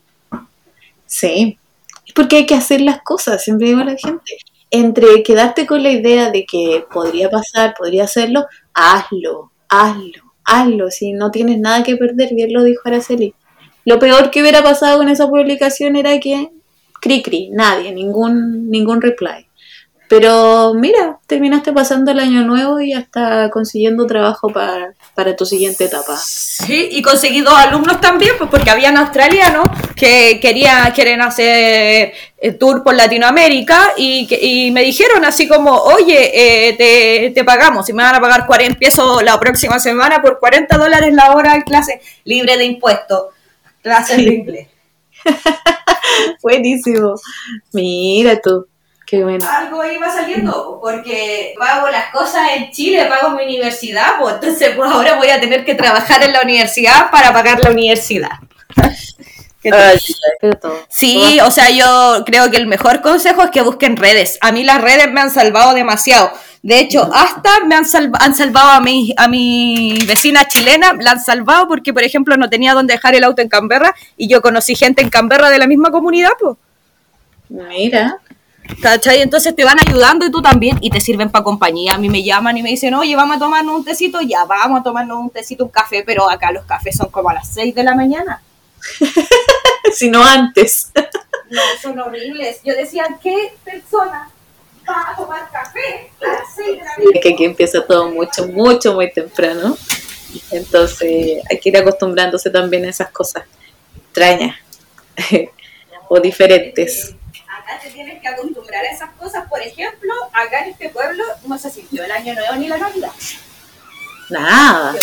Sí. 1.05 1.59
Es 2.07 2.15
porque 2.15 2.37
hay 2.37 2.47
que 2.47 2.55
hacer 2.55 2.81
las 2.81 3.03
cosas, 3.03 3.45
siempre 3.45 3.69
digo 3.69 3.81
a 3.81 3.85
la 3.85 3.97
gente. 3.99 4.39
Entre 4.71 5.23
quedarte 5.23 5.67
con 5.67 5.83
la 5.83 5.91
idea 5.91 6.31
de 6.31 6.47
que 6.47 6.87
podría 6.91 7.29
pasar, 7.29 7.75
podría 7.77 8.05
hacerlo, 8.05 8.47
hazlo, 8.73 9.53
hazlo, 9.69 10.33
hazlo. 10.47 10.91
Si 10.91 11.13
no 11.13 11.31
tienes 11.31 11.59
nada 11.59 11.83
que 11.83 11.97
perder, 11.97 12.35
bien 12.35 12.55
lo 12.55 12.65
dijo 12.65 12.81
Araceli. 12.87 13.35
Lo 13.85 13.99
peor 13.99 14.31
que 14.31 14.41
hubiera 14.41 14.63
pasado 14.63 14.99
con 14.99 15.09
esa 15.09 15.29
publicación 15.29 15.97
era 15.97 16.19
que 16.21 16.51
cri 17.01 17.23
cri, 17.23 17.51
nadie, 17.53 17.93
ningún, 17.93 18.71
ningún 18.71 19.03
reply. 19.03 19.47
Pero 20.09 20.75
mira, 20.75 21.19
terminaste 21.27 21.73
pasando 21.73 22.11
el 22.11 22.21
año 22.21 22.43
nuevo 22.43 22.79
y 22.81 22.93
hasta 22.93 23.51
consiguiendo 23.51 24.07
trabajo 24.07 24.49
para, 24.49 24.93
para 25.15 25.35
tu 25.35 25.47
siguiente 25.47 25.85
etapa. 25.85 26.17
Sí, 26.17 26.89
y 26.93 27.01
conseguí 27.01 27.41
dos 27.41 27.55
alumnos 27.55 28.01
también, 28.01 28.33
pues 28.37 28.51
porque 28.51 28.71
habían 28.71 28.99
australianos 28.99 29.65
que 29.97 30.39
quería, 30.41 30.93
quieren 30.95 31.23
hacer 31.23 32.13
eh, 32.37 32.53
tour 32.53 32.85
por 32.85 32.95
Latinoamérica 32.95 33.95
y, 33.97 34.29
y 34.41 34.71
me 34.71 34.83
dijeron 34.83 35.25
así 35.25 35.49
como, 35.49 35.73
oye, 35.73 36.69
eh, 36.69 36.75
te, 36.75 37.31
te 37.31 37.45
pagamos, 37.45 37.89
y 37.89 37.95
me 37.95 38.03
van 38.03 38.15
a 38.15 38.21
pagar 38.21 38.47
40, 38.47 38.75
empiezo 38.75 39.23
la 39.23 39.41
próxima 39.41 39.79
semana 39.81 40.21
por 40.21 40.39
40 40.39 40.77
dólares 40.77 41.15
la 41.15 41.33
hora 41.33 41.55
en 41.55 41.63
clase 41.63 42.01
libre 42.25 42.59
de 42.59 42.67
impuestos, 42.67 43.34
clases 43.85 44.17
de 44.17 44.35
inglés. 44.35 44.69
Buenísimo. 46.43 47.15
Mira 47.73 48.41
tú, 48.41 48.67
qué 49.07 49.23
bueno. 49.23 49.47
Algo 49.49 49.85
iba 49.85 50.11
saliendo, 50.11 50.79
porque 50.83 51.55
pago 51.59 51.89
las 51.89 52.11
cosas 52.11 52.49
en 52.57 52.71
Chile, 52.73 53.07
pago 53.07 53.37
mi 53.37 53.45
universidad, 53.45 54.19
pues 54.19 54.35
entonces 54.37 54.71
pues 54.75 54.91
ahora 54.91 55.17
voy 55.17 55.29
a 55.29 55.41
tener 55.41 55.65
que 55.65 55.75
trabajar 55.75 56.23
en 56.23 56.33
la 56.33 56.43
universidad 56.43 57.11
para 57.11 57.33
pagar 57.33 57.61
la 57.61 57.71
universidad. 57.71 58.31
Ay. 59.73 59.99
Sí, 60.89 61.39
o 61.41 61.51
sea, 61.51 61.71
yo 61.71 62.23
creo 62.27 62.51
que 62.51 62.59
el 62.59 62.67
mejor 62.67 63.01
consejo 63.01 63.43
es 63.43 63.51
que 63.51 63.63
busquen 63.63 63.97
redes. 63.97 64.37
A 64.43 64.53
mí 64.53 64.63
las 64.63 64.81
redes 64.83 65.11
me 65.11 65.23
han 65.23 65.31
salvado 65.31 65.73
demasiado. 65.73 66.33
De 66.65 66.79
hecho, 66.79 67.11
hasta 67.13 67.51
me 67.67 67.75
han, 67.75 67.85
salva- 67.85 68.19
han 68.23 68.35
salvado 68.35 68.71
a 68.71 68.81
mi, 68.81 69.13
a 69.19 69.29
mi 69.29 69.99
vecina 70.07 70.49
chilena, 70.49 70.95
la 70.99 71.11
han 71.11 71.21
salvado 71.23 71.69
porque, 71.69 71.93
por 71.93 72.03
ejemplo, 72.03 72.39
no 72.39 72.49
tenía 72.49 72.73
dónde 72.73 72.95
dejar 72.95 73.15
el 73.15 73.23
auto 73.23 73.43
en 73.43 73.51
Canberra 73.51 73.95
y 74.17 74.29
yo 74.29 74.41
conocí 74.41 74.75
gente 74.75 75.03
en 75.03 75.11
Canberra 75.11 75.51
de 75.51 75.59
la 75.59 75.67
misma 75.67 75.91
comunidad, 75.91 76.31
pues. 76.41 76.57
Mira. 77.51 78.17
¿Cachai? 78.81 79.21
Entonces 79.21 79.55
te 79.55 79.63
van 79.63 79.77
ayudando 79.87 80.25
y 80.25 80.31
tú 80.31 80.41
también 80.41 80.79
y 80.81 80.89
te 80.89 81.03
sirven 81.03 81.29
para 81.31 81.45
compañía. 81.45 81.93
A 81.97 81.99
mí 81.99 82.09
me 82.09 82.23
llaman 82.23 82.57
y 82.57 82.63
me 82.63 82.71
dicen, 82.71 82.95
oye, 82.95 83.15
vamos 83.15 83.37
a 83.37 83.41
tomarnos 83.41 83.77
un 83.77 83.85
tecito. 83.85 84.23
Ya, 84.23 84.47
vamos 84.47 84.81
a 84.81 84.83
tomarnos 84.83 85.19
un 85.19 85.29
tecito, 85.29 85.65
un 85.65 85.71
café, 85.71 86.03
pero 86.07 86.31
acá 86.31 86.51
los 86.51 86.65
cafés 86.65 86.97
son 86.97 87.11
como 87.11 87.29
a 87.29 87.35
las 87.35 87.47
6 87.49 87.75
de 87.75 87.85
la 87.85 87.95
mañana. 87.95 88.41
Si 89.93 90.09
no 90.09 90.25
antes. 90.25 90.91
No, 91.51 91.61
son 91.81 92.01
horribles. 92.01 92.61
Yo 92.65 92.75
decía, 92.75 93.05
¿qué 93.23 93.55
persona 93.63 94.31
a 94.87 95.17
tomar 95.17 95.51
café 95.51 96.11
a 96.21 96.27
las 96.27 96.55
6 96.55 96.69
de 96.69 96.77
la 96.77 96.91
mañana? 96.97 97.21
que 97.23 97.33
aquí 97.33 97.45
empieza 97.45 97.85
todo 97.87 98.11
mucho, 98.11 98.47
mucho, 98.49 98.95
muy 98.95 99.13
temprano. 99.13 99.77
Entonces 100.51 101.43
hay 101.49 101.59
que 101.61 101.69
ir 101.69 101.77
acostumbrándose 101.77 102.51
también 102.51 102.85
a 102.85 102.91
esas 102.91 103.11
cosas 103.11 103.45
extrañas 103.97 104.57
o 106.09 106.21
diferentes. 106.21 107.15
Acá 107.49 107.81
te 107.83 107.91
tienes 107.91 108.21
que 108.21 108.29
acostumbrar 108.29 108.85
a 108.85 108.91
esas 108.91 109.11
cosas. 109.13 109.49
Por 109.49 109.61
ejemplo, 109.61 110.13
acá 110.33 110.65
en 110.65 110.71
este 110.71 110.89
pueblo 110.91 111.25
no 111.47 111.59
se 111.59 111.71
sintió 111.71 112.05
el 112.05 112.11
año 112.11 112.35
nuevo 112.35 112.55
ni 112.57 112.69
la 112.69 112.79
Navidad. 112.79 113.13
Nada. 114.31 114.95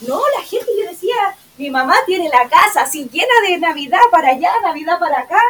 No, 0.00 0.20
la 0.36 0.44
gente, 0.44 0.66
yo 0.80 0.90
decía, 0.90 1.14
mi 1.56 1.70
mamá 1.70 1.94
tiene 2.06 2.28
la 2.28 2.48
casa 2.48 2.82
así 2.82 3.08
llena 3.12 3.34
de 3.48 3.58
Navidad 3.58 4.00
para 4.10 4.28
allá, 4.28 4.50
Navidad 4.62 4.98
para 4.98 5.20
acá, 5.20 5.40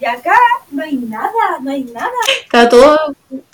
y 0.00 0.04
acá 0.04 0.36
no 0.70 0.82
hay 0.82 0.96
nada, 0.96 1.58
no 1.62 1.70
hay 1.70 1.84
nada. 1.84 2.10
Cada 2.48 2.68
todo, 2.68 2.98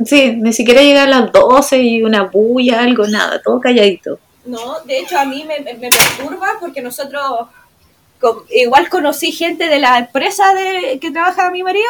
sí, 0.04 0.34
ni 0.36 0.52
siquiera 0.52 0.82
llega 0.82 1.04
a 1.04 1.06
las 1.06 1.30
12 1.32 1.78
y 1.78 2.02
una 2.02 2.24
bulla, 2.24 2.80
algo, 2.82 3.06
nada, 3.06 3.40
todo 3.42 3.60
calladito. 3.60 4.18
No, 4.44 4.80
de 4.80 4.98
hecho 4.98 5.18
a 5.18 5.24
mí 5.24 5.44
me, 5.44 5.60
me- 5.60 5.88
perturba 5.90 6.48
porque 6.60 6.82
nosotros, 6.82 7.46
igual 8.50 8.88
conocí 8.88 9.32
gente 9.32 9.68
de 9.68 9.78
la 9.78 9.98
empresa 9.98 10.52
de, 10.54 10.98
que 11.00 11.10
trabaja 11.10 11.50
mi 11.50 11.62
marido, 11.62 11.86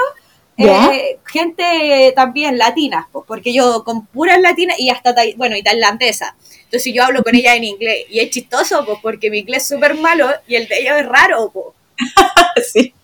eh, 0.58 1.18
gente 1.24 2.12
también 2.14 2.58
latina, 2.58 3.08
porque 3.26 3.52
yo 3.54 3.82
con 3.84 4.06
puras 4.06 4.38
latinas 4.40 4.78
y 4.78 4.90
hasta, 4.90 5.14
bueno, 5.36 5.56
y 5.56 5.62
tailandesa. 5.62 6.36
Entonces 6.64 6.92
yo 6.94 7.04
hablo 7.04 7.22
con 7.22 7.34
ella 7.34 7.54
en 7.54 7.64
inglés 7.64 8.04
y 8.10 8.20
es 8.20 8.30
chistoso, 8.30 8.84
pues, 8.84 8.98
porque 9.02 9.30
mi 9.30 9.38
inglés 9.38 9.62
es 9.62 9.68
súper 9.70 9.94
malo 9.94 10.28
y 10.46 10.54
el 10.56 10.68
de 10.68 10.78
ellos 10.80 10.96
es 10.98 11.06
raro, 11.06 11.50
pues. 11.52 11.66
Sí. 12.72 12.94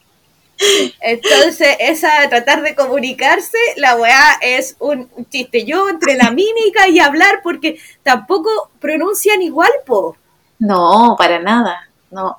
Entonces, 1.01 1.77
esa 1.79 2.23
de 2.23 2.29
tratar 2.29 2.62
de 2.62 2.75
comunicarse, 2.75 3.59
la 3.77 3.97
weá 3.97 4.38
es 4.40 4.77
un, 4.81 5.09
chiste. 5.31 5.64
Yo 5.64 5.88
entre 5.88 6.16
la 6.16 6.31
mímica 6.31 6.88
y 6.88 6.99
hablar, 6.99 7.40
porque 7.42 7.79
tampoco 8.03 8.71
pronuncian 8.81 9.42
igual, 9.42 9.71
po. 9.87 10.16
No, 10.59 11.14
para 11.18 11.38
nada. 11.38 11.88
No. 12.11 12.37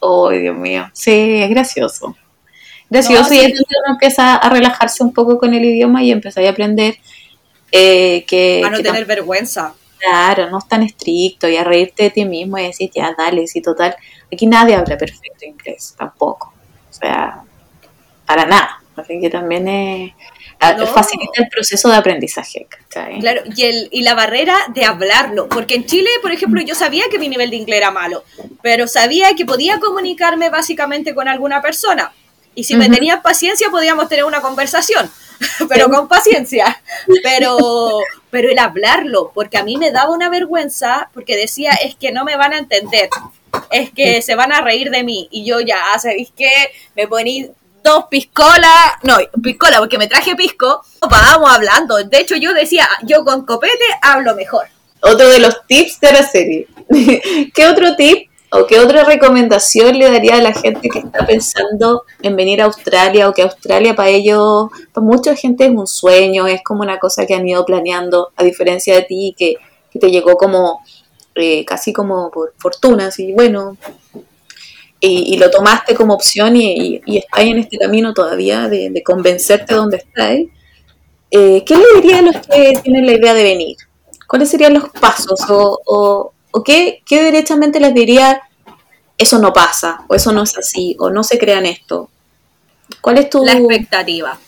Oh, 0.00 0.30
Dios 0.30 0.56
mío. 0.56 0.90
Sí, 0.92 1.42
es 1.42 1.50
gracioso. 1.50 2.16
Gracioso 2.88 3.30
No, 3.30 3.34
y 3.34 3.38
sí. 3.38 3.44
entonces 3.44 3.76
uno 3.84 3.94
empieza 3.94 4.36
a 4.36 4.48
relajarse 4.48 5.02
un 5.02 5.12
poco 5.12 5.38
con 5.38 5.54
el 5.54 5.64
idioma 5.64 6.02
y 6.02 6.10
empieza 6.10 6.40
a 6.40 6.50
aprender 6.50 6.96
eh, 7.70 8.24
que, 8.26 8.62
A 8.64 8.70
no 8.70 8.76
que 8.76 8.82
tener 8.82 9.06
vergüenza. 9.06 9.74
Claro, 9.98 10.50
no 10.50 10.58
es 10.58 10.66
tan 10.66 10.82
estricto 10.82 11.48
y 11.48 11.56
a 11.56 11.64
reírte 11.64 12.04
de 12.04 12.10
ti 12.10 12.24
mismo 12.24 12.58
y 12.58 12.64
decir, 12.64 12.90
ya, 12.92 13.14
dale, 13.16 13.46
sí, 13.46 13.62
total. 13.62 13.94
Aquí 14.32 14.46
nadie 14.46 14.74
habla 14.74 14.98
perfecto 14.98 15.44
inglés, 15.44 15.94
tampoco. 15.96 16.51
Sea, 17.02 17.42
para 18.26 18.46
nada. 18.46 18.78
Así 18.96 19.18
que 19.20 19.28
también 19.30 19.66
es, 19.66 20.12
No. 20.78 20.86
facilita 20.86 21.42
el 21.42 21.48
proceso 21.48 21.88
de 21.88 21.96
aprendizaje. 21.96 22.66
¿cachai? 22.70 23.18
Claro, 23.20 23.42
y, 23.56 23.64
el, 23.64 23.88
y 23.90 24.02
la 24.02 24.14
barrera 24.14 24.56
de 24.68 24.84
hablarlo. 24.84 25.48
Porque 25.48 25.74
en 25.74 25.86
Chile, 25.86 26.08
por 26.22 26.30
ejemplo, 26.30 26.60
yo 26.62 26.74
sabía 26.74 27.04
que 27.10 27.18
mi 27.18 27.28
nivel 27.28 27.50
de 27.50 27.56
inglés 27.56 27.78
era 27.78 27.90
malo, 27.90 28.22
pero 28.62 28.86
sabía 28.86 29.34
que 29.34 29.44
podía 29.44 29.80
comunicarme 29.80 30.50
básicamente 30.50 31.14
con 31.14 31.26
alguna 31.26 31.60
persona. 31.60 32.12
Y 32.54 32.64
si 32.64 32.76
me 32.76 32.84
Ujú. 32.84 32.94
tenían 32.94 33.22
paciencia, 33.22 33.70
podíamos 33.70 34.08
tener 34.08 34.24
una 34.24 34.40
conversación, 34.42 35.10
pero 35.70 35.88
con 35.88 36.06
paciencia. 36.06 36.80
Pero, 37.24 37.98
pero 38.30 38.50
el 38.50 38.58
hablarlo, 38.58 39.32
porque 39.34 39.56
a 39.56 39.64
mí 39.64 39.78
me 39.78 39.90
daba 39.90 40.12
una 40.14 40.28
vergüenza, 40.28 41.08
porque 41.14 41.34
decía, 41.36 41.72
es 41.72 41.94
que 41.96 42.12
no 42.12 42.24
me 42.24 42.36
van 42.36 42.52
a 42.52 42.58
entender, 42.58 43.08
es 43.70 43.90
que 43.90 44.22
se 44.22 44.34
van 44.34 44.52
a 44.52 44.60
reír 44.60 44.90
de 44.90 45.02
mí. 45.02 45.28
Y 45.30 45.44
yo 45.44 45.60
ya, 45.60 45.78
¿sabéis 45.98 46.32
qué? 46.36 46.50
Me 46.96 47.06
poní 47.06 47.50
dos 47.82 48.04
piscolas, 48.10 48.92
no, 49.02 49.16
piscola, 49.42 49.78
porque 49.78 49.98
me 49.98 50.06
traje 50.06 50.36
pisco, 50.36 50.82
vamos 51.00 51.50
hablando. 51.50 51.96
De 51.96 52.20
hecho, 52.20 52.36
yo 52.36 52.54
decía, 52.54 52.88
yo 53.02 53.24
con 53.24 53.44
copete 53.44 53.84
hablo 54.00 54.34
mejor. 54.34 54.66
Otro 55.02 55.28
de 55.28 55.40
los 55.40 55.66
tips 55.66 56.00
de 56.00 56.12
la 56.12 56.22
serie. 56.22 56.66
¿Qué 57.54 57.66
otro 57.66 57.96
tip 57.96 58.28
o 58.52 58.66
qué 58.66 58.78
otra 58.78 59.04
recomendación 59.04 59.98
le 59.98 60.10
daría 60.10 60.36
a 60.36 60.42
la 60.42 60.52
gente 60.52 60.88
que 60.88 61.00
está 61.00 61.26
pensando 61.26 62.04
en 62.20 62.36
venir 62.36 62.60
a 62.60 62.66
Australia 62.66 63.28
o 63.28 63.32
que 63.32 63.42
Australia 63.42 63.96
para 63.96 64.10
ellos, 64.10 64.68
para 64.92 65.04
mucha 65.04 65.34
gente 65.34 65.64
es 65.64 65.70
un 65.70 65.86
sueño, 65.86 66.46
es 66.46 66.62
como 66.62 66.82
una 66.82 66.98
cosa 66.98 67.26
que 67.26 67.34
han 67.34 67.48
ido 67.48 67.64
planeando, 67.64 68.30
a 68.36 68.44
diferencia 68.44 68.94
de 68.94 69.02
ti 69.02 69.34
que, 69.36 69.56
que 69.90 69.98
te 69.98 70.10
llegó 70.10 70.36
como 70.36 70.82
eh, 71.34 71.64
casi 71.64 71.92
como 71.92 72.30
por 72.30 72.54
fortuna, 72.58 73.06
así 73.06 73.32
bueno, 73.32 73.76
y, 75.04 75.36
lo 75.36 75.50
tomaste 75.50 75.96
como 75.96 76.14
opción 76.14 76.56
y, 76.56 77.00
y, 77.04 77.18
estás 77.18 77.40
en 77.40 77.58
este 77.58 77.76
camino 77.76 78.14
todavía 78.14 78.68
de, 78.68 78.90
de 78.90 79.02
convencerte 79.02 79.74
donde 79.74 79.96
estás. 79.96 80.38
Eh, 81.30 81.64
¿Qué 81.64 81.76
le 81.76 81.84
diría 81.96 82.18
a 82.18 82.22
los 82.22 82.36
que 82.36 82.78
tienen 82.82 83.06
la 83.06 83.14
idea 83.14 83.34
de 83.34 83.42
venir? 83.42 83.76
¿Cuáles 84.28 84.50
serían 84.50 84.74
los 84.74 84.90
pasos? 84.90 85.40
¿O, 85.48 85.80
o, 85.84 86.32
o 86.52 86.62
qué, 86.62 87.02
qué 87.04 87.22
derechamente 87.22 87.80
les 87.80 87.94
diría 87.94 88.42
eso 89.18 89.38
no 89.38 89.52
pasa? 89.52 90.04
¿O 90.06 90.14
eso 90.14 90.30
no 90.30 90.44
es 90.44 90.56
así? 90.56 90.94
¿O 91.00 91.10
no 91.10 91.24
se 91.24 91.38
crean 91.38 91.66
esto? 91.66 92.08
¿Cuál 93.00 93.18
es 93.18 93.30
tu...? 93.30 93.44
La 93.44 93.54
expectativa. 93.54 94.38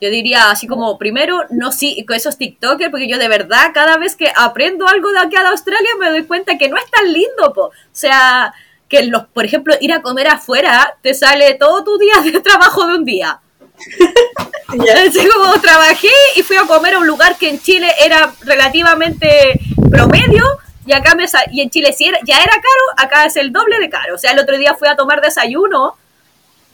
Yo 0.00 0.10
diría 0.10 0.50
así 0.50 0.66
como, 0.66 0.96
primero, 0.98 1.42
no 1.50 1.72
sí, 1.72 2.04
con 2.06 2.16
esos 2.16 2.38
TikTokers, 2.38 2.90
porque 2.90 3.08
yo 3.08 3.18
de 3.18 3.28
verdad 3.28 3.72
cada 3.74 3.96
vez 3.98 4.14
que 4.16 4.30
aprendo 4.36 4.86
algo 4.88 5.10
de 5.10 5.18
aquí 5.18 5.36
a 5.36 5.48
Australia 5.48 5.90
me 5.98 6.08
doy 6.10 6.24
cuenta 6.24 6.56
que 6.56 6.68
no 6.68 6.76
es 6.76 6.88
tan 6.90 7.12
lindo, 7.12 7.52
po. 7.52 7.64
O 7.66 7.72
sea, 7.92 8.52
que 8.88 9.02
los, 9.04 9.26
por 9.26 9.44
ejemplo, 9.44 9.74
ir 9.80 9.92
a 9.92 10.02
comer 10.02 10.28
afuera 10.28 10.94
te 11.02 11.14
sale 11.14 11.54
todo 11.54 11.84
tu 11.84 11.98
día 11.98 12.14
de 12.24 12.40
trabajo 12.40 12.86
de 12.86 12.94
un 12.94 13.04
día. 13.04 13.40
Así 14.68 15.26
como 15.28 15.60
trabajé 15.60 16.08
y 16.36 16.42
fui 16.42 16.56
a 16.56 16.62
comer 16.62 16.94
a 16.94 16.98
un 16.98 17.06
lugar 17.06 17.36
que 17.36 17.48
en 17.48 17.60
Chile 17.60 17.90
era 18.04 18.32
relativamente 18.42 19.60
promedio 19.90 20.44
y 20.86 20.92
acá 20.92 21.14
me 21.14 21.26
y 21.52 21.60
en 21.60 21.70
Chile 21.70 21.92
sí 21.92 22.06
era- 22.06 22.18
ya 22.24 22.38
era 22.38 22.52
caro, 22.52 22.84
acá 22.96 23.24
es 23.26 23.36
el 23.36 23.52
doble 23.52 23.78
de 23.78 23.90
caro. 23.90 24.14
O 24.14 24.18
sea, 24.18 24.32
el 24.32 24.38
otro 24.38 24.56
día 24.58 24.74
fui 24.74 24.88
a 24.88 24.96
tomar 24.96 25.20
desayuno 25.20 25.96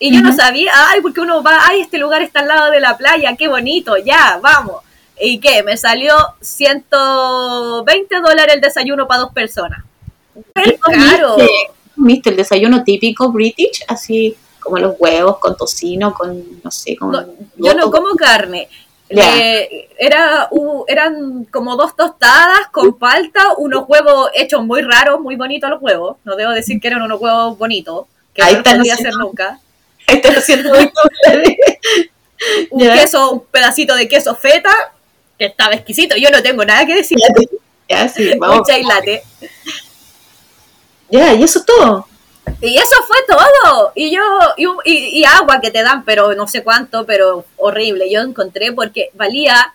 y 0.08 0.14
yo 0.14 0.20
no 0.22 0.32
sabía, 0.34 0.70
ay, 0.90 1.00
porque 1.00 1.20
uno 1.20 1.42
va, 1.42 1.58
ay, 1.66 1.80
este 1.80 1.98
lugar 1.98 2.20
está 2.22 2.40
al 2.40 2.48
lado 2.48 2.70
de 2.70 2.80
la 2.80 2.96
playa, 2.96 3.34
qué 3.36 3.48
bonito, 3.48 3.96
ya, 3.96 4.38
vamos. 4.42 4.82
¿Y 5.18 5.38
qué? 5.38 5.62
Me 5.62 5.76
salió 5.76 6.14
120 6.40 8.20
dólares 8.20 8.54
el 8.56 8.60
desayuno 8.60 9.06
para 9.06 9.20
dos 9.20 9.32
personas. 9.32 9.82
Es 10.54 10.74
caro. 10.80 11.34
¿Comiste, 11.36 11.52
comiste 11.94 12.30
el 12.30 12.36
desayuno 12.36 12.82
típico 12.84 13.30
british? 13.30 13.84
Así 13.88 14.36
como 14.60 14.78
los 14.78 14.96
huevos 14.98 15.38
con 15.38 15.56
tocino, 15.56 16.12
con, 16.12 16.62
no 16.62 16.70
sé, 16.70 16.96
con... 16.96 17.12
No, 17.12 17.24
yo 17.56 17.74
no 17.74 17.90
como 17.90 18.14
carne. 18.16 18.68
Era, 19.98 20.48
u- 20.50 20.84
eran 20.88 21.44
como 21.44 21.76
dos 21.76 21.94
tostadas 21.94 22.68
con 22.72 22.98
palta, 22.98 23.40
unos 23.58 23.84
huevos 23.86 24.30
hechos 24.34 24.64
muy 24.64 24.82
raros, 24.82 25.20
muy 25.20 25.36
bonitos 25.36 25.70
los 25.70 25.80
huevos. 25.80 26.16
No 26.24 26.34
debo 26.36 26.50
decir 26.52 26.80
que 26.80 26.88
eran 26.88 27.02
unos 27.02 27.20
huevos 27.20 27.56
bonitos, 27.56 28.06
que 28.32 28.42
Ahí 28.42 28.56
no 28.56 28.62
podía 28.62 28.94
hacer 28.94 29.14
nunca. 29.14 29.60
Ahí 30.06 30.20
te 30.20 30.32
lo 30.32 30.40
siento 30.40 30.68
muy 30.74 30.90
cool. 30.90 31.56
Un 32.70 32.80
Ya. 32.82 32.94
queso, 32.94 33.30
un 33.32 33.40
pedacito 33.46 33.94
de 33.94 34.06
queso 34.08 34.34
feta, 34.34 34.72
que 35.38 35.46
estaba 35.46 35.74
exquisito. 35.74 36.16
Yo 36.16 36.30
no 36.30 36.42
tengo 36.42 36.64
nada 36.64 36.84
que 36.86 36.96
decir. 36.96 37.18
Ya, 37.88 38.08
sí, 38.08 38.32
vamos. 38.38 38.58
Un 38.58 38.64
chai 38.64 38.82
latte. 38.82 39.22
Ya, 41.10 41.34
y 41.34 41.42
eso 41.42 41.60
es 41.60 41.66
todo. 41.66 42.06
Y 42.60 42.76
eso 42.76 42.96
fue 43.06 43.16
todo. 43.28 43.92
Y 43.94 44.10
yo, 44.14 44.20
y, 44.56 44.66
y- 44.84 45.20
y 45.20 45.24
agua 45.24 45.60
que 45.60 45.70
te 45.70 45.82
dan, 45.82 46.04
pero 46.04 46.34
no 46.34 46.46
sé 46.48 46.62
cuánto, 46.62 47.04
pero 47.06 47.44
horrible. 47.56 48.10
Yo 48.10 48.20
encontré 48.20 48.72
porque 48.72 49.10
valía, 49.14 49.72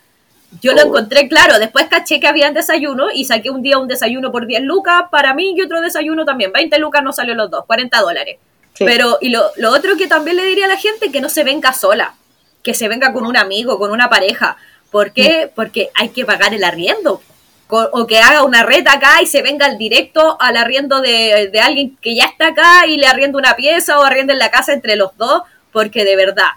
yo 0.60 0.72
lo 0.72 0.82
Oh. 0.82 0.86
encontré 0.86 1.28
claro. 1.28 1.58
Después 1.58 1.86
caché 1.88 2.20
que 2.20 2.26
habían 2.28 2.54
desayuno 2.54 3.08
y 3.12 3.24
saqué 3.24 3.50
un 3.50 3.62
día 3.62 3.78
un 3.78 3.88
desayuno 3.88 4.30
por 4.32 4.46
10 4.46 4.62
lucas 4.62 5.04
para 5.10 5.34
mí 5.34 5.54
y 5.56 5.62
otro 5.62 5.80
desayuno 5.80 6.24
también. 6.24 6.52
20 6.52 6.78
lucas 6.78 7.02
no 7.02 7.12
salió 7.12 7.34
los 7.34 7.50
dos, 7.50 7.64
40 7.66 8.00
dólares. 8.00 8.38
Sí. 8.74 8.84
Pero, 8.84 9.18
y 9.20 9.30
lo, 9.30 9.50
lo 9.56 9.72
otro 9.72 9.96
que 9.96 10.06
también 10.06 10.36
le 10.36 10.44
diría 10.44 10.64
a 10.64 10.68
la 10.68 10.76
gente, 10.76 11.10
que 11.12 11.20
no 11.20 11.28
se 11.28 11.44
venga 11.44 11.72
sola, 11.72 12.14
que 12.62 12.74
se 12.74 12.88
venga 12.88 13.12
con 13.12 13.26
un 13.26 13.36
amigo, 13.36 13.78
con 13.78 13.90
una 13.90 14.08
pareja. 14.08 14.56
¿Por 14.90 15.12
qué? 15.12 15.50
Porque 15.54 15.90
hay 15.94 16.08
que 16.10 16.24
pagar 16.24 16.54
el 16.54 16.64
arriendo. 16.64 17.22
o 17.68 18.06
que 18.06 18.18
haga 18.18 18.42
una 18.42 18.64
red 18.64 18.86
acá 18.88 19.22
y 19.22 19.26
se 19.26 19.42
venga 19.42 19.66
al 19.66 19.78
directo 19.78 20.36
al 20.40 20.56
arriendo 20.56 21.00
de, 21.00 21.50
de 21.52 21.60
alguien 21.60 21.96
que 22.00 22.16
ya 22.16 22.24
está 22.24 22.48
acá 22.48 22.86
y 22.86 22.96
le 22.96 23.06
arriendo 23.06 23.38
una 23.38 23.54
pieza 23.54 23.98
o 23.98 24.02
arrienden 24.02 24.38
la 24.38 24.50
casa 24.50 24.72
entre 24.72 24.96
los 24.96 25.16
dos, 25.16 25.42
porque 25.72 26.04
de 26.04 26.16
verdad, 26.16 26.48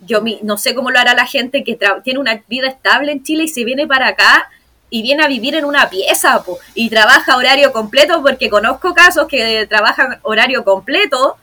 yo 0.00 0.22
no 0.42 0.56
sé 0.56 0.74
cómo 0.74 0.90
lo 0.90 0.98
hará 0.98 1.12
la 1.14 1.26
gente 1.26 1.62
que 1.62 1.78
tiene 2.02 2.18
una 2.18 2.42
vida 2.48 2.68
estable 2.68 3.12
en 3.12 3.22
Chile 3.22 3.44
y 3.44 3.48
se 3.48 3.64
viene 3.64 3.86
para 3.86 4.08
acá 4.08 4.48
y 4.90 5.02
viene 5.02 5.24
a 5.24 5.28
vivir 5.28 5.54
en 5.54 5.64
una 5.64 5.88
pieza 5.88 6.42
y 6.74 6.90
trabaja 6.90 7.36
horario 7.36 7.72
completo, 7.72 8.20
porque 8.22 8.50
conozco 8.50 8.92
casos 8.92 9.26
que 9.28 9.66
trabajan 9.66 10.18
horario 10.22 10.64
completo 10.64 11.36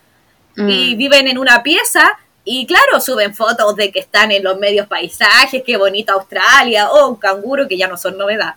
y 0.55 0.95
mm. 0.95 0.97
viven 0.97 1.27
en 1.27 1.37
una 1.37 1.63
pieza 1.63 2.17
y 2.49 2.65
claro, 2.65 3.01
suben 3.01 3.35
fotos 3.35 3.75
de 3.75 3.91
que 3.91 3.99
están 3.99 4.31
en 4.31 4.41
los 4.41 4.57
medios 4.57 4.87
paisajes, 4.87 5.63
qué 5.65 5.75
bonita 5.75 6.13
Australia, 6.13 6.89
o 6.89 7.09
un 7.09 7.17
canguro 7.17 7.67
que 7.67 7.77
ya 7.77 7.89
no 7.89 7.97
son 7.97 8.17
novedad. 8.17 8.55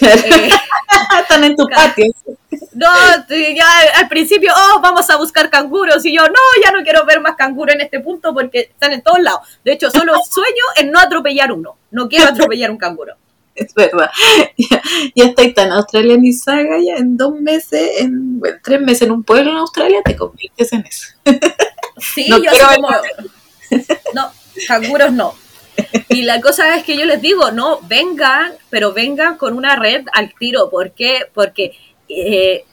Eh, 0.00 0.50
están 1.20 1.44
en 1.44 1.54
tu 1.54 1.66
patio. 1.68 2.06
No, 2.74 2.88
ya 3.28 3.66
al 3.96 4.08
principio, 4.08 4.52
oh, 4.52 4.80
vamos 4.80 5.08
a 5.08 5.16
buscar 5.16 5.50
canguros. 5.50 6.04
Y 6.04 6.14
yo, 6.14 6.26
no, 6.26 6.40
ya 6.64 6.72
no 6.72 6.82
quiero 6.82 7.04
ver 7.04 7.20
más 7.20 7.36
canguros 7.36 7.74
en 7.74 7.82
este 7.82 8.00
punto 8.00 8.34
porque 8.34 8.60
están 8.60 8.92
en 8.92 9.02
todos 9.02 9.20
lados. 9.20 9.40
De 9.64 9.72
hecho, 9.72 9.90
solo 9.90 10.14
sueño 10.28 10.64
en 10.76 10.90
no 10.90 10.98
atropellar 10.98 11.52
uno. 11.52 11.76
No 11.92 12.08
quiero 12.08 12.26
atropellar 12.30 12.70
un 12.70 12.78
canguro. 12.78 13.14
Es 13.66 13.74
verdad. 13.74 14.10
Ya, 15.14 15.24
estoy 15.26 15.52
tan 15.54 15.72
australianizada 15.72 16.78
ya 16.78 16.96
en 16.96 17.16
dos 17.16 17.38
meses, 17.40 18.00
en 18.00 18.40
tres 18.62 18.80
meses 18.80 19.02
en 19.02 19.12
un 19.12 19.24
pueblo 19.24 19.50
en 19.50 19.56
Australia, 19.58 20.00
te 20.04 20.16
conviertes 20.16 20.72
en 20.72 20.86
eso. 20.86 21.08
Sí, 21.98 22.28
yo 22.28 22.38
soy 22.38 22.76
como... 22.76 22.88
No, 24.14 24.30
canguros 24.66 25.12
no. 25.12 25.34
Y 26.08 26.22
la 26.22 26.40
cosa 26.40 26.76
es 26.76 26.84
que 26.84 26.96
yo 26.96 27.04
les 27.04 27.20
digo, 27.20 27.50
no, 27.50 27.80
vengan, 27.82 28.52
pero 28.70 28.92
vengan 28.92 29.36
con 29.36 29.54
una 29.54 29.76
red 29.76 30.04
al 30.12 30.34
tiro. 30.38 30.70
¿Por 30.70 30.92
qué? 30.92 31.26
Porque 31.32 31.72
eh, 32.08 32.64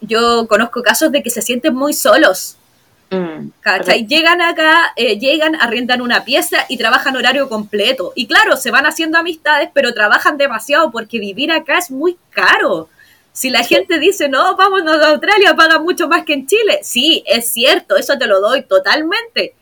yo 0.00 0.46
conozco 0.48 0.82
casos 0.82 1.12
de 1.12 1.22
que 1.22 1.30
se 1.30 1.42
sienten 1.42 1.74
muy 1.74 1.94
solos. 1.94 2.56
Mm, 3.12 3.50
llegan 4.08 4.40
acá, 4.40 4.92
eh, 4.96 5.18
llegan, 5.18 5.54
arriendan 5.56 6.00
una 6.00 6.24
pieza 6.24 6.64
y 6.68 6.78
trabajan 6.78 7.16
horario 7.16 7.48
completo. 7.48 8.12
Y 8.14 8.26
claro, 8.26 8.56
se 8.56 8.70
van 8.70 8.86
haciendo 8.86 9.18
amistades, 9.18 9.68
pero 9.74 9.92
trabajan 9.92 10.38
demasiado 10.38 10.90
porque 10.90 11.18
vivir 11.18 11.52
acá 11.52 11.78
es 11.78 11.90
muy 11.90 12.16
caro. 12.30 12.88
Si 13.32 13.50
la 13.50 13.64
gente 13.64 13.98
dice, 13.98 14.28
no, 14.28 14.56
vámonos 14.56 14.96
a 14.96 15.10
Australia, 15.10 15.54
pagan 15.54 15.82
mucho 15.82 16.08
más 16.08 16.24
que 16.24 16.34
en 16.34 16.46
Chile. 16.46 16.80
Sí, 16.82 17.22
es 17.26 17.50
cierto, 17.50 17.96
eso 17.96 18.16
te 18.18 18.26
lo 18.26 18.40
doy 18.40 18.62
totalmente. 18.62 19.54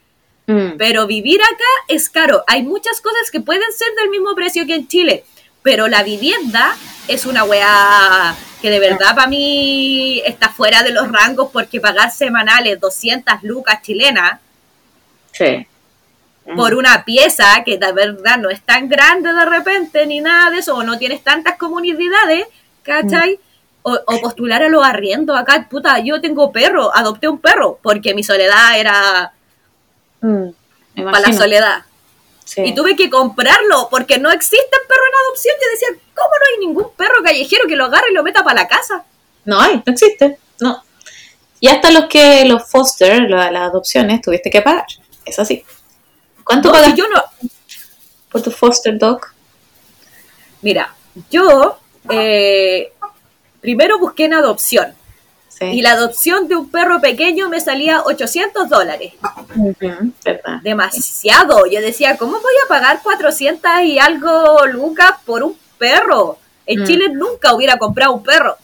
Mm. 0.47 0.77
Pero 0.79 1.07
vivir 1.07 1.41
acá 1.43 1.71
es 1.89 2.09
caro. 2.09 2.45
Hay 2.47 2.63
muchas 2.63 3.01
cosas 3.01 3.31
que 3.31 3.41
pueden 3.41 3.73
ser 3.73 3.89
del 4.01 4.11
mismo 4.11 4.35
precio 4.35 4.67
que 4.67 4.75
en 4.75 4.89
Chile, 4.89 5.25
pero 5.63 5.89
la 5.89 6.03
vivienda 6.03 6.77
es 7.09 7.27
una 7.27 7.45
weá 7.45 8.35
que 8.61 8.71
de 8.71 8.79
verdad 8.79 9.15
para 9.15 9.27
mí 9.27 10.23
está 10.25 10.51
fuera 10.51 10.83
de 10.83 10.91
los 10.91 11.11
rangos 11.11 11.51
porque 11.53 11.81
pagar 11.81 12.11
semanales 12.11 12.79
200 12.79 13.43
lucas 13.43 13.81
chilenas 13.83 14.39
por 16.57 16.75
una 16.75 17.05
pieza 17.05 17.63
que 17.65 17.79
de 17.79 17.93
verdad 17.93 18.39
no 18.39 18.51
es 18.51 18.61
tan 18.63 18.89
grande 18.89 19.33
de 19.33 19.45
repente 19.45 20.07
ni 20.07 20.21
nada 20.21 20.51
de 20.51 20.59
eso, 20.59 20.77
o 20.77 20.83
no 20.83 20.99
tienes 20.99 21.23
tantas 21.23 21.57
comunidades, 21.57 22.47
¿cachai? 22.83 23.39
O, 23.83 24.21
postular 24.21 24.63
a 24.63 24.69
los 24.69 24.85
arriendos 24.85 25.39
acá, 25.39 25.67
puta, 25.71 25.99
yo 26.01 26.21
tengo 26.21 26.53
perro, 26.53 26.95
adopté 26.95 27.29
un 27.29 27.39
perro 27.39 27.79
porque 27.83 28.15
mi 28.15 28.23
soledad 28.23 28.79
era 28.79 29.33
mm, 30.21 30.49
para 30.97 31.21
la 31.21 31.33
soledad. 31.33 31.85
Y 32.57 32.75
tuve 32.75 32.97
que 32.97 33.09
comprarlo 33.09 33.89
porque 33.91 34.19
no 34.19 34.31
existe 34.31 34.77
perro 34.89 35.00
en 35.00 35.00
adopción. 35.27 35.57
Yo 35.61 35.71
decía, 35.71 36.03
¿cómo 36.15 36.29
no 36.29 36.47
hay 36.51 36.67
ningún 36.67 36.91
perro 36.97 37.23
callejero 37.23 37.69
que 37.69 37.77
lo 37.77 37.87
agarre 37.87 38.11
y 38.11 38.15
lo 38.15 38.23
meta 38.23 38.43
para 38.45 38.63
la 38.63 38.69
casa? 38.69 39.05
No 39.45 39.61
hay, 39.61 39.83
no 39.85 39.93
existe, 39.93 40.39
no. 40.61 40.83
Y 41.61 41.69
hasta 41.69 41.91
los 41.91 42.07
que, 42.07 42.45
los 42.45 42.69
foster, 42.69 43.29
las 43.29 43.55
adopciones, 43.55 44.23
tuviste 44.23 44.51
que 44.51 44.63
pagar. 44.63 44.87
Es 45.25 45.39
así. 45.39 45.65
¿Cuánto 46.45 46.73
pagas 46.73 46.95
yo 46.95 47.07
no... 47.09 47.23
por 48.31 48.43
tu 48.43 48.51
foster 48.51 48.99
dog? 48.99 49.21
Mira, 50.63 50.95
yo 51.31 51.79
eh, 52.09 52.93
primero 53.61 53.99
busqué 53.99 54.25
en 54.25 54.35
adopción. 54.35 54.95
Y 55.61 55.83
la 55.83 55.93
adopción 55.93 56.49
de 56.49 56.57
un 56.57 56.71
perro 56.71 57.03
pequeño 57.03 57.51
me 57.51 57.61
salía 57.61 58.03
800 58.03 58.69
dólares. 58.69 59.13
Demasiado. 60.63 61.67
Yo 61.67 61.83
decía, 61.83 62.17
¿cómo 62.17 62.33
voy 62.33 62.55
a 62.65 62.69
pagar 62.69 63.01
400 63.03 63.71
y 63.85 63.99
algo 63.99 64.67
lucas 64.67 65.13
por 65.27 65.43
un 65.43 65.55
perro? 65.77 66.39
En 66.65 66.81
mm. 66.81 66.87
Chile 66.87 67.09
nunca 67.11 67.55
hubiera 67.55 67.77
comprado 67.77 68.15
un 68.15 68.23
perro. 68.23 68.57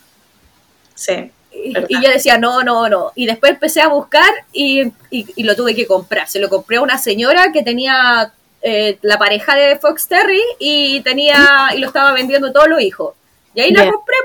Sí. 0.94 1.30
Y, 1.52 2.02
yo 2.02 2.08
decía, 2.08 2.38
no, 2.38 2.62
no, 2.62 2.88
no. 2.88 3.12
Y 3.14 3.26
después 3.26 3.52
empecé 3.52 3.82
a 3.82 3.88
buscar 3.88 4.30
y, 4.52 4.92
lo 5.36 5.54
tuve 5.54 5.74
que 5.74 5.86
comprar. 5.86 6.28
Se 6.28 6.38
lo 6.38 6.48
compré 6.48 6.78
a 6.78 6.82
una 6.82 6.96
señora 6.96 7.52
que 7.52 7.62
tenía 7.62 8.32
eh, 8.62 8.98
la 9.02 9.18
pareja 9.18 9.54
de 9.54 9.76
Fox 9.76 10.08
Terry 10.08 10.42
y 10.58 11.02
tenía 11.02 11.70
y 11.74 11.78
lo 11.78 11.88
estaba 11.88 12.12
vendiendo 12.12 12.52
todos 12.52 12.68
los 12.68 12.80
hijos. 12.80 13.14
Y 13.54 13.60
ahí 13.60 13.70
la 13.70 13.90
compré. 13.90 14.16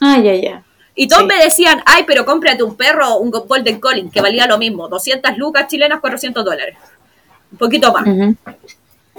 Ah, 0.00 0.18
ya, 0.22 0.34
ya. 0.36 0.62
Y 1.00 1.06
todos 1.06 1.24
me 1.26 1.36
decían, 1.36 1.80
ay, 1.86 2.02
pero 2.08 2.24
cómprate 2.24 2.64
un 2.64 2.76
perro, 2.76 3.18
un 3.18 3.30
Golden 3.30 3.78
Collie, 3.78 4.10
que 4.12 4.20
valía 4.20 4.48
lo 4.48 4.58
mismo, 4.58 4.88
200 4.88 5.38
lucas 5.38 5.68
chilenas, 5.68 6.00
400 6.00 6.44
dólares. 6.44 6.76
Un 7.52 7.58
poquito 7.58 7.92
más. 7.92 8.04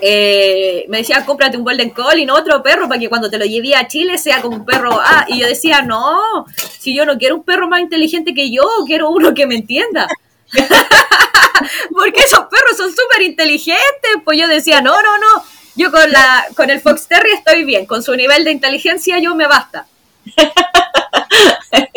Eh, 0.01 0.83
me 0.89 0.97
decían, 0.97 1.23
cómprate 1.23 1.55
un 1.55 1.63
Golden 1.63 1.91
Collie, 1.91 2.25
no 2.25 2.35
otro 2.35 2.61
perro, 2.61 2.89
para 2.89 2.99
que 2.99 3.07
cuando 3.07 3.29
te 3.29 3.37
lo 3.37 3.45
lleve 3.45 3.77
a 3.77 3.87
Chile 3.87 4.17
sea 4.17 4.41
como 4.41 4.57
un 4.57 4.65
perro. 4.65 4.99
Ah, 5.01 5.23
y 5.29 5.39
yo 5.39 5.47
decía, 5.47 5.81
no, 5.81 6.45
si 6.79 6.93
yo 6.93 7.05
no 7.05 7.17
quiero 7.17 7.37
un 7.37 7.43
perro 7.45 7.69
más 7.69 7.79
inteligente 7.79 8.33
que 8.33 8.51
yo, 8.51 8.67
quiero 8.85 9.09
uno 9.11 9.33
que 9.33 9.47
me 9.47 9.55
entienda. 9.55 10.05
Porque 11.91 12.19
esos 12.19 12.41
perros 12.41 12.75
son 12.75 12.89
súper 12.89 13.21
inteligentes. 13.21 14.11
Pues 14.25 14.37
yo 14.37 14.49
decía, 14.49 14.81
no, 14.81 15.01
no, 15.01 15.17
no. 15.17 15.43
Yo 15.77 15.91
con, 15.91 16.11
la, 16.11 16.45
con 16.57 16.69
el 16.69 16.81
Fox 16.81 17.07
Terry 17.07 17.31
estoy 17.31 17.63
bien. 17.63 17.85
Con 17.85 18.03
su 18.03 18.13
nivel 18.17 18.43
de 18.43 18.51
inteligencia 18.51 19.17
yo 19.19 19.33
me 19.33 19.47
basta. 19.47 19.87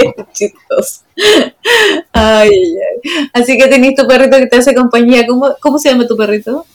Chicos. 0.32 1.02
Ay, 2.12 2.50
Así 3.32 3.56
que 3.56 3.68
tenés 3.68 3.94
tu 3.94 4.06
perrito 4.06 4.36
que 4.38 4.46
te 4.46 4.56
hace 4.56 4.74
compañía. 4.74 5.26
¿Cómo, 5.26 5.56
cómo 5.60 5.78
se 5.78 5.90
llama 5.90 6.06
tu 6.06 6.16
perrito? 6.16 6.66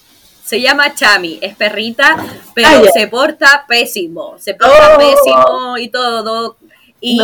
Se 0.44 0.62
llama 0.62 0.96
Chami, 0.96 1.40
es 1.42 1.56
perrita, 1.56 2.16
pero 2.54 2.70
ah, 2.70 2.82
se 2.94 3.08
porta 3.08 3.66
pésimo. 3.68 4.36
Se 4.40 4.54
porta 4.54 4.96
oh. 4.96 4.98
pésimo 4.98 5.78
y 5.78 5.90
todo. 5.90 6.58
Y, 7.02 7.22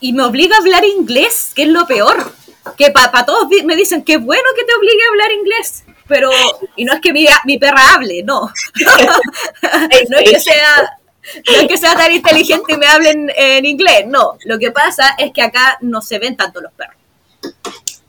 y, 0.00 0.12
me 0.12 0.22
obliga 0.22 0.56
a 0.56 0.60
hablar 0.60 0.84
inglés, 0.84 1.52
que 1.54 1.62
es 1.62 1.68
lo 1.68 1.86
peor. 1.86 2.32
Que 2.76 2.90
para 2.90 3.24
todos 3.24 3.48
me 3.64 3.74
dicen 3.74 4.04
que 4.04 4.18
bueno 4.18 4.44
que 4.54 4.64
te 4.64 4.74
obligue 4.74 5.02
a 5.02 5.08
hablar 5.08 5.32
inglés 5.32 5.84
pero 6.12 6.30
y 6.76 6.84
no 6.84 6.92
es 6.92 7.00
que 7.00 7.12
mi, 7.12 7.26
mi 7.46 7.58
perra 7.58 7.94
hable, 7.94 8.22
no. 8.22 8.42
no 10.10 10.18
es 10.18 10.30
que 10.30 10.40
sea 10.40 10.98
no 11.46 11.60
es 11.60 11.68
que 11.68 11.78
sea 11.78 11.94
tan 11.94 12.12
inteligente 12.12 12.74
y 12.74 12.76
me 12.76 12.86
hablen 12.86 13.30
en 13.36 13.64
inglés, 13.64 14.06
no. 14.06 14.36
Lo 14.44 14.58
que 14.58 14.70
pasa 14.70 15.14
es 15.18 15.32
que 15.32 15.42
acá 15.42 15.78
no 15.80 16.02
se 16.02 16.18
ven 16.18 16.36
tanto 16.36 16.60
los 16.60 16.72
perros. 16.72 16.96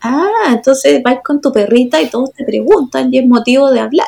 Ah, 0.01 0.49
entonces 0.49 1.01
vas 1.01 1.19
con 1.23 1.39
tu 1.39 1.51
perrita 1.51 2.01
y 2.01 2.09
todos 2.09 2.33
te 2.33 2.43
preguntan 2.43 3.13
y 3.13 3.19
es 3.19 3.25
motivo 3.25 3.71
de 3.71 3.79
hablar. 3.79 4.07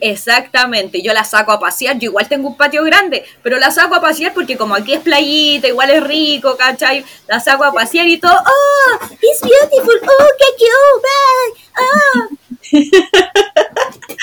Exactamente, 0.00 1.00
yo 1.00 1.12
la 1.12 1.24
saco 1.24 1.52
a 1.52 1.60
pasear, 1.60 1.98
yo 1.98 2.10
igual 2.10 2.28
tengo 2.28 2.48
un 2.48 2.56
patio 2.56 2.82
grande, 2.82 3.24
pero 3.42 3.58
la 3.58 3.70
saco 3.70 3.94
a 3.94 4.00
pasear 4.00 4.34
porque 4.34 4.56
como 4.56 4.74
aquí 4.74 4.92
es 4.92 5.00
playita, 5.00 5.68
igual 5.68 5.90
es 5.90 6.02
rico, 6.04 6.56
¿cachai? 6.56 7.04
La 7.28 7.40
saco 7.40 7.64
a 7.64 7.72
pasear 7.72 8.06
y 8.08 8.18
todo, 8.18 8.32
oh, 8.32 8.98
it's 9.22 9.40
beautiful, 9.40 10.00
oh, 10.02 10.28
qué 10.38 10.44
cute, 10.58 11.08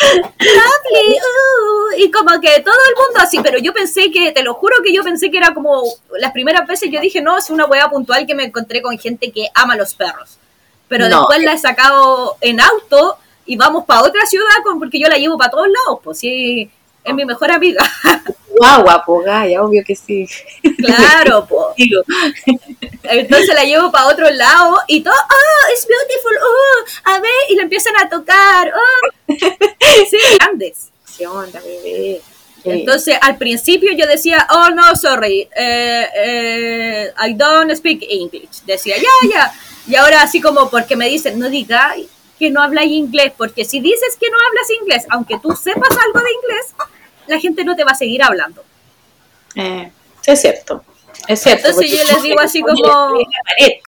ah, 0.01 0.81
Uh, 0.93 1.97
y 1.97 2.11
como 2.11 2.39
que 2.41 2.59
todo 2.61 2.75
el 2.89 2.95
mundo 2.95 3.19
así, 3.21 3.39
pero 3.41 3.57
yo 3.59 3.73
pensé 3.73 4.11
que, 4.11 4.31
te 4.31 4.43
lo 4.43 4.53
juro 4.55 4.75
que 4.83 4.93
yo 4.93 5.03
pensé 5.03 5.31
que 5.31 5.37
era 5.37 5.53
como 5.53 5.83
las 6.19 6.31
primeras 6.31 6.67
veces 6.67 6.89
yo 6.91 6.99
dije, 6.99 7.21
no, 7.21 7.37
es 7.37 7.49
una 7.49 7.65
hueá 7.65 7.89
puntual 7.89 8.25
que 8.27 8.35
me 8.35 8.43
encontré 8.43 8.81
con 8.81 8.97
gente 8.97 9.31
que 9.31 9.47
ama 9.53 9.75
los 9.75 9.93
perros. 9.93 10.37
Pero 10.87 11.07
después 11.07 11.41
la 11.41 11.53
he 11.53 11.57
sacado 11.57 12.35
en 12.41 12.59
auto 12.59 13.17
y 13.45 13.55
vamos 13.55 13.85
para 13.85 14.01
otra 14.01 14.25
ciudad 14.25 14.47
con, 14.63 14.79
porque 14.79 14.99
yo 14.99 15.07
la 15.07 15.17
llevo 15.17 15.37
para 15.37 15.51
todos 15.51 15.67
lados, 15.67 15.99
pues 16.03 16.19
sí, 16.19 16.69
es 17.03 17.13
mi 17.13 17.23
mejor 17.23 17.51
amiga. 17.51 17.83
Guau, 18.61 19.01
pues 19.05 19.25
ya 19.25 19.63
obvio 19.63 19.83
que 19.83 19.95
sí. 19.95 20.27
Claro, 20.77 21.45
pues. 21.49 21.89
Entonces 23.03 23.55
la 23.55 23.63
llevo 23.63 23.91
para 23.91 24.07
otro 24.07 24.29
lado 24.29 24.77
y 24.87 25.01
todo, 25.01 25.13
oh, 25.13 25.71
it's 25.73 25.87
beautiful, 25.87 26.37
oh, 26.43 27.09
a 27.11 27.19
ver, 27.19 27.31
y 27.49 27.55
la 27.55 27.63
empiezan 27.63 27.93
a 27.97 28.09
tocar, 28.09 28.71
oh. 28.73 29.33
Sí, 30.09 30.17
grandes. 30.39 30.89
¿Qué 31.17 31.25
onda, 31.27 31.59
bebé? 31.59 32.21
Entonces, 32.63 33.17
al 33.21 33.37
principio 33.37 33.91
yo 33.97 34.05
decía, 34.05 34.47
oh, 34.51 34.69
no, 34.69 34.95
sorry, 34.95 35.49
eh, 35.55 36.07
eh, 36.15 37.13
I 37.27 37.33
don't 37.33 37.71
speak 37.75 38.03
English. 38.07 38.61
Decía, 38.65 38.97
ya, 38.97 39.29
ya. 39.33 39.53
Y 39.87 39.95
ahora 39.95 40.21
así 40.21 40.39
como 40.39 40.69
porque 40.69 40.95
me 40.95 41.09
dicen, 41.09 41.39
no 41.39 41.49
digas 41.49 41.97
que 42.37 42.51
no 42.51 42.61
hablas 42.61 42.85
inglés, 42.85 43.33
porque 43.35 43.65
si 43.65 43.79
dices 43.79 44.15
que 44.19 44.29
no 44.29 44.37
hablas 44.47 44.69
inglés, 44.79 45.05
aunque 45.09 45.39
tú 45.41 45.55
sepas 45.55 45.89
algo 45.89 46.19
de 46.19 46.31
inglés, 46.33 46.73
la 47.31 47.39
gente 47.39 47.63
no 47.63 47.75
te 47.75 47.83
va 47.83 47.91
a 47.91 47.95
seguir 47.95 48.21
hablando. 48.21 48.63
Eh, 49.55 49.91
es 50.25 50.41
cierto. 50.41 50.83
Es 51.27 51.41
cierto. 51.41 51.69
Entonces 51.69 51.91
yo 51.91 52.13
les 52.13 52.21
digo 52.21 52.39
así 52.41 52.61
como, 52.61 53.17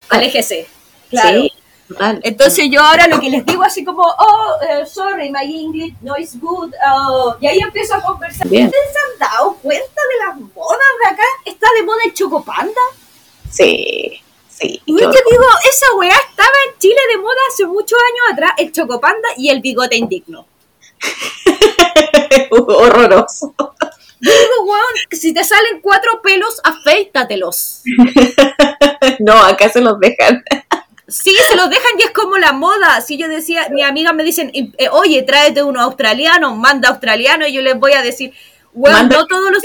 aléjese. 0.10 0.68
Claro. 1.10 1.42
Sí, 1.42 1.54
total. 1.90 2.22
Entonces 2.24 2.70
yo 2.72 2.82
ahora 2.82 3.08
lo 3.08 3.20
que 3.20 3.30
les 3.30 3.46
digo 3.46 3.64
así 3.64 3.84
como, 3.84 4.04
oh, 4.04 4.56
eh, 4.62 4.86
sorry, 4.86 5.30
my 5.30 5.44
English 5.44 5.94
no 6.02 6.18
is 6.18 6.40
good. 6.40 6.74
oh, 6.90 7.36
y 7.42 7.48
ahí 7.48 7.60
empiezo 7.60 7.96
a 7.96 8.02
conversar. 8.02 8.48
Bien. 8.48 8.66
¿Ustedes 8.66 8.86
se 8.94 9.00
han 9.00 9.30
dado 9.30 9.56
cuenta 9.62 10.02
de 10.12 10.26
las 10.26 10.40
modas 10.56 10.94
de 11.04 11.12
acá? 11.12 11.24
¿Está 11.46 11.68
de 11.78 11.84
moda 11.84 12.00
el 12.06 12.14
chocopanda? 12.14 12.82
Sí, 13.52 14.22
sí. 14.50 14.82
Y 14.86 15.00
yo 15.00 15.10
horror. 15.10 15.24
digo, 15.30 15.46
esa 15.70 15.96
weá 15.98 16.16
estaba 16.30 16.58
en 16.70 16.80
Chile 16.80 17.02
de 17.12 17.18
moda 17.18 17.42
hace 17.52 17.66
muchos 17.66 18.00
años 18.00 18.34
atrás, 18.34 18.52
el 18.58 18.72
chocopanda 18.72 19.30
y 19.38 19.50
el 19.50 19.60
bigote 19.60 19.98
indigno. 19.98 20.48
Horroroso. 22.52 23.54
Digo, 24.20 24.64
weón, 24.64 24.96
si 25.12 25.34
te 25.34 25.44
salen 25.44 25.82
cuatro 25.82 26.22
pelos, 26.22 26.62
afeítatelos. 26.64 27.82
No, 29.20 29.34
acá 29.34 29.70
se 29.70 29.82
los 29.82 30.00
dejan. 30.00 30.44
Sí, 31.08 31.36
se 31.48 31.56
los 31.58 31.70
dejan 31.70 31.92
y 32.00 32.04
es 32.04 32.12
como 32.12 32.38
la 32.38 32.54
moda. 32.54 33.02
Si 33.02 33.18
yo 33.18 33.28
decía, 33.28 33.68
mi 33.70 33.84
amiga 33.84 34.14
me 34.14 34.24
dicen, 34.24 34.50
eh, 34.54 34.90
oye, 34.92 35.24
tráete 35.24 35.62
uno 35.62 35.82
australiano, 35.82 36.56
manda 36.56 36.90
australiano, 36.90 37.46
y 37.46 37.54
yo 37.54 37.62
les 37.62 37.78
voy 37.78 37.92
a 37.94 38.02
decir, 38.02 38.34
weón, 38.74 39.10
no 39.10 39.28
todos 39.28 39.52
los. 39.52 39.62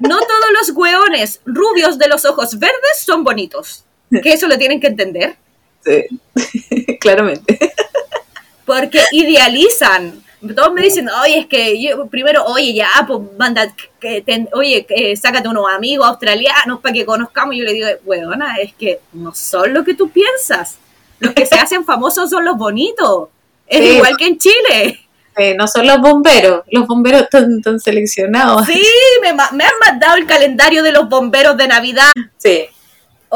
No 0.00 0.18
todos 0.18 0.50
los 0.52 0.70
weones 0.76 1.40
rubios 1.44 1.98
de 1.98 2.08
los 2.08 2.24
ojos 2.24 2.58
verdes 2.58 3.04
son 3.04 3.24
bonitos. 3.24 3.84
Que 4.22 4.32
eso 4.32 4.46
lo 4.46 4.58
tienen 4.58 4.80
que 4.80 4.88
entender. 4.88 5.36
Sí. 5.84 6.96
Claramente. 7.00 7.72
Porque 8.64 9.02
idealizan. 9.12 10.23
Todos 10.54 10.72
me 10.72 10.82
dicen, 10.82 11.08
oye, 11.22 11.38
es 11.38 11.46
que 11.46 11.80
yo 11.80 12.06
primero, 12.06 12.44
oye, 12.46 12.74
ya, 12.74 12.88
pues 13.06 13.20
manda, 13.38 13.72
que 14.00 14.20
ten- 14.22 14.48
oye, 14.52 14.84
que 14.84 15.16
sácate 15.16 15.48
unos 15.48 15.66
amigos 15.72 16.06
australianos 16.06 16.80
para 16.80 16.92
que 16.92 17.04
conozcamos. 17.06 17.54
Y 17.54 17.58
yo 17.58 17.64
le 17.64 17.72
digo, 17.72 17.86
weona, 18.04 18.56
es 18.56 18.74
que 18.74 19.00
no 19.12 19.34
son 19.34 19.72
lo 19.72 19.84
que 19.84 19.94
tú 19.94 20.10
piensas. 20.10 20.78
Los 21.20 21.32
que 21.34 21.46
se 21.46 21.54
hacen 21.60 21.84
famosos 21.84 22.28
son 22.30 22.44
los 22.44 22.56
bonitos. 22.56 23.28
Es 23.66 23.78
Sí. 23.80 23.96
igual 23.96 24.16
que 24.16 24.26
en 24.26 24.38
Chile. 24.38 25.00
Eh, 25.36 25.54
no 25.56 25.66
son 25.66 25.86
los 25.86 25.98
bomberos. 26.00 26.62
Los 26.70 26.86
bomberos 26.86 27.22
están, 27.22 27.58
están 27.58 27.80
seleccionados. 27.80 28.66
Sí, 28.66 28.80
me, 29.22 29.32
me 29.32 29.64
han 29.64 29.78
mandado 29.84 30.16
el 30.16 30.26
calendario 30.26 30.82
de 30.82 30.92
los 30.92 31.08
bomberos 31.08 31.56
de 31.56 31.66
Navidad. 31.66 32.10
Sí. 32.38 32.66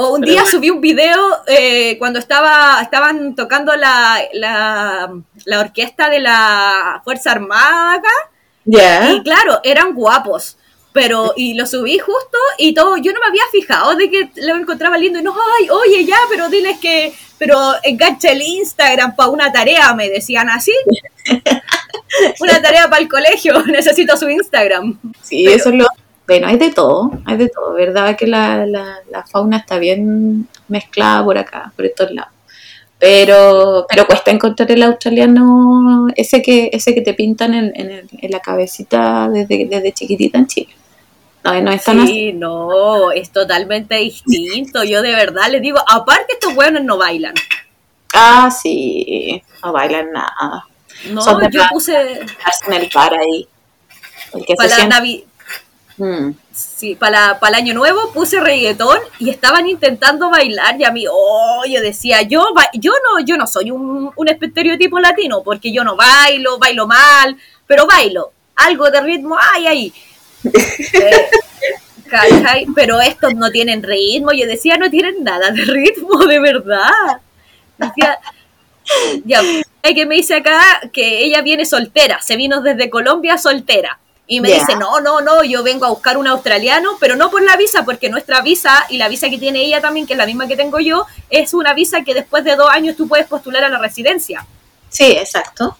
O 0.01 0.14
un 0.14 0.20
Pero 0.20 0.32
día 0.32 0.42
bueno. 0.42 0.57
subí 0.57 0.70
un 0.70 0.80
video 0.80 1.18
eh, 1.49 1.99
cuando 1.99 2.20
estaba 2.20 2.78
estaban 2.80 3.34
tocando 3.34 3.74
la, 3.74 4.20
la, 4.32 5.12
la 5.44 5.59
orquesta 5.59 6.09
de 6.09 6.20
la 6.20 7.01
Fuerza 7.03 7.32
Armada 7.32 7.94
acá. 7.94 8.09
Ya. 8.64 9.11
Y 9.11 9.24
claro, 9.24 9.59
eran 9.64 9.94
guapos. 9.94 10.57
Pero, 10.92 11.32
y 11.36 11.55
lo 11.55 11.66
subí 11.66 11.99
justo 11.99 12.38
y 12.59 12.74
todo, 12.74 12.96
yo 12.96 13.12
no 13.12 13.18
me 13.18 13.26
había 13.26 13.42
fijado 13.51 13.96
de 13.96 14.09
que 14.09 14.30
lo 14.36 14.55
encontraba 14.55 14.96
lindo 14.96 15.18
y 15.18 15.22
no, 15.22 15.34
ay, 15.59 15.68
oye, 15.68 16.05
ya, 16.05 16.16
pero 16.30 16.49
diles 16.49 16.78
que, 16.78 17.12
pero 17.36 17.59
engancha 17.82 18.30
el 18.30 18.40
Instagram 18.40 19.16
para 19.16 19.30
una 19.30 19.51
tarea, 19.51 19.92
me 19.94 20.09
decían 20.09 20.49
así. 20.49 20.72
una 22.40 22.62
tarea 22.62 22.88
para 22.88 23.03
el 23.03 23.09
colegio, 23.09 23.61
necesito 23.66 24.16
su 24.16 24.28
Instagram. 24.28 24.96
Sí, 25.22 25.46
eso 25.46 25.70
es 25.70 25.74
lo. 25.74 25.86
Bueno, 26.28 26.46
hay 26.46 26.58
de 26.58 26.70
todo, 26.70 27.10
hay 27.24 27.38
de 27.38 27.48
todo, 27.48 27.72
¿verdad? 27.72 28.14
Que 28.14 28.26
la, 28.26 28.66
la, 28.66 28.98
la 29.10 29.26
fauna 29.26 29.56
está 29.56 29.78
bien 29.78 30.46
mezclada 30.68 31.24
por 31.24 31.38
acá, 31.38 31.72
por 31.74 31.86
estos 31.86 32.10
lados. 32.10 32.30
Pero, 32.98 33.86
pero 33.88 34.06
cuesta 34.06 34.30
encontrar 34.30 34.70
el 34.70 34.82
australiano, 34.82 36.06
ese 36.16 36.42
que, 36.42 36.68
ese 36.72 36.94
que 36.94 37.00
te 37.00 37.14
pintan 37.14 37.54
en, 37.54 37.72
en, 37.74 38.30
la 38.30 38.40
cabecita 38.40 39.28
desde, 39.30 39.66
desde 39.70 39.92
chiquitita 39.92 40.36
en 40.36 40.46
Chile. 40.48 40.74
No, 41.44 41.58
no 41.62 41.70
es 41.70 41.82
tan 41.84 42.00
así. 42.00 42.12
Sí, 42.12 42.32
no, 42.34 43.10
es 43.12 43.30
totalmente 43.30 43.94
distinto. 43.94 44.84
Yo 44.84 45.00
de 45.00 45.12
verdad 45.12 45.48
les 45.50 45.62
digo, 45.62 45.78
aparte 45.88 46.34
estos 46.34 46.54
hueones 46.54 46.84
no 46.84 46.98
bailan. 46.98 47.32
Ah, 48.12 48.50
sí, 48.50 49.42
no 49.64 49.72
bailan 49.72 50.12
nada. 50.12 50.66
No, 51.10 51.22
Son 51.22 51.40
yo 51.50 51.62
puse 51.70 51.94
en 52.66 52.72
el 52.72 52.90
bar 52.92 53.14
ahí. 53.14 53.46
El 54.34 54.44
que 54.44 54.52
se 54.52 54.56
para 54.56 54.68
la 54.68 54.76
siente- 54.76 54.94
Navi- 54.96 55.24
Mm. 55.99 56.30
Sí, 56.53 56.94
para, 56.94 57.40
para 57.40 57.59
el 57.59 57.64
año 57.64 57.74
nuevo 57.74 58.12
puse 58.12 58.40
reggaetón 58.40 58.99
y 59.18 59.30
estaban 59.30 59.66
intentando 59.68 60.30
bailar 60.30 60.80
y 60.80 60.84
a 60.84 60.92
mí, 60.92 61.05
oh, 61.11 61.64
yo 61.68 61.80
decía, 61.80 62.22
yo, 62.22 62.44
yo 62.74 62.92
no, 62.92 63.24
yo 63.24 63.36
no 63.36 63.46
soy 63.46 63.70
un, 63.70 64.11
un 64.14 64.28
estereotipo 64.28 65.01
latino 65.01 65.42
porque 65.42 65.72
yo 65.72 65.82
no 65.82 65.96
bailo, 65.96 66.59
bailo 66.59 66.86
mal, 66.86 67.36
pero 67.66 67.86
bailo, 67.86 68.32
algo 68.57 68.90
de 68.90 69.01
ritmo 69.01 69.36
hay 69.55 69.66
ahí. 69.66 69.92
Eh, 70.94 71.26
¿cachai? 72.09 72.66
Pero 72.74 73.01
estos 73.01 73.34
no 73.34 73.51
tienen 73.51 73.82
ritmo, 73.82 74.32
yo 74.32 74.46
decía, 74.46 74.76
no 74.76 74.90
tienen 74.90 75.22
nada 75.22 75.51
de 75.51 75.64
ritmo, 75.64 76.24
de 76.26 76.40
verdad. 76.40 77.20
Decía, 77.76 78.18
ya, 79.24 79.42
hay 79.82 79.94
que 79.94 80.07
me 80.07 80.16
dice 80.16 80.36
acá 80.36 80.61
que 80.92 81.24
ella 81.24 81.42
viene 81.42 81.66
soltera, 81.66 82.20
se 82.20 82.36
vino 82.36 82.62
desde 82.62 82.90
Colombia 82.90 83.38
soltera. 83.38 83.99
Y 84.30 84.42
me 84.42 84.52
dice, 84.52 84.76
no, 84.76 85.00
no, 85.00 85.22
no, 85.22 85.42
yo 85.42 85.62
vengo 85.62 85.86
a 85.86 85.88
buscar 85.88 86.18
un 86.18 86.26
australiano, 86.26 86.98
pero 87.00 87.16
no 87.16 87.30
por 87.30 87.42
la 87.42 87.56
visa, 87.56 87.86
porque 87.86 88.10
nuestra 88.10 88.42
visa 88.42 88.84
y 88.90 88.98
la 88.98 89.08
visa 89.08 89.30
que 89.30 89.38
tiene 89.38 89.62
ella 89.62 89.80
también, 89.80 90.06
que 90.06 90.12
es 90.12 90.18
la 90.18 90.26
misma 90.26 90.46
que 90.46 90.54
tengo 90.54 90.78
yo, 90.80 91.06
es 91.30 91.54
una 91.54 91.72
visa 91.72 92.04
que 92.04 92.12
después 92.12 92.44
de 92.44 92.54
dos 92.54 92.68
años 92.70 92.94
tú 92.94 93.08
puedes 93.08 93.26
postular 93.26 93.64
a 93.64 93.70
la 93.70 93.78
residencia. 93.78 94.46
Sí, 94.90 95.12
exacto. 95.12 95.78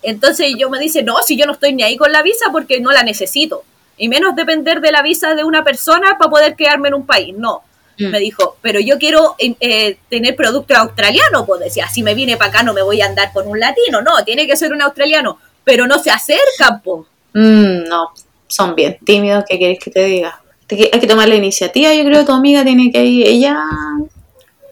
Entonces 0.00 0.54
yo 0.56 0.70
me 0.70 0.78
dice, 0.78 1.02
no, 1.02 1.20
si 1.22 1.36
yo 1.36 1.44
no 1.44 1.54
estoy 1.54 1.72
ni 1.72 1.82
ahí 1.82 1.96
con 1.96 2.12
la 2.12 2.22
visa 2.22 2.46
porque 2.52 2.80
no 2.80 2.92
la 2.92 3.02
necesito. 3.02 3.64
Y 3.96 4.08
menos 4.08 4.36
depender 4.36 4.80
de 4.80 4.92
la 4.92 5.02
visa 5.02 5.34
de 5.34 5.42
una 5.42 5.64
persona 5.64 6.16
para 6.18 6.30
poder 6.30 6.54
quedarme 6.54 6.86
en 6.88 6.94
un 6.94 7.04
país. 7.04 7.34
No. 7.36 7.62
Mm. 7.98 8.10
Me 8.10 8.20
dijo, 8.20 8.58
pero 8.62 8.78
yo 8.78 8.98
quiero 8.98 9.34
eh, 9.40 9.56
eh, 9.58 9.98
tener 10.08 10.36
producto 10.36 10.76
australiano. 10.76 11.44
Pues 11.44 11.60
decía, 11.62 11.88
si 11.88 12.04
me 12.04 12.14
viene 12.14 12.36
para 12.36 12.50
acá 12.50 12.62
no 12.62 12.74
me 12.74 12.82
voy 12.82 13.00
a 13.00 13.06
andar 13.06 13.32
con 13.32 13.48
un 13.48 13.58
latino. 13.58 14.02
No, 14.02 14.24
tiene 14.24 14.46
que 14.46 14.56
ser 14.56 14.72
un 14.72 14.82
australiano. 14.82 15.40
Pero 15.64 15.88
no 15.88 15.98
se 15.98 16.12
acercan, 16.12 16.80
po. 16.82 17.08
Mm, 17.36 17.84
no, 17.86 18.14
son 18.46 18.74
bien 18.74 18.96
tímidos, 19.04 19.44
¿qué 19.46 19.58
quieres 19.58 19.78
que 19.78 19.90
te 19.90 20.02
diga? 20.04 20.40
Hay 20.70 20.98
que 20.98 21.06
tomar 21.06 21.28
la 21.28 21.34
iniciativa, 21.34 21.92
yo 21.92 22.02
creo 22.02 22.20
que 22.20 22.24
tu 22.24 22.32
amiga 22.32 22.64
tiene 22.64 22.90
que 22.90 23.04
ir, 23.04 23.26
ella, 23.26 23.62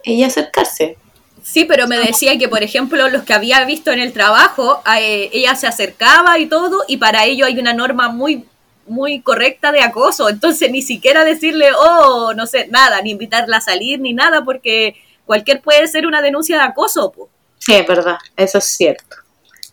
ella 0.03 0.25
acercarse. 0.25 0.97
Sí, 1.43 1.65
pero 1.65 1.87
me 1.87 1.99
decía 1.99 2.39
que, 2.39 2.49
por 2.49 2.63
ejemplo, 2.63 3.07
los 3.09 3.21
que 3.21 3.35
había 3.35 3.63
visto 3.65 3.91
en 3.91 3.99
el 3.99 4.13
trabajo, 4.13 4.81
eh, 4.99 5.29
ella 5.31 5.53
se 5.53 5.67
acercaba 5.67 6.39
y 6.39 6.47
todo, 6.47 6.83
y 6.87 6.97
para 6.97 7.25
ello 7.25 7.45
hay 7.45 7.59
una 7.59 7.73
norma 7.73 8.09
muy, 8.09 8.45
muy 8.87 9.21
correcta 9.21 9.71
de 9.71 9.83
acoso. 9.83 10.27
Entonces, 10.27 10.71
ni 10.71 10.81
siquiera 10.81 11.23
decirle, 11.23 11.67
oh, 11.77 12.33
no 12.35 12.47
sé, 12.47 12.67
nada, 12.71 12.99
ni 13.03 13.11
invitarla 13.11 13.57
a 13.57 13.61
salir, 13.61 13.99
ni 13.99 14.13
nada, 14.13 14.43
porque 14.43 14.95
cualquier 15.23 15.61
puede 15.61 15.87
ser 15.87 16.07
una 16.07 16.23
denuncia 16.23 16.57
de 16.57 16.63
acoso. 16.63 17.11
po. 17.11 17.29
Sí, 17.59 17.75
es 17.75 17.85
verdad, 17.85 18.17
eso 18.35 18.57
es 18.57 18.65
cierto. 18.65 19.17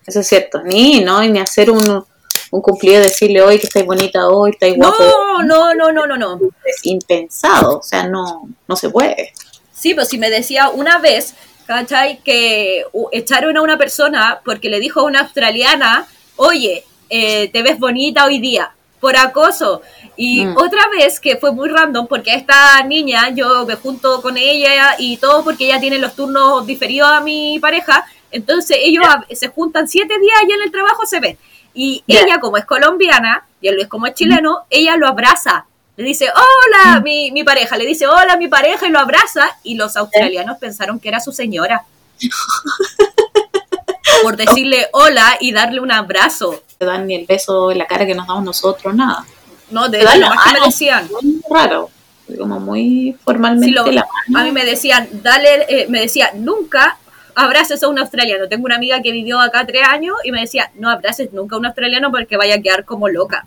Eso 0.07 0.21
es 0.21 0.27
cierto. 0.27 0.63
Ni, 0.63 1.01
¿no? 1.01 1.23
Ni 1.23 1.39
hacer 1.39 1.71
un, 1.71 2.05
un 2.53 2.61
cumplido, 2.61 3.01
decirle 3.01 3.41
hoy 3.43 3.59
que 3.59 3.67
estáis 3.67 3.87
bonita 3.87 4.29
hoy, 4.29 4.51
estáis 4.51 4.77
guapo. 4.77 5.03
No, 5.03 5.43
no, 5.43 5.75
no, 5.75 5.91
no, 5.91 6.07
no, 6.07 6.17
no. 6.19 6.41
Es 6.65 6.85
impensado, 6.85 7.79
o 7.79 7.83
sea, 7.83 8.07
no, 8.07 8.49
no 8.69 8.77
se 8.77 8.91
puede. 8.91 9.33
Sí, 9.73 9.95
pues 9.95 10.09
si 10.09 10.19
me 10.19 10.29
decía 10.29 10.69
una 10.69 10.99
vez, 10.99 11.35
¿cachai? 11.67 12.19
Que 12.23 12.85
echaron 13.13 13.57
a 13.57 13.63
una 13.63 13.79
persona 13.79 14.41
porque 14.45 14.69
le 14.69 14.81
dijo 14.81 15.01
a 15.01 15.05
una 15.05 15.21
australiana, 15.21 16.07
oye, 16.37 16.85
eh, 17.09 17.49
te 17.49 17.63
ves 17.63 17.79
bonita 17.79 18.27
hoy 18.27 18.39
día, 18.39 18.71
por 19.01 19.17
acoso. 19.17 19.81
Y 20.15 20.45
Mm. 20.45 20.57
otra 20.59 20.89
vez 20.91 21.21
que 21.21 21.39
fue 21.39 21.53
muy 21.53 21.71
random, 21.71 22.07
porque 22.07 22.35
esta 22.35 22.83
niña 22.85 23.31
yo 23.35 23.65
me 23.65 23.77
junto 23.77 24.21
con 24.21 24.37
ella 24.37 24.95
y 24.99 25.17
todo 25.17 25.43
porque 25.43 25.65
ella 25.65 25.81
tiene 25.81 25.99
los 25.99 26.15
turnos 26.15 26.67
diferidos 26.67 27.09
a 27.11 27.23
mi 27.23 27.59
pareja, 27.61 28.05
entonces 28.31 28.77
ellos 28.83 29.07
se 29.33 29.49
juntan 29.49 29.89
siete 29.89 30.19
días 30.21 30.39
y 30.47 30.53
en 30.53 30.61
el 30.63 30.71
trabajo 30.71 31.07
se 31.07 31.19
ven. 31.19 31.39
Y 31.75 32.05
ella, 32.07 32.39
como 32.41 32.57
es 32.57 32.65
colombiana, 32.65 33.45
y 33.61 33.69
él 33.69 33.81
es 33.81 33.89
como 33.89 34.07
es 34.07 34.15
chileno, 34.15 34.65
ella 34.71 34.97
lo 34.97 35.09
abraza. 35.09 35.67
Le 35.97 36.05
dice, 36.05 36.29
hola, 36.31 37.01
Mm. 37.01 37.03
mi, 37.03 37.31
mi 37.33 37.45
pareja. 37.45 37.77
Le 37.77 37.87
dice, 37.87 38.07
hola, 38.07 38.37
mi 38.37 38.49
pareja, 38.49 38.87
y 38.87 38.91
lo 38.91 38.99
abraza. 38.99 39.57
Y 39.63 39.75
los 39.77 39.97
australianos 39.97 40.59
pensaron 40.59 40.99
que 41.01 41.09
era 41.09 41.21
su 41.21 41.33
señora. 41.33 41.85
Por 44.23 44.37
decirle 44.37 44.89
hola 44.93 45.37
y 45.41 45.53
darle 45.53 45.81
un 45.81 45.91
abrazo. 45.91 46.63
Te 46.79 46.85
dan 46.87 47.07
ni 47.07 47.15
el 47.17 47.27
beso 47.27 47.71
en 47.73 47.79
la 47.79 47.87
cara 47.87 48.07
que 48.07 48.15
nos 48.15 48.27
damos 48.27 48.45
nosotros, 48.45 48.95
nada. 48.95 49.25
No, 49.71 49.89
de 49.89 50.03
lo 50.03 50.29
más 50.29 50.45
que 50.45 50.61
me 50.61 50.67
decían. 50.67 51.09
Muy 51.11 51.41
raro, 51.51 51.91
como 52.39 52.61
muy 52.61 53.17
formalmente 53.25 53.67
Sí, 53.69 53.73
lo- 53.73 53.87
la 53.91 54.07
a 54.37 54.43
mí 54.45 54.53
me 54.53 54.65
decían, 54.65 55.09
dale, 55.13 55.67
eh, 55.69 55.87
me 55.89 56.01
decía, 56.01 56.31
nunca 56.35 56.99
abraces 57.35 57.83
a 57.83 57.89
un 57.89 57.99
australiano. 57.99 58.49
Tengo 58.49 58.65
una 58.65 58.77
amiga 58.77 59.01
que 59.03 59.13
vivió 59.13 59.41
acá 59.41 59.67
tres 59.67 59.83
años 59.89 60.17
y 60.25 60.33
me 60.33 60.41
decía, 60.41 60.71
no 60.75 60.91
abraces 60.91 61.33
nunca 61.33 61.57
a 61.57 61.59
un 61.59 61.67
australiano 61.67 62.11
porque 62.11 62.37
vaya 62.37 62.57
a 62.57 62.61
quedar 62.61 62.85
como 62.85 63.09
loca. 63.09 63.47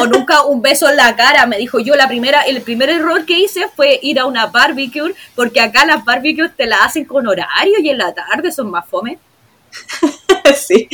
O 0.00 0.06
nunca 0.06 0.42
un 0.42 0.62
beso 0.62 0.88
en 0.88 0.96
la 0.96 1.14
cara. 1.16 1.46
Me 1.46 1.58
dijo 1.58 1.78
yo, 1.80 1.94
la 1.94 2.08
primera, 2.08 2.42
el 2.42 2.62
primer 2.62 2.90
error 2.90 3.24
que 3.26 3.38
hice 3.38 3.68
fue 3.74 3.98
ir 4.02 4.18
a 4.18 4.26
una 4.26 4.46
barbecue, 4.46 5.14
porque 5.34 5.60
acá 5.60 5.84
las 5.84 6.04
barbecues 6.04 6.56
te 6.56 6.66
la 6.66 6.84
hacen 6.84 7.04
con 7.04 7.26
horario 7.26 7.78
y 7.80 7.88
en 7.90 7.98
la 7.98 8.14
tarde 8.14 8.52
son 8.52 8.70
más 8.70 8.86
fome. 8.88 9.18
sí, 10.56 10.88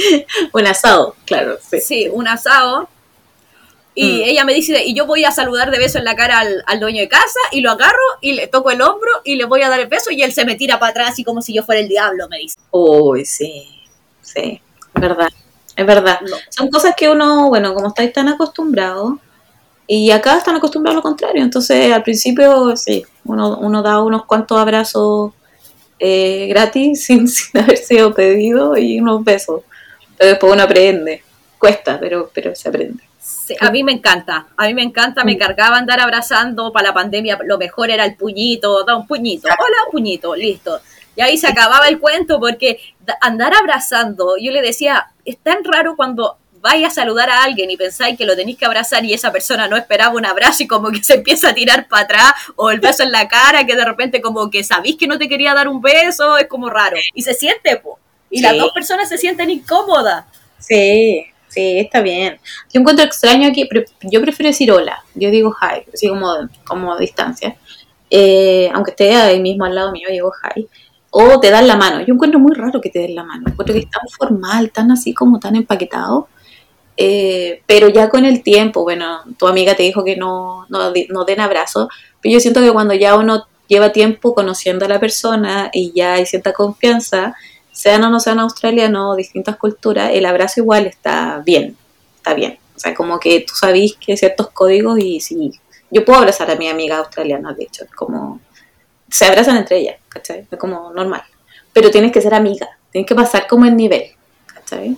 un 0.53 0.67
asado, 0.67 1.17
claro, 1.25 1.59
sí. 1.67 1.81
Sí, 1.81 2.09
un 2.13 2.29
asado. 2.29 2.89
Y 3.99 4.25
ella 4.25 4.45
me 4.45 4.53
dice, 4.53 4.85
y 4.85 4.95
yo 4.95 5.07
voy 5.07 5.25
a 5.25 5.31
saludar 5.31 5.71
de 5.71 5.79
beso 5.79 5.97
en 5.97 6.05
la 6.05 6.15
cara 6.15 6.41
al, 6.41 6.63
al, 6.67 6.81
dueño 6.81 7.01
de 7.01 7.09
casa, 7.09 7.41
y 7.51 7.63
lo 7.63 7.71
agarro, 7.71 7.97
y 8.21 8.35
le 8.35 8.47
toco 8.47 8.71
el 8.71 8.83
hombro, 8.83 9.11
y 9.25 9.37
le 9.37 9.47
voy 9.47 9.63
a 9.63 9.71
dar 9.71 9.81
el 9.81 9.87
beso, 9.87 10.11
y 10.11 10.23
él 10.23 10.35
se 10.35 10.45
me 10.45 10.55
tira 10.55 10.79
para 10.79 10.91
atrás, 10.91 11.11
así 11.13 11.25
como 11.25 11.41
si 11.41 11.55
yo 11.55 11.63
fuera 11.63 11.81
el 11.81 11.89
diablo, 11.89 12.29
me 12.29 12.37
dice. 12.37 12.59
Uy, 12.71 13.25
sí, 13.25 13.67
sí, 14.21 14.61
es 14.95 15.01
verdad, 15.01 15.31
es 15.75 15.87
verdad. 15.87 16.21
No. 16.21 16.37
Son 16.51 16.69
cosas 16.69 16.95
que 16.95 17.09
uno, 17.09 17.49
bueno, 17.49 17.73
como 17.73 17.89
estáis 17.89 18.13
tan 18.13 18.29
acostumbrados, 18.29 19.15
y 19.87 20.11
acá 20.11 20.37
están 20.37 20.57
acostumbrados 20.57 20.97
a 20.97 20.99
lo 20.99 21.03
contrario, 21.03 21.43
entonces 21.43 21.91
al 21.91 22.03
principio, 22.03 22.77
sí, 22.77 23.03
uno, 23.25 23.57
uno 23.57 23.83
da 23.83 24.03
unos 24.03 24.27
cuantos 24.27 24.59
abrazos 24.59 25.33
eh, 25.99 26.49
gratis 26.51 27.03
sin, 27.07 27.29
sin 27.29 27.63
haber 27.63 27.79
sido 27.79 28.13
pedido 28.13 28.77
y 28.77 29.01
unos 29.01 29.25
besos, 29.25 29.63
pero 30.19 30.33
después 30.33 30.53
uno 30.53 30.65
aprende, 30.65 31.23
cuesta, 31.59 31.99
pero, 31.99 32.31
pero 32.35 32.55
se 32.55 32.69
aprende. 32.69 33.06
A 33.61 33.71
mí 33.71 33.83
me 33.83 33.93
encanta, 33.93 34.47
a 34.57 34.67
mí 34.67 34.75
me 34.75 34.83
encanta, 34.83 35.25
me 35.25 35.37
cargaba 35.39 35.77
andar 35.77 36.01
abrazando 36.01 36.73
para 36.73 36.89
la 36.89 36.95
pandemia, 36.95 37.39
lo 37.45 37.59
mejor 37.59 37.91
era 37.91 38.05
el 38.05 38.17
puñito, 38.17 38.85
da 38.85 38.97
un 38.97 39.07
puñito, 39.07 39.49
hola 39.49 39.77
un 39.87 39.93
puñito, 39.93 40.35
listo. 40.35 40.81
Y 41.15 41.21
ahí 41.23 41.39
se 41.39 41.47
acababa 41.47 41.89
el 41.89 41.99
cuento 41.99 42.39
porque 42.39 42.79
andar 43.21 43.55
abrazando, 43.55 44.37
yo 44.37 44.53
le 44.53 44.63
decía, 44.63 45.07
es 45.25 45.39
tan 45.39 45.65
raro 45.65 45.97
cuando 45.97 46.37
vais 46.61 46.85
a 46.85 46.91
saludar 46.91 47.31
a 47.31 47.45
alguien 47.45 47.71
y 47.71 47.77
pensáis 47.77 48.19
que 48.19 48.27
lo 48.27 48.35
tenéis 48.35 48.59
que 48.59 48.67
abrazar 48.67 49.05
y 49.05 49.13
esa 49.15 49.31
persona 49.31 49.69
no 49.69 49.77
esperaba 49.77 50.15
un 50.17 50.27
abrazo 50.27 50.65
y 50.65 50.67
como 50.67 50.91
que 50.91 51.03
se 51.05 51.15
empieza 51.15 51.51
a 51.51 51.55
tirar 51.55 51.87
para 51.89 52.03
atrás 52.03 52.33
o 52.57 52.71
el 52.71 52.81
beso 52.81 53.05
en 53.05 53.13
la 53.13 53.29
cara 53.29 53.65
que 53.65 53.77
de 53.77 53.85
repente 53.85 54.21
como 54.21 54.51
que 54.51 54.65
sabéis 54.65 54.97
que 54.97 55.07
no 55.07 55.17
te 55.17 55.29
quería 55.29 55.55
dar 55.55 55.69
un 55.69 55.81
beso, 55.81 56.37
es 56.39 56.49
como 56.49 56.69
raro. 56.69 56.97
Y 57.15 57.23
se 57.23 57.35
siente, 57.35 57.77
po. 57.77 57.99
Y 58.31 58.39
Sí. 58.39 58.43
las 58.43 58.59
dos 58.59 58.73
personas 58.73 59.09
se 59.09 59.17
sienten 59.17 59.49
incómodas. 59.51 60.25
Sí, 60.59 61.27
sí, 61.57 61.79
está 61.79 62.01
bien. 62.03 62.39
Yo 62.73 62.81
encuentro 62.81 63.05
extraño 63.05 63.51
pre- 63.69 63.87
yo 64.03 64.21
prefiero 64.21 64.49
decir 64.51 64.71
hola, 64.71 65.03
yo 65.15 65.31
digo 65.31 65.55
hi, 65.61 65.83
así 65.93 66.09
como, 66.09 66.35
como 66.67 66.93
a 66.93 66.99
distancia. 66.99 67.57
Eh, 68.11 68.71
aunque 68.73 68.93
esté 68.93 69.15
ahí 69.15 69.41
mismo 69.41 69.65
al 69.65 69.75
lado 69.75 69.91
mío, 69.93 70.09
digo 70.11 70.31
hi. 70.31 70.69
O 71.11 71.41
te 71.41 71.51
dan 71.51 71.67
la 71.67 71.77
mano. 71.77 72.03
Yo 72.05 72.13
encuentro 72.15 72.39
muy 72.39 72.55
raro 72.55 72.81
que 72.81 72.91
te 72.91 72.99
den 72.99 73.15
la 73.15 73.25
mano. 73.25 73.45
Encuentro 73.49 73.73
que 73.75 73.81
es 73.81 73.91
tan 73.91 74.07
formal, 74.09 74.71
tan 74.71 74.91
así 74.91 75.15
como 75.15 75.41
tan 75.41 75.57
empaquetado. 75.57 76.29
Eh, 76.99 77.63
pero 77.67 77.89
ya 77.89 78.09
con 78.09 78.25
el 78.25 78.43
tiempo, 78.43 78.83
bueno, 78.83 79.21
tu 79.39 79.47
amiga 79.47 79.75
te 79.75 79.83
dijo 79.83 80.05
que 80.05 80.17
no, 80.17 80.67
no, 80.69 80.93
no 81.11 81.25
den 81.25 81.41
abrazos, 81.41 81.89
pero 82.23 82.35
yo 82.35 82.41
siento 82.41 82.61
que 82.61 82.73
cuando 82.73 82.95
ya 82.95 83.17
uno 83.17 83.47
lleva 83.69 83.93
tiempo 83.93 84.35
conociendo 84.35 84.85
a 84.85 84.89
la 84.89 85.01
persona 85.01 85.71
y 85.73 85.93
ya 85.95 86.15
hay 86.15 86.27
cierta 86.27 86.53
confianza, 86.53 87.35
sean 87.77 88.03
o 88.05 88.09
no 88.11 88.21
sean 88.21 88.39
australianos, 88.39 89.19
distintas 89.19 89.57
culturas, 89.57 90.11
el 90.15 90.25
abrazo 90.25 90.61
igual 90.61 90.87
está 90.87 91.43
bien, 91.45 91.77
está 92.17 92.33
bien. 92.33 92.59
O 92.75 92.79
sea, 92.79 92.95
como 92.95 93.21
que 93.21 93.41
tú 93.41 93.55
sabís 93.55 93.97
que 93.97 94.13
hay 94.13 94.17
ciertos 94.17 94.49
códigos 94.49 94.99
y 94.99 95.21
sí, 95.21 95.53
yo 95.91 96.03
puedo 96.03 96.19
abrazar 96.19 96.51
a 96.51 96.57
mi 96.57 96.69
amiga 96.69 96.97
australiana, 96.97 97.53
de 97.53 97.65
hecho, 97.65 97.85
como, 97.95 98.41
se 99.11 99.27
abrazan 99.27 99.59
entre 99.59 99.77
ellas, 99.77 99.97
¿cachai? 100.09 100.47
Es 100.51 100.59
como 100.59 100.91
normal. 100.95 101.23
Pero 101.75 101.91
tienes 101.91 102.13
que 102.13 102.23
ser 102.23 102.33
amiga, 102.33 102.67
tienes 102.91 103.07
que 103.07 103.15
pasar 103.15 103.47
como 103.47 103.67
el 103.67 103.77
nivel, 103.77 104.05
¿cachai? 104.47 104.97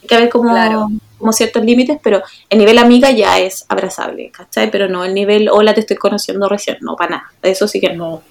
Hay 0.00 0.08
que 0.08 0.14
haber 0.14 0.28
como, 0.28 0.50
Claro. 0.50 0.86
como 1.18 1.32
ciertos 1.32 1.64
límites, 1.64 1.98
pero 2.00 2.22
el 2.48 2.58
nivel 2.60 2.78
amiga 2.78 3.10
ya 3.10 3.40
es 3.40 3.66
abrazable, 3.68 4.30
¿cachai? 4.30 4.70
Pero 4.70 4.88
no 4.88 5.04
el 5.04 5.14
nivel, 5.14 5.48
hola, 5.50 5.74
te 5.74 5.80
estoy 5.80 5.96
conociendo 5.96 6.48
recién, 6.48 6.78
no, 6.80 6.94
para 6.94 7.10
nada. 7.10 7.32
Eso 7.42 7.66
sí 7.66 7.80
que 7.80 7.92
no. 7.92 8.22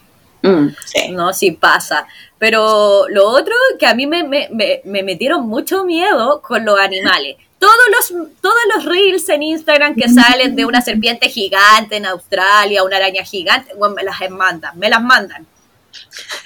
Mm, 0.41 0.67
sí. 0.85 1.11
No, 1.11 1.33
sí 1.33 1.51
pasa. 1.51 2.07
Pero 2.37 3.07
lo 3.09 3.27
otro 3.27 3.53
que 3.77 3.85
a 3.85 3.93
mí 3.93 4.07
me, 4.07 4.23
me, 4.23 4.47
me, 4.51 4.81
me 4.85 5.03
metieron 5.03 5.47
mucho 5.47 5.83
miedo 5.83 6.41
con 6.41 6.65
los 6.65 6.79
animales. 6.79 7.37
Todos 7.59 7.73
los, 7.91 8.39
todos 8.41 8.55
los 8.73 8.85
reels 8.85 9.27
en 9.27 9.43
Instagram 9.43 9.93
que 9.93 10.07
salen 10.07 10.55
de 10.55 10.63
una 10.63 10.81
serpiente 10.81 11.27
gigante 11.27 11.97
en 11.97 12.05
Australia, 12.05 12.85
una 12.85 12.95
araña 12.95 13.23
gigante, 13.25 13.73
bueno, 13.75 13.95
me 13.95 14.03
las 14.03 14.17
mandan, 14.29 14.79
me 14.79 14.89
las 14.89 15.01
mandan. 15.01 15.45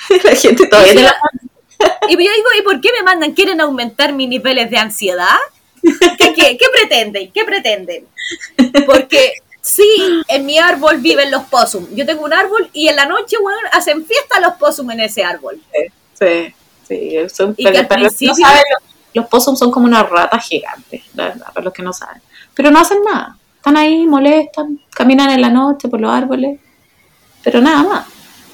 la 0.23 0.35
gente 0.35 0.67
todavía 0.67 0.93
Y 0.93 0.95
la 0.95 1.15
Y 2.09 2.13
yo 2.13 2.17
digo, 2.17 2.47
¿y 2.57 2.61
por 2.63 2.81
qué 2.81 2.89
me 2.97 3.03
mandan? 3.03 3.33
¿Quieren 3.33 3.61
aumentar 3.61 4.11
mis 4.13 4.27
niveles 4.27 4.71
de 4.71 4.77
ansiedad? 4.77 5.37
¿Qué, 5.83 6.33
qué, 6.33 6.57
qué 6.57 6.65
pretenden? 6.73 7.31
¿Qué 7.31 7.43
pretenden? 7.43 8.07
Porque 8.87 9.33
sí, 9.64 10.22
en 10.28 10.45
mi 10.45 10.59
árbol 10.59 10.97
viven 10.97 11.32
los 11.32 11.43
possum. 11.45 11.88
Yo 11.95 12.05
tengo 12.05 12.24
un 12.24 12.34
árbol 12.34 12.70
y 12.74 12.89
en 12.89 12.95
la 12.97 13.05
noche, 13.05 13.38
bueno, 13.41 13.57
hacen 13.72 14.05
fiesta 14.05 14.39
los 14.39 14.53
possum 14.53 14.91
en 14.91 14.99
ese 14.99 15.24
árbol. 15.24 15.59
Sí, 16.14 16.53
sí, 16.88 17.18
son, 17.34 17.55
Y 17.57 17.64
que 17.64 17.78
al 17.80 17.88
para 17.88 18.01
los 18.01 18.16
que 18.16 18.28
no 18.28 18.36
saben, 18.36 18.61
los, 18.70 18.93
los 19.14 19.26
possums 19.28 19.57
son 19.57 19.72
como 19.72 19.88
unas 19.88 20.07
ratas 20.07 20.45
gigantes, 20.45 21.01
la 21.16 21.30
verdad, 21.30 21.47
para 21.53 21.64
los 21.64 21.74
que 21.74 21.82
no 21.82 21.93
saben. 21.93 22.22
Pero 22.53 22.70
no 22.70 22.80
hacen 22.80 22.99
nada. 23.03 23.38
Están 23.55 23.78
ahí, 23.78 24.05
molestan, 24.05 24.80
caminan 24.89 25.30
en 25.32 25.41
la 25.41 25.49
noche 25.49 25.88
por 25.88 25.99
los 26.01 26.14
árboles, 26.14 26.59
pero 27.41 27.61
nada 27.61 27.84
más. 27.84 28.05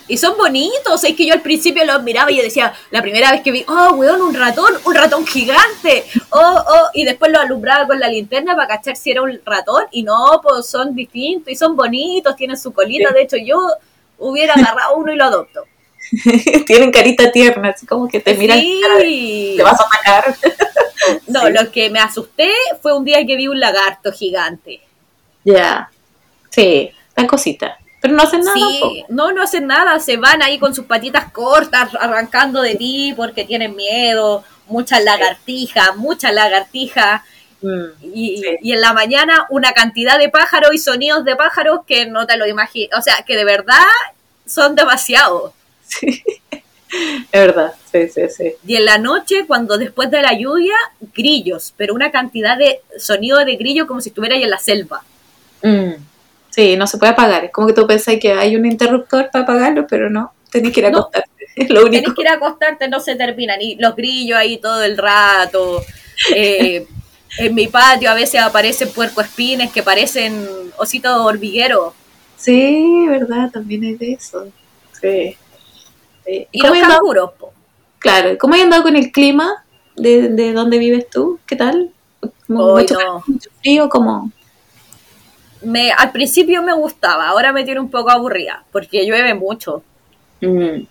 Y 0.09 0.17
son 0.17 0.35
bonitos, 0.37 1.03
es 1.03 1.15
que 1.15 1.25
yo 1.25 1.33
al 1.33 1.41
principio 1.41 1.85
los 1.85 2.01
miraba 2.03 2.31
y 2.31 2.37
yo 2.37 2.43
decía, 2.43 2.73
la 2.89 3.01
primera 3.01 3.31
vez 3.31 3.41
que 3.41 3.51
vi, 3.51 3.63
oh, 3.67 3.93
weón, 3.93 4.21
un 4.21 4.33
ratón, 4.33 4.73
un 4.83 4.95
ratón 4.95 5.25
gigante, 5.25 6.03
oh, 6.31 6.63
oh, 6.67 6.89
y 6.93 7.05
después 7.05 7.31
lo 7.31 7.39
alumbraba 7.39 7.85
con 7.87 7.99
la 7.99 8.07
linterna 8.09 8.55
para 8.55 8.67
cachar 8.67 8.95
si 8.97 9.11
era 9.11 9.21
un 9.21 9.39
ratón, 9.45 9.83
y 9.91 10.01
no, 10.01 10.41
pues 10.41 10.65
son 10.67 10.95
distintos 10.95 11.53
y 11.53 11.55
son 11.55 11.75
bonitos, 11.75 12.35
tienen 12.35 12.57
su 12.57 12.73
colita, 12.73 13.11
de 13.11 13.21
hecho 13.21 13.37
yo 13.37 13.59
hubiera 14.17 14.55
agarrado 14.55 14.95
uno 14.97 15.13
y 15.13 15.15
lo 15.15 15.25
adopto. 15.25 15.63
Tienen 16.65 16.91
carita 16.91 17.31
tierna, 17.31 17.69
así 17.69 17.85
como 17.85 18.07
que 18.07 18.19
te 18.19 18.33
miran, 18.33 18.59
Sí. 18.99 19.53
te 19.57 19.63
vas 19.63 19.79
a 19.79 19.85
atacar. 19.85 20.35
No, 21.27 21.45
Sí. 21.45 21.53
lo 21.53 21.71
que 21.71 21.89
me 21.89 21.99
asusté 21.99 22.51
fue 22.81 22.95
un 22.97 23.05
día 23.05 23.25
que 23.25 23.35
vi 23.37 23.47
un 23.47 23.59
lagarto 23.59 24.11
gigante. 24.11 24.81
Ya, 25.45 25.89
sí, 26.49 26.91
dan 27.15 27.27
cositas. 27.27 27.77
Pero 28.01 28.13
no 28.15 28.23
hacen 28.23 28.41
nada. 28.41 28.53
Sí, 28.57 29.03
no, 29.09 29.31
no 29.31 29.43
hacen 29.43 29.67
nada, 29.67 29.99
se 29.99 30.17
van 30.17 30.41
ahí 30.41 30.57
con 30.57 30.73
sus 30.73 30.85
patitas 30.85 31.31
cortas 31.31 31.89
arrancando 31.99 32.61
de 32.61 32.75
ti 32.75 33.13
porque 33.15 33.43
tienen 33.45 33.75
miedo, 33.75 34.43
muchas 34.67 35.03
lagartijas, 35.03 35.95
muchas 35.97 36.33
lagartijas. 36.33 37.21
Mm, 37.61 37.85
Y, 38.13 38.37
Sí. 38.37 38.47
y 38.61 38.71
en 38.71 38.79
la 38.81 38.93
mañana 38.93 39.45
una 39.49 39.73
cantidad 39.73 40.17
de 40.17 40.29
pájaros 40.29 40.73
y 40.73 40.77
sonidos 40.77 41.25
de 41.25 41.35
pájaros 41.35 41.81
que 41.85 42.05
no 42.05 42.25
te 42.25 42.37
lo 42.37 42.47
imaginas. 42.47 42.97
O 42.97 43.01
sea, 43.01 43.15
que 43.27 43.35
de 43.35 43.43
verdad 43.43 43.83
son 44.45 44.75
demasiados. 44.75 45.51
sí. 45.85 46.23
Es 47.31 47.39
verdad, 47.39 47.71
sí, 47.91 48.09
sí, 48.09 48.21
sí. 48.35 48.53
Y 48.65 48.75
en 48.77 48.85
la 48.85 48.97
noche, 48.97 49.45
cuando 49.45 49.77
después 49.77 50.09
de 50.09 50.23
la 50.23 50.33
lluvia, 50.33 50.73
grillos, 51.13 51.71
pero 51.77 51.93
una 51.93 52.09
cantidad 52.09 52.57
de 52.57 52.81
sonido 52.97 53.37
de 53.45 53.57
grillo 53.57 53.85
como 53.85 54.01
si 54.01 54.09
estuviera 54.09 54.35
ahí 54.35 54.41
en 54.41 54.49
la 54.49 54.57
selva. 54.57 55.03
Mm, 55.61 55.91
Sí, 56.59 56.75
no 56.75 56.87
se 56.87 56.97
puede 56.97 57.13
apagar. 57.13 57.45
Es 57.45 57.51
como 57.53 57.67
que 57.67 57.73
tú 57.73 57.87
pensás 57.87 58.15
que 58.19 58.33
hay 58.33 58.55
un 58.57 58.65
interruptor 58.65 59.29
para 59.31 59.43
apagarlo, 59.45 59.87
pero 59.87 60.09
no, 60.09 60.33
tenés 60.51 60.73
que 60.73 60.81
ir 60.81 60.87
a 60.87 60.91
No. 60.91 60.97
acostarte. 60.99 61.29
Es 61.55 61.69
lo 61.69 61.81
único. 61.85 62.01
Tenés 62.03 62.13
que 62.15 62.21
ir 62.21 62.27
a 62.27 62.33
acostarte, 62.33 62.87
no 62.89 62.99
se 62.99 63.15
terminan. 63.15 63.61
Y 63.61 63.75
los 63.75 63.95
grillos 63.95 64.37
ahí 64.37 64.57
todo 64.57 64.83
el 64.83 64.97
rato. 64.97 65.81
Eh, 66.35 66.85
en 67.37 67.55
mi 67.55 67.67
patio 67.67 68.09
a 68.11 68.13
veces 68.13 68.41
aparecen 68.41 68.89
puercoespines 68.91 69.71
que 69.71 69.81
parecen 69.83 70.45
ositos 70.77 71.17
hormigueros. 71.17 71.93
Sí, 72.35 73.05
verdad, 73.07 73.49
también 73.51 73.83
hay 73.85 73.95
de 73.95 74.11
eso. 74.13 74.47
Sí. 75.01 75.37
Sí. 76.25 76.47
Y 76.51 76.59
cómo 76.59 76.73
los 76.73 76.83
andado- 76.83 76.99
canguros, 76.99 77.31
po. 77.39 77.53
Claro, 77.99 78.37
¿cómo 78.37 78.53
hay 78.55 78.61
andado 78.61 78.83
con 78.83 78.97
el 78.97 79.11
clima 79.13 79.63
de, 79.95 80.27
de 80.27 80.51
donde 80.51 80.77
vives 80.77 81.09
tú? 81.09 81.39
¿Qué 81.45 81.55
tal? 81.55 81.91
Mu- 82.49 82.61
Hoy 82.63 82.81
mucho, 82.83 82.93
no. 82.95 82.99
calor, 82.99 83.23
mucho 83.27 83.49
frío, 83.61 83.89
como 83.89 84.31
me, 85.61 85.91
al 85.91 86.11
principio 86.11 86.61
me 86.63 86.73
gustaba, 86.73 87.27
ahora 87.29 87.51
me 87.51 87.63
tiene 87.63 87.79
un 87.79 87.89
poco 87.89 88.09
aburrida, 88.11 88.63
porque 88.71 89.05
llueve 89.05 89.33
mucho. 89.33 89.83
Mm, 90.41 90.83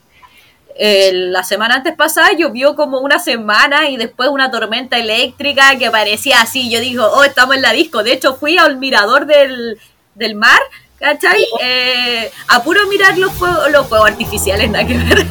Eh, 0.80 1.10
la 1.12 1.42
semana 1.42 1.74
antes 1.74 1.96
pasada 1.96 2.28
llovió 2.38 2.76
como 2.76 3.00
una 3.00 3.18
semana 3.18 3.88
y 3.90 3.96
después 3.96 4.28
una 4.28 4.48
tormenta 4.48 4.96
eléctrica 4.96 5.76
que 5.76 5.90
parecía 5.90 6.40
así. 6.40 6.70
Yo 6.70 6.78
digo, 6.78 7.04
oh, 7.04 7.24
estamos 7.24 7.56
en 7.56 7.62
la 7.62 7.72
disco. 7.72 8.04
De 8.04 8.12
hecho, 8.12 8.36
fui 8.36 8.58
al 8.58 8.76
mirador 8.76 9.26
del, 9.26 9.76
del 10.14 10.36
mar, 10.36 10.60
¿cachai? 11.00 11.44
Eh, 11.60 12.30
a 12.46 12.62
puro 12.62 12.86
mirar 12.86 13.18
los 13.18 13.32
fuegos, 13.32 13.68
los 13.72 13.88
fuegos 13.88 14.08
artificiales, 14.08 14.70
nada 14.70 14.86
que 14.86 14.98
ver. 14.98 15.26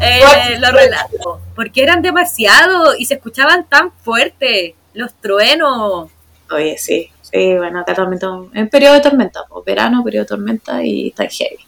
Eh, 0.00 0.58
los 0.58 0.72
relatos. 0.72 1.38
Porque 1.54 1.82
eran 1.84 2.02
demasiado 2.02 2.96
y 2.96 3.04
se 3.04 3.14
escuchaban 3.14 3.68
tan 3.68 3.92
fuerte 3.92 4.74
los 4.94 5.14
truenos. 5.20 6.10
Oye, 6.50 6.76
sí, 6.78 7.12
sí, 7.32 7.54
bueno, 7.56 7.80
acá 7.80 7.94
también 7.94 8.14
estamos 8.14 8.48
en 8.54 8.68
periodo 8.68 8.94
de 8.94 9.00
tormenta, 9.00 9.40
pues, 9.48 9.64
verano, 9.64 10.02
periodo 10.04 10.24
de 10.24 10.28
tormenta 10.28 10.82
y 10.82 11.08
está 11.08 11.26
heavy. 11.28 11.58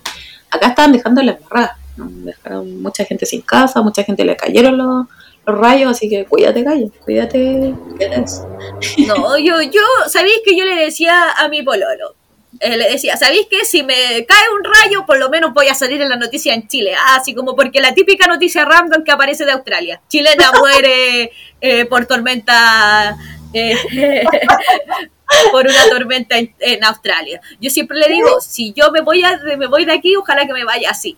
Acá 0.51 0.69
estaban 0.69 0.93
dejando 0.93 1.23
la 1.23 1.33
embarrada, 1.33 1.79
¿no? 1.97 2.09
dejaron 2.11 2.83
mucha 2.83 3.05
gente 3.05 3.27
sin 3.27 3.43
casa, 3.43 3.81
mucha 3.83 4.03
gente 4.05 4.25
le 4.25 4.37
cayeron 4.37 4.77
los, 4.77 5.07
los 5.47 5.59
rayos, 5.59 5.91
así 5.91 6.09
que 6.09 6.25
cuídate, 6.25 6.63
gallo, 6.63 6.91
cuídate. 7.05 7.75
No, 9.07 9.39
yo, 9.39 9.63
yo, 9.63 9.81
¿sabéis 10.09 10.41
que 10.45 10.57
yo 10.57 10.65
le 10.65 10.75
decía 10.75 11.31
a 11.39 11.49
mi 11.49 11.63
pololo? 11.63 12.15
Eh, 12.61 12.77
le 12.77 12.91
decía, 12.91 13.17
¿sabéis 13.17 13.47
que 13.51 13.65
si 13.65 13.83
me 13.83 13.95
cae 13.95 14.45
un 14.55 14.63
rayo, 14.63 15.07
por 15.07 15.19
lo 15.19 15.31
menos 15.31 15.53
voy 15.55 15.69
a 15.69 15.75
salir 15.75 16.01
en 16.03 16.09
la 16.09 16.17
noticia 16.17 16.55
en 16.55 16.69
Chile? 16.69 16.95
Ah, 16.95 17.17
así 17.17 17.35
como 17.35 17.57
porque 17.57 17.81
la 17.81 17.95
típica 17.95 18.27
noticia 18.27 18.65
random 18.65 19.03
que 19.05 19.11
aparece 19.11 19.45
de 19.45 19.53
Australia. 19.53 20.01
Chilena 20.09 20.53
muere 20.61 21.33
eh, 21.61 21.87
por 21.87 22.07
tormenta. 22.07 23.17
eh, 23.55 23.75
por 25.51 25.66
una 25.66 25.89
tormenta 25.89 26.39
en, 26.39 26.55
en 26.59 26.85
Australia. 26.85 27.41
Yo 27.61 27.70
siempre 27.70 27.99
le 27.99 28.09
digo, 28.09 28.41
si 28.41 28.72
yo 28.72 28.91
me 28.91 29.01
voy, 29.01 29.22
a, 29.24 29.39
me 29.59 29.66
voy 29.66 29.85
de 29.85 29.93
aquí, 29.93 30.14
ojalá 30.16 30.47
que 30.47 30.53
me 30.53 30.64
vaya 30.64 30.91
así. 30.91 31.16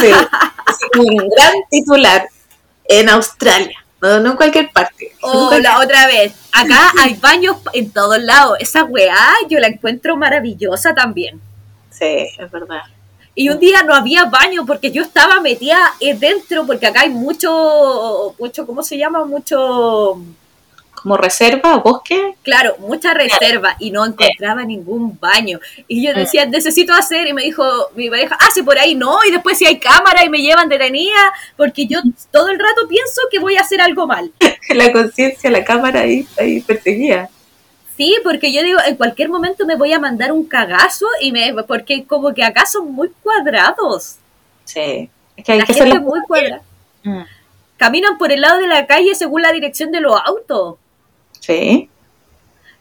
Sí, 0.00 0.06
es 0.06 0.98
un 0.98 1.16
gran 1.28 1.54
titular 1.70 2.28
en 2.84 3.08
Australia, 3.08 3.76
no, 4.00 4.20
no 4.20 4.30
en 4.32 4.36
cualquier 4.36 4.70
parte. 4.70 5.12
O 5.22 5.50
la 5.58 5.78
otra 5.78 6.06
vez, 6.06 6.34
acá 6.52 6.92
hay 7.02 7.14
baños 7.14 7.56
en 7.72 7.90
todos 7.90 8.20
lados. 8.20 8.56
Esa 8.60 8.84
weá 8.84 9.34
yo 9.48 9.58
la 9.58 9.68
encuentro 9.68 10.16
maravillosa 10.16 10.94
también. 10.94 11.40
Sí, 11.90 12.28
es 12.38 12.50
verdad. 12.50 12.82
Y 13.34 13.48
un 13.48 13.58
día 13.58 13.82
no 13.82 13.94
había 13.94 14.26
baño 14.26 14.66
porque 14.66 14.90
yo 14.90 15.02
estaba 15.02 15.40
metida 15.40 15.94
eh, 16.00 16.14
dentro, 16.14 16.66
porque 16.66 16.86
acá 16.86 17.00
hay 17.00 17.10
mucho, 17.10 18.34
mucho, 18.38 18.66
¿cómo 18.66 18.82
se 18.82 18.98
llama? 18.98 19.24
Mucho, 19.24 20.20
Como 21.02 21.16
reserva, 21.16 21.78
bosque. 21.78 22.36
claro, 22.42 22.76
mucha 22.78 23.12
reserva 23.12 23.74
y 23.80 23.90
no 23.90 24.06
encontraba 24.06 24.64
ningún 24.64 25.18
baño. 25.18 25.58
Y 25.88 26.06
yo 26.06 26.14
decía, 26.14 26.46
necesito 26.46 26.94
hacer, 26.94 27.26
y 27.26 27.32
me 27.32 27.42
dijo 27.42 27.64
mi 27.96 28.08
pareja, 28.08 28.36
hace 28.36 28.62
por 28.62 28.78
ahí, 28.78 28.94
no, 28.94 29.18
y 29.26 29.32
después 29.32 29.58
si 29.58 29.66
hay 29.66 29.80
cámara 29.80 30.24
y 30.24 30.28
me 30.28 30.40
llevan 30.40 30.68
detenida, 30.68 31.32
porque 31.56 31.86
yo 31.86 31.98
todo 32.30 32.50
el 32.50 32.58
rato 32.58 32.86
pienso 32.88 33.20
que 33.32 33.40
voy 33.40 33.56
a 33.56 33.62
hacer 33.62 33.80
algo 33.80 34.06
mal. 34.06 34.30
La 34.68 34.92
conciencia, 34.92 35.50
la 35.50 35.64
cámara 35.64 36.00
ahí, 36.00 36.26
ahí 36.38 36.60
perseguía. 36.60 37.28
Sí, 37.96 38.16
porque 38.22 38.52
yo 38.52 38.62
digo, 38.62 38.78
en 38.86 38.96
cualquier 38.96 39.28
momento 39.28 39.66
me 39.66 39.76
voy 39.76 39.92
a 39.92 39.98
mandar 39.98 40.32
un 40.32 40.46
cagazo 40.46 41.06
y 41.20 41.32
me, 41.32 41.52
porque 41.64 42.04
como 42.04 42.32
que 42.32 42.42
acá 42.44 42.64
son 42.64 42.92
muy 42.92 43.10
cuadrados. 43.22 44.16
Sí. 44.64 45.10
Es 45.36 45.44
que 45.44 45.52
hay 45.52 45.58
La 45.58 45.66
que 45.66 45.74
gente 45.74 45.98
muy 45.98 46.20
cuadrada. 46.26 46.62
Mm, 47.02 47.22
Caminan 47.76 48.16
por 48.16 48.30
el 48.30 48.40
lado 48.40 48.60
de 48.60 48.68
la 48.68 48.86
calle 48.86 49.14
según 49.14 49.42
la 49.42 49.52
dirección 49.52 49.90
de 49.90 50.00
los 50.00 50.14
autos. 50.24 50.76
Sí. 51.42 51.88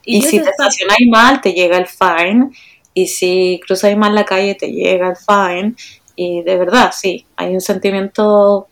Y, 0.06 0.22
si 0.22 0.40
te- 0.40 0.50
estacionáis 0.50 1.08
mal, 1.10 1.42
te 1.42 1.54
llega 1.54 1.78
el 1.78 1.88
fine. 1.88 2.52
Y 2.94 3.08
si 3.08 3.60
cruzáis 3.66 3.98
mal 3.98 4.14
la 4.14 4.26
calle, 4.26 4.56
te 4.56 4.72
llega 4.72 5.10
el 5.10 5.16
fine. 5.16 5.76
Y 6.16 6.44
de 6.44 6.58
verdad, 6.58 6.92
sí, 6.96 7.26
hay 7.36 7.54
un 7.54 7.62
sentimiento 7.62 8.68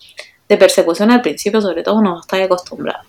de 0.47 0.57
persecución 0.57 1.11
al 1.11 1.21
principio, 1.21 1.61
sobre 1.61 1.83
todo 1.83 1.95
uno 1.95 2.15
no 2.15 2.21
está 2.21 2.37
acostumbrado. 2.37 3.03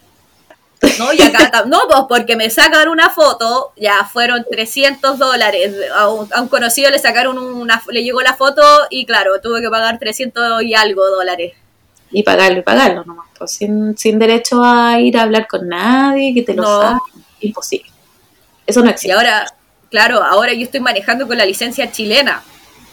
No, 0.99 1.12
y 1.12 1.20
acá 1.20 1.64
no, 1.66 1.81
pues 1.89 2.01
porque 2.09 2.37
me 2.37 2.49
sacan 2.49 2.89
una 2.89 3.11
foto, 3.11 3.72
ya 3.76 4.05
fueron 4.05 4.47
300 4.51 5.18
dólares. 5.18 5.74
A 5.95 6.09
un, 6.09 6.28
a 6.33 6.41
un 6.41 6.49
conocido 6.49 6.91
le 6.91 6.99
sacaron 6.99 7.37
una, 7.39 7.83
le 7.89 8.03
llegó 8.03 8.22
la 8.22 8.35
foto 8.35 8.62
y 8.89 9.05
claro, 9.05 9.41
tuve 9.43 9.61
que 9.61 9.68
pagar 9.68 9.99
300 9.99 10.62
y 10.62 10.74
algo 10.74 11.07
dólares. 11.11 11.53
Y 12.12 12.22
pagarlo 12.22 12.58
y 12.58 12.62
pagarlo 12.62 13.04
nomás, 13.04 13.26
pues, 13.38 13.52
sin, 13.52 13.96
sin 13.96 14.18
derecho 14.18 14.62
a 14.64 14.98
ir 15.00 15.16
a 15.16 15.22
hablar 15.22 15.46
con 15.46 15.68
nadie, 15.68 16.34
que 16.34 16.42
te 16.42 16.54
lo 16.54 16.62
No. 16.62 17.00
Imposible. 17.40 17.88
Eso 18.66 18.80
no 18.80 18.86
Y 18.86 18.90
existe. 18.90 19.12
ahora, 19.12 19.46
claro, 19.90 20.22
ahora 20.22 20.52
yo 20.52 20.62
estoy 20.62 20.80
manejando 20.80 21.26
con 21.26 21.38
la 21.38 21.44
licencia 21.46 21.90
chilena. 21.90 22.42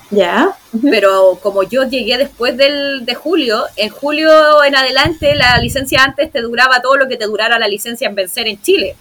¿Ya? 0.09 0.55
Pero 0.89 1.38
como 1.43 1.63
yo 1.63 1.84
llegué 1.84 2.18
después 2.18 2.55
del, 2.55 3.05
de 3.05 3.13
julio, 3.15 3.65
en 3.76 3.89
julio 3.89 4.63
en 4.63 4.74
adelante 4.76 5.36
la 5.36 5.57
licencia 5.57 6.01
antes 6.03 6.32
te 6.32 6.41
duraba 6.41 6.82
todo 6.82 6.95
lo 6.95 7.09
que 7.09 7.18
te 7.18 7.26
durara 7.26 7.59
la 7.59 7.68
licencia 7.68 8.07
en 8.07 8.15
vencer 8.15 8.47
en 8.47 8.61
Chile. 8.61 8.95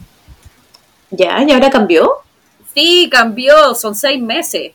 ¿Ya? 1.11 1.43
¿Y 1.47 1.53
ahora 1.53 1.71
cambió? 1.71 2.11
Sí, 2.75 3.09
cambió, 3.11 3.75
son 3.75 3.95
seis 3.95 4.21
meses. 4.21 4.73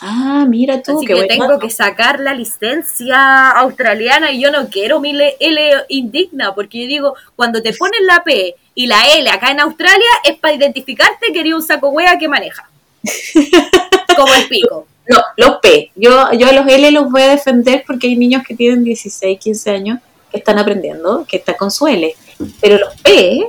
Ah, 0.00 0.46
mira 0.48 0.82
tú, 0.82 0.96
Así 0.96 1.06
que 1.06 1.24
tengo 1.24 1.58
que 1.58 1.68
sacar 1.68 2.20
la 2.20 2.32
licencia 2.32 3.50
australiana 3.50 4.32
y 4.32 4.40
yo 4.40 4.50
no 4.50 4.68
quiero 4.68 4.98
mi 4.98 5.10
L 5.10 5.74
indigna, 5.88 6.54
porque 6.54 6.82
yo 6.82 6.86
digo, 6.86 7.14
cuando 7.36 7.62
te 7.62 7.74
ponen 7.74 8.06
la 8.06 8.24
P 8.24 8.54
y 8.74 8.86
la 8.86 9.02
L 9.18 9.28
acá 9.28 9.50
en 9.50 9.60
Australia 9.60 10.08
es 10.24 10.38
para 10.38 10.54
identificarte 10.54 11.32
que 11.32 11.40
eres 11.40 11.52
un 11.52 11.62
saco 11.62 11.90
hueá 11.90 12.18
que 12.18 12.28
maneja. 12.28 12.68
Como 14.16 14.34
el 14.34 14.48
pico. 14.48 14.86
No, 15.10 15.18
los 15.36 15.58
P. 15.58 15.90
Yo, 15.96 16.32
yo 16.32 16.48
a 16.48 16.52
los 16.52 16.66
L 16.66 16.90
los 16.92 17.10
voy 17.10 17.22
a 17.22 17.28
defender 17.28 17.84
porque 17.86 18.06
hay 18.06 18.16
niños 18.16 18.42
que 18.46 18.54
tienen 18.54 18.84
16, 18.84 19.38
15 19.38 19.70
años 19.70 19.98
que 20.30 20.38
están 20.38 20.58
aprendiendo, 20.58 21.26
que 21.28 21.38
están 21.38 21.56
con 21.56 21.70
su 21.70 21.86
L. 21.88 22.14
Pero 22.60 22.78
los 22.78 22.94
P, 23.02 23.44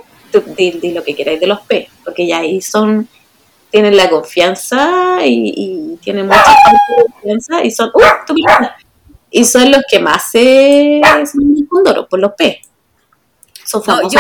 di, 0.58 0.72
di 0.72 0.92
lo 0.92 1.04
que 1.04 1.16
queráis 1.16 1.40
de 1.40 1.48
los 1.48 1.62
P, 1.62 1.88
porque 2.04 2.26
ya 2.26 2.40
ahí 2.40 2.62
son, 2.62 3.08
tienen 3.72 3.96
la 3.98 4.10
confianza 4.10 5.20
y, 5.26 5.54
y 5.56 5.98
tienen 5.98 6.28
mucha 6.28 6.44
confianza 7.14 7.64
y 7.64 7.72
son, 7.72 7.90
¡uh! 7.94 8.02
tu! 8.28 8.36
Y 9.32 9.46
son 9.46 9.72
los 9.72 9.82
que 9.90 10.00
más 10.00 10.30
se 10.30 11.02
son 11.32 11.68
condoros, 11.68 12.08
por 12.08 12.20
los 12.20 12.34
P. 12.34 12.62
Son 13.66 13.82
No, 13.88 13.96
famosos. 13.96 14.14
yo- 14.14 14.20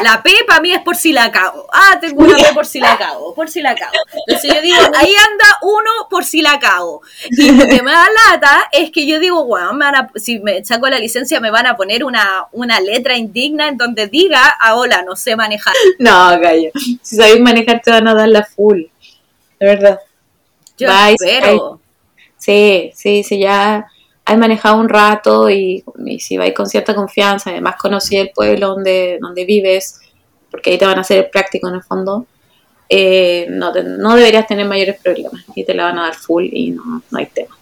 la 0.00 0.22
P 0.22 0.30
para 0.46 0.60
mí 0.60 0.72
es 0.72 0.80
por 0.80 0.96
si 0.96 1.12
la 1.12 1.30
cago. 1.30 1.66
Ah, 1.72 1.98
tengo 2.00 2.22
una 2.22 2.36
P 2.36 2.44
por 2.54 2.64
si 2.66 2.80
la 2.80 2.96
cago, 2.96 3.34
por 3.34 3.50
si 3.50 3.60
la 3.60 3.74
cago. 3.74 3.92
Entonces 4.26 4.54
yo 4.54 4.60
digo, 4.62 4.76
ahí 4.96 5.14
anda 5.30 5.44
uno 5.62 6.08
por 6.08 6.24
si 6.24 6.40
la 6.40 6.58
cago. 6.58 7.02
Y 7.30 7.50
lo 7.52 7.66
que 7.66 7.82
me 7.82 7.90
da 7.92 8.06
lata 8.30 8.68
es 8.72 8.90
que 8.90 9.06
yo 9.06 9.20
digo, 9.20 9.44
bueno, 9.44 9.72
me 9.74 9.84
van 9.84 9.94
a- 9.96 10.10
si 10.16 10.38
me 10.40 10.64
saco 10.64 10.88
la 10.88 10.98
licencia 10.98 11.40
me 11.40 11.50
van 11.50 11.66
a 11.66 11.76
poner 11.76 12.04
una, 12.04 12.46
una 12.52 12.80
letra 12.80 13.16
indigna 13.16 13.68
en 13.68 13.76
donde 13.76 14.06
diga, 14.08 14.56
ah, 14.58 14.76
hola, 14.76 15.02
no 15.02 15.14
sé 15.14 15.36
manejar. 15.36 15.74
No, 15.98 16.38
gallo. 16.40 16.70
Si 17.02 17.16
sabéis 17.16 17.40
manejar 17.40 17.80
te 17.82 17.90
van 17.90 18.08
a 18.08 18.14
dar 18.14 18.28
la 18.28 18.44
full. 18.44 18.82
De 19.60 19.66
verdad. 19.66 19.98
Yo 20.78 20.88
Bye, 20.88 21.14
espero. 21.14 21.80
Sí, 22.38 22.90
sí, 22.96 23.22
sí, 23.22 23.38
ya 23.38 23.86
has 24.24 24.38
manejado 24.38 24.76
un 24.78 24.88
rato 24.88 25.50
y, 25.50 25.84
y 26.06 26.20
si 26.20 26.36
vais 26.36 26.54
con 26.54 26.66
cierta 26.66 26.94
confianza, 26.94 27.50
además 27.50 27.74
conocí 27.78 28.16
el 28.16 28.30
pueblo 28.30 28.68
donde, 28.68 29.18
donde 29.20 29.44
vives, 29.44 30.00
porque 30.50 30.70
ahí 30.70 30.78
te 30.78 30.86
van 30.86 30.98
a 30.98 31.00
hacer 31.00 31.18
el 31.24 31.30
práctico 31.30 31.68
en 31.68 31.74
el 31.76 31.82
fondo, 31.82 32.26
eh, 32.88 33.46
no, 33.48 33.72
te- 33.72 33.82
no 33.84 34.14
deberías 34.14 34.46
tener 34.46 34.66
mayores 34.66 35.00
problemas 35.02 35.42
y 35.54 35.64
te 35.64 35.74
la 35.74 35.84
van 35.84 35.98
a 35.98 36.02
dar 36.02 36.14
full 36.14 36.44
y 36.52 36.70
no, 36.70 37.02
no 37.10 37.18
hay 37.18 37.26
tema. 37.26 37.56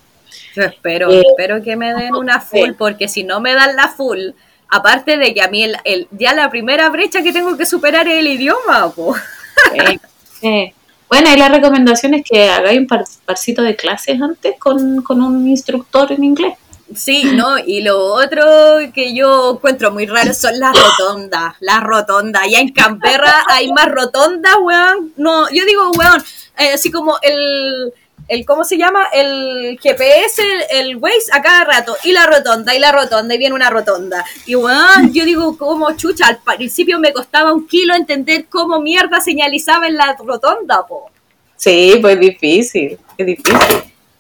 Yo 0.57 0.63
espero, 0.65 1.11
Eh, 1.11 1.23
espero 1.31 1.63
que 1.63 1.77
me 1.77 1.95
den 1.95 2.15
una 2.15 2.41
full, 2.41 2.73
porque 2.77 3.07
si 3.09 3.23
no 3.25 3.41
me 3.41 3.55
dan 3.55 3.77
la 3.77 3.89
full, 3.89 4.31
aparte 4.69 5.17
de 5.17 5.33
que 5.33 5.43
a 5.43 5.49
mí 5.49 5.63
el, 5.63 5.77
el- 5.85 6.09
ya 6.11 6.35
la 6.35 6.51
primera 6.51 6.89
brecha 6.91 7.23
que 7.23 7.33
tengo 7.33 7.57
que 7.57 7.65
superar 7.67 8.07
es 8.09 8.19
el 8.19 8.27
idioma, 8.27 8.91
po. 8.95 9.15
Sí. 10.41 10.75
Bueno, 11.11 11.29
y 11.35 11.37
la 11.37 11.49
recomendación 11.49 12.15
es 12.15 12.23
que 12.25 12.49
hagáis 12.49 12.79
un 12.79 12.87
par- 12.87 13.05
parcito 13.27 13.63
de 13.63 13.75
clases 13.77 14.23
antes 14.23 14.55
con, 14.59 15.03
con 15.03 15.21
un 15.21 15.49
instructor 15.49 16.13
en 16.13 16.23
inglés. 16.25 16.55
Sí, 16.95 17.23
¿no? 17.35 17.57
Y 17.59 17.83
lo 17.83 18.15
otro 18.15 18.45
que 18.95 19.15
yo 19.15 19.53
encuentro 19.55 19.93
muy 19.93 20.07
raro 20.07 20.33
son 20.35 20.59
las 20.59 20.73
rotondas, 20.77 21.55
las 21.61 21.83
rotondas. 21.83 22.43
Ya 22.51 22.59
en 22.61 22.71
Canberra 22.73 23.45
hay 23.49 23.73
más 23.73 23.87
rotondas, 23.91 24.55
weón. 24.61 25.13
No, 25.17 25.49
yo 25.51 25.65
digo, 25.67 25.91
weón, 25.93 26.23
eh, 26.59 26.73
así 26.75 26.91
como 26.91 27.17
el, 27.23 27.93
el, 28.31 28.47
¿cómo 28.47 28.63
se 28.63 28.79
llama? 28.79 29.09
El 29.13 29.77
GPS, 29.83 30.41
el, 30.41 30.89
el 30.89 30.97
Waze 30.97 31.33
a 31.33 31.43
cada 31.43 31.65
rato. 31.65 31.97
Y 32.05 32.13
la 32.13 32.27
rotonda, 32.27 32.75
y 32.75 32.79
la 32.79 32.93
rotonda, 32.93 33.35
y 33.35 33.39
viene 33.39 33.57
una 33.57 33.71
rotonda. 33.71 34.25
Y 34.47 34.55
weón, 34.55 35.13
yo 35.13 35.25
digo, 35.25 35.59
como 35.59 35.97
chucha, 35.97 36.29
al 36.29 36.57
principio 36.57 37.01
me 37.01 37.13
costaba 37.13 37.53
un 37.53 37.67
kilo 37.67 37.93
entender 37.95 38.47
cómo 38.49 38.81
mierda 38.81 39.21
señalizaba 39.21 39.89
en 39.89 39.97
la 39.97 40.17
rotonda, 40.25 40.87
po. 40.87 41.11
Sí, 41.57 41.99
pues 42.01 42.15
es 42.15 42.21
difícil, 42.21 42.99
es 43.19 43.27
difícil. 43.27 43.57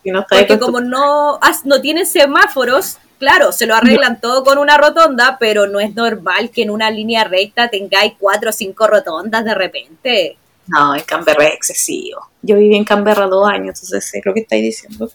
Si 0.03 0.11
no 0.11 0.27
Porque 0.29 0.59
como 0.59 0.81
no, 0.81 1.39
no 1.65 1.81
tienen 1.81 2.05
semáforos, 2.05 2.99
claro, 3.21 3.53
se 3.53 3.67
lo 3.67 3.77
arreglan 3.77 4.21
todo 4.21 4.43
con 4.43 4.59
una 4.59 4.77
rotonda, 4.77 5.37
pero 5.39 5.69
no 5.69 5.79
es 5.79 5.95
normal 5.95 6.51
que 6.51 6.63
en 6.63 6.71
una 6.71 6.91
línea 6.91 7.23
recta 7.23 7.69
tengáis 7.69 8.15
cuatro 8.19 8.51
o 8.51 8.53
cinco 8.53 8.89
rotondas 8.89 9.45
de 9.45 9.55
repente. 9.55 10.37
No, 10.71 10.95
en 10.95 11.03
Canberra 11.03 11.47
es 11.47 11.55
excesivo. 11.55 12.21
Yo 12.43 12.57
viví 12.57 12.77
en 12.77 12.85
Canberra 12.85 13.27
dos 13.27 13.49
años, 13.49 13.81
entonces 13.83 14.09
sé 14.09 14.23
lo 14.25 14.33
que 14.33 14.41
estáis 14.41 14.63
diciendo. 14.63 15.11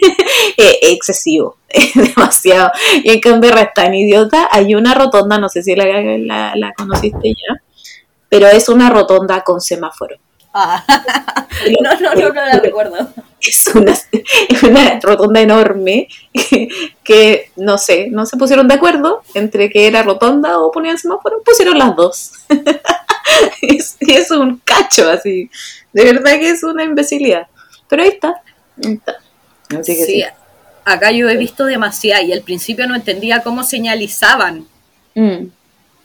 es 0.56 0.78
excesivo, 0.80 1.58
es 1.68 1.92
demasiado. 1.94 2.70
Y 3.02 3.10
en 3.10 3.20
Canberra 3.20 3.60
es 3.60 3.74
tan 3.74 3.94
idiota. 3.94 4.48
Hay 4.50 4.74
una 4.74 4.94
rotonda, 4.94 5.36
no 5.38 5.50
sé 5.50 5.62
si 5.62 5.76
la, 5.76 5.84
la, 5.84 6.56
la 6.56 6.72
conociste 6.72 7.28
ya, 7.28 7.62
pero 8.30 8.46
es 8.48 8.68
una 8.70 8.88
rotonda 8.88 9.42
con 9.42 9.60
semáforo. 9.60 10.16
Ah, 10.54 10.82
no, 11.82 12.00
no, 12.00 12.14
no, 12.14 12.28
no 12.28 12.32
la 12.32 12.60
recuerdo. 12.60 12.96
Es 13.40 13.66
una, 13.74 13.92
es 13.92 14.62
una 14.62 15.00
rotonda 15.00 15.40
enorme 15.40 16.08
que, 16.32 16.68
que, 17.02 17.50
no 17.56 17.76
sé, 17.76 18.08
no 18.10 18.24
se 18.24 18.38
pusieron 18.38 18.68
de 18.68 18.74
acuerdo 18.74 19.22
entre 19.34 19.68
que 19.68 19.86
era 19.86 20.02
rotonda 20.02 20.58
o 20.60 20.70
ponían 20.70 20.96
semáforo, 20.96 21.42
pusieron 21.44 21.76
las 21.76 21.94
dos. 21.94 22.32
es, 23.62 23.96
y 24.00 24.12
es 24.12 24.30
un 24.30 24.58
cacho 24.64 25.08
así. 25.10 25.50
De 25.92 26.04
verdad 26.12 26.32
que 26.38 26.50
es 26.50 26.62
una 26.62 26.84
imbecilidad. 26.84 27.46
Pero 27.88 28.02
ahí 28.02 28.08
está. 28.10 28.42
Ahí 28.84 28.94
está. 28.94 29.16
Así 29.78 29.96
que 29.96 30.04
Sí, 30.04 30.04
sí. 30.06 30.24
acá 30.84 31.10
yo 31.12 31.28
he 31.28 31.36
visto 31.36 31.64
demasiado 31.66 32.24
y 32.24 32.32
al 32.32 32.42
principio 32.42 32.86
no 32.86 32.94
entendía 32.94 33.42
cómo 33.42 33.64
señalizaban. 33.64 34.68
Mm. 35.14 35.46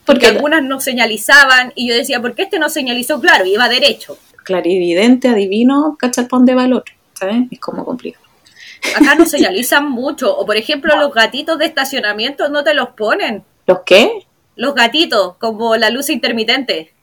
Porque 0.06 0.26
Porque 0.26 0.28
algunas 0.28 0.64
no 0.64 0.80
señalizaban 0.80 1.72
y 1.76 1.88
yo 1.90 1.96
decía, 1.96 2.22
¿por 2.22 2.34
qué 2.36 2.44
este 2.44 2.60
no 2.60 2.70
señalizó? 2.70 3.20
Claro, 3.22 3.46
iba 3.46 3.70
derecho. 3.70 4.18
clarividente, 4.44 5.28
adivino, 5.30 5.96
cacha 6.00 6.22
el 6.22 6.28
pan 6.28 6.46
de 6.46 6.56
valor. 6.56 6.84
¿Sabes? 7.14 7.44
Es 7.52 7.60
como 7.60 7.86
complicado. 7.86 8.26
Acá 8.96 9.16
no 9.16 9.26
señalizan 9.28 9.90
mucho. 9.90 10.36
O 10.36 10.46
por 10.46 10.58
ejemplo, 10.58 10.96
los 10.98 11.14
gatitos 11.14 11.60
de 11.60 11.66
estacionamiento 11.66 12.50
no 12.50 12.64
te 12.64 12.74
los 12.74 12.90
ponen. 12.90 13.44
¿Los 13.68 13.80
qué? 13.86 14.26
Los 14.56 14.74
gatitos, 14.74 15.36
como 15.38 15.76
la 15.76 15.90
luz 15.92 16.10
intermitente. 16.10 16.94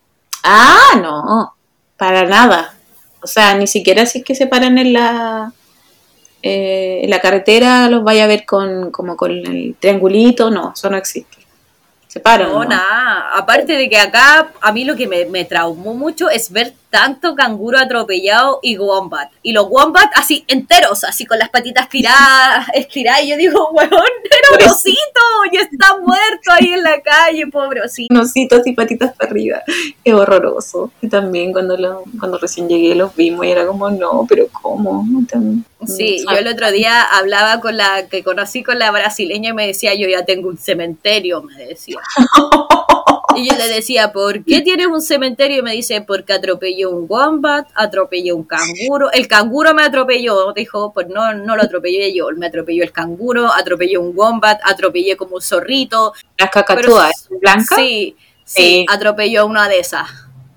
Ah, 0.46 0.98
no. 1.00 1.54
para 1.96 2.24
nada. 2.24 2.74
O 3.22 3.26
sea, 3.26 3.56
ni 3.56 3.66
siquiera 3.66 4.06
si 4.06 4.18
es 4.18 4.24
que 4.24 4.34
se 4.34 4.46
paran 4.46 4.78
en 4.78 4.92
la, 4.92 5.52
eh, 6.42 7.00
en 7.02 7.10
la 7.10 7.20
carretera 7.20 7.88
los 7.88 8.04
vaya 8.04 8.24
a 8.24 8.28
ver 8.28 8.44
con, 8.46 8.92
como 8.92 9.16
con 9.16 9.32
el 9.32 9.74
triangulito, 9.80 10.50
no, 10.50 10.72
eso 10.76 10.88
no 10.88 10.96
existe. 10.96 11.38
Se 12.06 12.20
paran. 12.20 12.50
No, 12.50 12.64
nada. 12.64 13.30
Aparte 13.34 13.72
de 13.72 13.90
que 13.90 13.98
acá 13.98 14.52
a 14.60 14.72
mí 14.72 14.84
lo 14.84 14.94
que 14.94 15.08
me, 15.08 15.24
me 15.24 15.44
traumó 15.44 15.94
mucho 15.94 16.30
es 16.30 16.52
ver 16.52 16.74
tanto 16.90 17.34
canguro 17.34 17.78
atropellado 17.78 18.58
y 18.62 18.78
wombat. 18.78 19.30
Y 19.42 19.52
los 19.52 19.66
wombat 19.68 20.10
así 20.14 20.44
enteros, 20.48 21.04
así 21.04 21.26
con 21.26 21.38
las 21.38 21.48
patitas 21.50 21.88
tiradas, 21.88 22.66
estiradas. 22.74 23.22
Y 23.24 23.28
yo 23.30 23.36
digo, 23.36 23.70
weón, 23.70 23.90
era 23.92 24.64
un 24.64 24.70
osito 24.70 25.20
y 25.52 25.56
está 25.58 25.96
muerto 25.98 26.50
ahí 26.52 26.72
en 26.72 26.82
la 26.82 27.00
calle, 27.00 27.46
pobre 27.48 27.82
osito. 27.82 28.12
Un 28.14 28.20
osito 28.20 28.56
así 28.56 28.72
patitas 28.72 29.14
para 29.14 29.30
arriba. 29.30 29.62
Es 30.04 30.14
horroroso. 30.14 30.90
Y 31.00 31.08
también 31.08 31.52
cuando, 31.52 31.76
lo, 31.76 32.04
cuando 32.18 32.38
recién 32.38 32.68
llegué 32.68 32.94
los 32.94 33.14
vimos 33.14 33.44
y 33.46 33.50
era 33.50 33.66
como, 33.66 33.90
no, 33.90 34.24
pero 34.28 34.46
¿cómo? 34.62 35.04
Tan- 35.30 35.64
Sí, 35.86 36.24
yo 36.28 36.36
el 36.36 36.48
otro 36.48 36.72
día 36.72 37.02
hablaba 37.02 37.60
con 37.60 37.76
la 37.76 38.08
que 38.08 38.24
conocí 38.24 38.62
con 38.64 38.78
la 38.78 38.90
brasileña 38.90 39.50
y 39.50 39.52
me 39.52 39.66
decía, 39.66 39.94
yo 39.94 40.08
ya 40.08 40.24
tengo 40.24 40.48
un 40.48 40.56
cementerio, 40.58 41.42
me 41.42 41.54
decía. 41.66 41.98
Y 43.36 43.48
yo 43.48 43.56
le 43.56 43.68
decía, 43.68 44.12
¿por 44.12 44.44
qué 44.44 44.60
tienes 44.62 44.86
un 44.86 45.00
cementerio? 45.00 45.58
Y 45.58 45.62
me 45.62 45.72
dice, 45.72 46.00
porque 46.00 46.32
atropelló 46.32 46.90
un 46.90 47.06
wombat, 47.08 47.68
atropelló 47.74 48.36
un 48.36 48.44
canguro. 48.44 49.10
El 49.12 49.28
canguro 49.28 49.74
me 49.74 49.82
atropelló, 49.82 50.52
dijo, 50.52 50.92
pues 50.92 51.08
no, 51.08 51.34
no 51.34 51.56
lo 51.56 51.62
atropellé 51.62 52.14
yo, 52.14 52.28
me 52.36 52.46
atropelló 52.46 52.82
el 52.82 52.92
canguro, 52.92 53.52
atropelló 53.52 54.00
un 54.00 54.12
wombat, 54.16 54.60
atropellé 54.64 55.16
como 55.16 55.36
un 55.36 55.42
zorrito. 55.42 56.12
Las 56.38 56.50
cacatúas, 56.50 57.28
¿blanca? 57.40 57.76
Sí, 57.76 58.16
sí, 58.44 58.62
Sí. 58.62 58.86
atropelló 58.88 59.46
una 59.46 59.68
de 59.68 59.80
esas. 59.80 60.08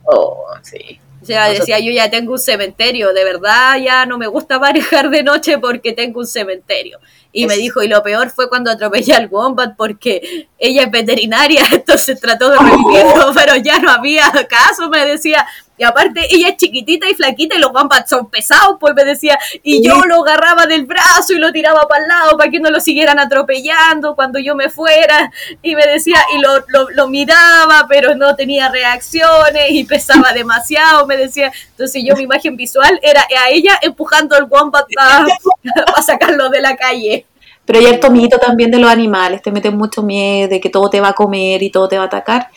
Oh, 0.05 0.45
sí. 0.61 0.99
Sea, 1.29 1.49
decía, 1.49 1.77
yo 1.77 1.91
ya 1.91 2.09
tengo 2.09 2.33
un 2.33 2.39
cementerio, 2.39 3.13
de 3.13 3.23
verdad 3.23 3.77
ya 3.77 4.07
no 4.07 4.17
me 4.17 4.25
gusta 4.25 4.57
manejar 4.67 5.11
de 5.11 5.21
noche 5.21 5.59
porque 5.59 5.93
tengo 5.93 6.21
un 6.21 6.25
cementerio. 6.25 6.99
Y 7.31 7.45
me 7.45 7.55
dijo, 7.55 7.83
y 7.83 7.87
lo 7.87 8.01
peor 8.01 8.31
fue 8.31 8.49
cuando 8.49 8.71
atropellé 8.71 9.13
al 9.13 9.27
Wombat 9.27 9.75
porque 9.77 10.47
ella 10.57 10.81
es 10.81 10.91
veterinaria, 10.91 11.63
entonces 11.71 12.19
trató 12.19 12.49
de 12.49 12.57
revivirlo, 12.57 13.31
pero 13.35 13.55
ya 13.57 13.77
no 13.77 13.91
había 13.91 14.31
caso, 14.49 14.89
me 14.89 15.05
decía. 15.05 15.45
Y 15.79 15.83
aparte, 15.85 16.27
ella 16.29 16.49
es 16.49 16.57
chiquitita 16.57 17.07
y 17.09 17.13
flaquita 17.13 17.55
y 17.55 17.59
los 17.59 17.71
Wombats 17.71 18.09
son 18.09 18.29
pesados, 18.29 18.75
pues 18.81 18.93
me 18.93 19.05
decía. 19.05 19.39
Y 19.63 19.81
yo 19.81 20.01
lo 20.01 20.23
agarraba 20.23 20.65
del 20.65 20.85
brazo 20.85 21.31
y 21.31 21.37
lo 21.37 21.53
tiraba 21.53 21.87
para 21.87 22.03
el 22.03 22.09
lado 22.09 22.37
para 22.37 22.51
que 22.51 22.59
no 22.59 22.69
lo 22.69 22.81
siguieran 22.81 23.17
atropellando 23.17 24.13
cuando 24.13 24.39
yo 24.39 24.55
me 24.55 24.69
fuera. 24.69 25.31
Y 25.61 25.75
me 25.75 25.87
decía, 25.87 26.21
y 26.35 26.41
lo, 26.41 26.59
lo, 26.67 26.89
lo 26.89 27.07
miraba, 27.07 27.85
pero 27.87 28.13
no 28.13 28.35
tenía 28.35 28.67
reacciones 28.67 29.71
y 29.71 29.85
pesaba 29.85 30.33
demasiado, 30.33 31.07
me 31.07 31.15
decía. 31.15 31.49
Entonces 31.71 32.03
yo 32.05 32.13
mi 32.17 32.23
imagen 32.23 32.57
visual 32.57 32.99
era 33.01 33.21
a 33.21 33.49
ella 33.49 33.79
empujando 33.81 34.35
al 34.35 34.43
Wombat 34.49 34.85
para 34.93 36.01
sacarlo 36.05 36.49
de 36.49 36.59
la 36.59 36.75
calle. 36.75 37.25
Pero 37.63 37.79
hay 37.79 37.85
harto 37.85 38.11
mito 38.11 38.37
también 38.37 38.69
de 38.69 38.79
los 38.79 38.91
animales, 38.91 39.41
te 39.41 39.51
meten 39.51 39.77
mucho 39.77 40.03
miedo 40.03 40.49
de 40.49 40.59
que 40.59 40.69
todo 40.69 40.89
te 40.89 40.99
va 40.99 41.09
a 41.09 41.13
comer 41.13 41.63
y 41.63 41.69
todo 41.69 41.87
te 41.87 41.97
va 41.97 42.03
a 42.03 42.07
atacar, 42.07 42.49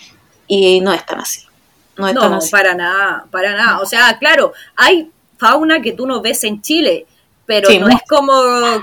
y 0.48 0.80
no 0.80 0.92
es 0.92 1.04
tan 1.04 1.20
así. 1.20 1.51
No 1.96 2.08
es 2.08 2.14
tan 2.14 2.30
No, 2.30 2.36
así. 2.38 2.50
para 2.50 2.74
nada, 2.74 3.26
para 3.30 3.52
nada. 3.56 3.80
O 3.80 3.86
sea, 3.86 4.18
claro, 4.18 4.52
hay 4.76 5.10
fauna 5.38 5.80
que 5.82 5.92
tú 5.92 6.06
no 6.06 6.20
ves 6.22 6.42
en 6.44 6.62
Chile, 6.62 7.06
pero 7.44 7.68
Sí, 7.68 7.78
no 7.78 7.88
es 7.88 8.00
como 8.08 8.32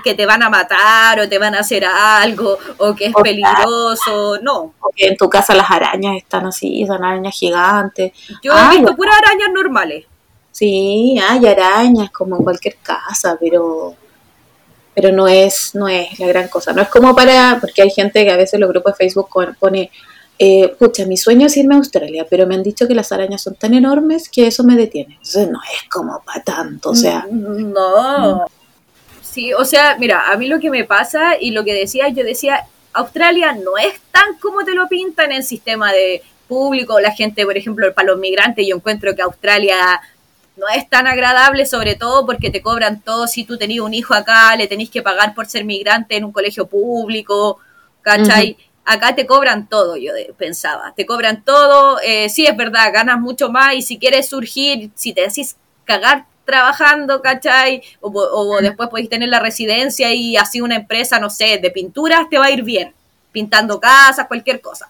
que 0.03 0.14
te 0.14 0.26
van 0.26 0.43
a 0.43 0.49
matar 0.49 1.20
o 1.20 1.28
te 1.30 1.39
van 1.39 1.55
a 1.55 1.60
hacer 1.60 1.86
algo 1.86 2.57
o 2.78 2.93
que 2.93 3.05
es 3.07 3.16
O- 3.16 3.22
peligroso, 3.24 4.38
no. 4.41 4.74
Porque 4.80 5.07
en 5.07 5.18
tu 5.18 5.30
casa 5.30 5.55
las 5.55 5.70
arañas 5.72 6.18
están 6.18 6.45
así, 6.45 6.86
son 6.86 7.03
arañas 7.03 7.34
gigantes. 7.36 8.12
Yo 8.43 8.51
Ah, 8.53 8.72
he 8.74 8.78
visto 8.78 8.95
puras 8.95 9.16
arañas 9.18 9.49
normales. 9.53 10.05
Sí, 10.51 11.18
hay 11.28 11.47
arañas 11.47 12.12
como 12.12 12.38
en 12.38 12.43
cualquier 12.43 12.76
casa, 12.84 13.38
pero 13.39 13.95
pero 14.93 15.14
no 15.14 15.28
es 15.30 15.74
no 15.76 15.88
es 15.88 16.20
la 16.20 16.28
gran 16.28 16.49
cosa. 16.49 16.74
No 16.74 16.82
es 16.82 16.89
como 16.89 17.16
para, 17.16 17.57
porque 17.62 17.82
hay 17.84 17.89
gente 17.89 18.26
que 18.26 18.32
a 18.32 18.36
veces 18.38 18.60
los 18.60 18.70
grupos 18.70 18.93
de 18.93 18.97
Facebook 19.05 19.30
pone, 19.57 19.89
eh, 20.42 20.74
pucha, 20.80 21.06
mi 21.06 21.18
sueño 21.18 21.48
es 21.48 21.58
irme 21.58 21.76
a 21.76 21.80
Australia, 21.80 22.26
pero 22.30 22.48
me 22.48 22.56
han 22.56 22.64
dicho 22.64 22.88
que 22.88 22.96
las 22.96 23.12
arañas 23.12 23.44
son 23.44 23.56
tan 23.56 23.74
enormes 23.74 24.30
que 24.30 24.48
eso 24.48 24.64
me 24.64 24.78
detiene. 24.78 25.16
Entonces 25.16 25.50
no 25.50 25.60
es 25.76 25.90
como 25.90 26.24
para 26.24 26.42
tanto, 26.42 26.92
o 26.92 26.96
sea, 26.96 27.28
No. 27.30 28.46
Sí, 29.22 29.54
o 29.54 29.66
sea, 29.66 29.98
mira, 30.00 30.32
a 30.32 30.38
mí 30.38 30.48
lo 30.48 30.60
que 30.60 30.70
me 30.70 30.86
pasa 30.86 31.38
y 31.40 31.52
lo 31.52 31.66
que 31.66 31.74
decía, 31.74 32.08
yo 32.08 32.24
decía, 32.24 32.66
Australia 32.94 33.54
no 33.54 33.78
es 33.78 34.00
tan 34.12 34.38
como 34.40 34.64
te 34.64 34.74
lo 34.74 34.88
pintan 34.88 35.34
en 35.34 35.44
sistema 35.44 35.92
de 35.92 36.24
público, 36.48 37.00
la 37.00 37.12
gente, 37.12 37.46
por 37.46 37.58
ejemplo, 37.58 37.94
para 37.94 38.08
los 38.08 38.18
migrantes, 38.18 38.66
yo 38.66 38.78
encuentro 38.78 39.14
que 39.16 39.22
Australia 39.22 40.02
no 40.56 40.68
es 40.70 40.90
tan 40.90 41.06
agradable, 41.06 41.66
sobre 41.66 41.96
todo 41.96 42.26
porque 42.26 42.50
te 42.50 42.62
cobran 42.62 43.02
todo, 43.02 43.28
si 43.28 43.44
tú 43.44 43.58
tenías 43.58 43.84
un 43.84 43.94
hijo 43.94 44.14
acá, 44.14 44.56
le 44.56 44.68
tenés 44.68 44.90
que 44.90 45.02
pagar 45.02 45.36
por 45.36 45.48
ser 45.48 45.66
migrante 45.66 46.16
en 46.16 46.24
un 46.24 46.32
colegio 46.32 46.66
público, 46.66 47.60
¿cachai? 48.02 48.58
Acá 48.92 49.14
te 49.14 49.28
cobran 49.28 49.70
todo, 49.70 49.98
yo 49.98 50.12
pensaba, 50.36 50.94
te 50.96 51.06
cobran 51.06 51.44
todo, 51.44 52.00
eh, 52.04 52.28
sí 52.28 52.48
es 52.48 52.58
verdad, 52.58 52.92
ganas 52.92 53.20
mucho 53.20 53.52
más 53.52 53.76
y 53.76 53.84
si 53.84 54.00
quieres 54.00 54.28
surgir, 54.28 54.90
si 54.96 55.14
te 55.14 55.22
decís 55.22 55.58
cagar 55.86 56.26
trabajando, 56.44 57.22
¿cachai? 57.22 57.84
O, 58.02 58.58
después 58.60 58.90
podéis 58.90 59.08
tener 59.08 59.30
la 59.30 59.40
residencia 59.40 60.12
y 60.12 60.38
así 60.38 60.60
una 60.60 60.76
empresa, 60.76 61.20
no 61.20 61.30
sé, 61.30 61.60
de 61.60 61.70
pinturas 61.70 62.28
te 62.32 62.40
va 62.40 62.46
a 62.46 62.50
ir 62.52 62.64
bien, 62.64 62.96
pintando 63.32 63.80
casas, 63.80 64.26
cualquier 64.26 64.60
cosa. 64.60 64.90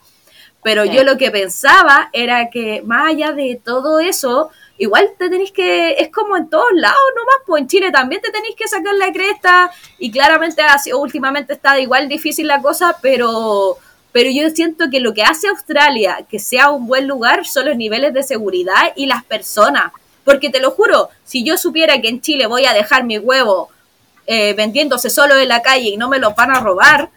Pero 0.64 0.86
yo 0.86 1.04
lo 1.04 1.18
que 1.18 1.30
pensaba 1.30 2.10
era 2.14 2.50
que 2.50 2.82
más 2.86 3.10
allá 3.10 3.34
de 3.34 3.60
todo 3.62 4.00
eso, 4.00 4.50
igual 4.78 5.10
te 5.18 5.30
tenéis 5.30 5.52
que, 5.52 5.92
es 6.00 6.10
como 6.10 6.38
en 6.38 6.50
todos 6.50 6.72
lados 6.74 6.98
nomás, 7.18 7.36
pues 7.46 7.62
en 7.64 7.68
Chile 7.68 7.92
también 7.92 8.22
te 8.22 8.32
tenéis 8.32 8.56
que 8.56 8.70
sacar 8.70 8.94
la 8.96 9.12
cresta 9.12 9.70
y 9.98 10.10
claramente 10.10 10.62
ha 10.62 10.78
sido- 10.78 11.00
últimamente 11.00 11.52
está 11.52 11.78
igual 11.82 12.08
difícil 12.08 12.48
la 12.48 12.62
cosa, 12.62 12.96
pero, 13.02 13.78
pero 14.12 14.30
yo 14.32 14.50
siento 14.50 14.90
que 14.90 15.00
lo 15.00 15.14
que 15.14 15.24
hace 15.24 15.48
Australia 15.48 16.26
que 16.30 16.40
sea 16.40 16.72
un 16.72 16.88
buen 16.88 17.08
lugar 17.08 17.46
son 17.46 17.66
los 17.66 17.78
niveles 17.78 18.14
de 18.14 18.24
seguridad 18.24 18.92
y 18.96 19.06
las 19.06 19.24
personas. 19.24 19.92
Porque 20.24 20.50
te 20.50 20.60
lo 20.60 20.72
juro, 20.72 21.10
si 21.24 21.44
yo 21.44 21.58
supiera 21.58 22.02
que 22.02 22.10
en 22.10 22.22
Chile 22.22 22.48
voy 22.48 22.66
a 22.66 22.74
dejar 22.74 23.04
mi 23.04 23.18
huevo 23.18 23.70
eh, 24.26 24.54
vendiéndose 24.54 25.10
solo 25.10 25.36
en 25.38 25.48
la 25.48 25.62
calle 25.62 25.90
y 25.90 25.98
no 25.98 26.10
me 26.10 26.20
lo 26.20 26.34
van 26.34 26.52
a 26.52 26.60
robar, 26.60 27.10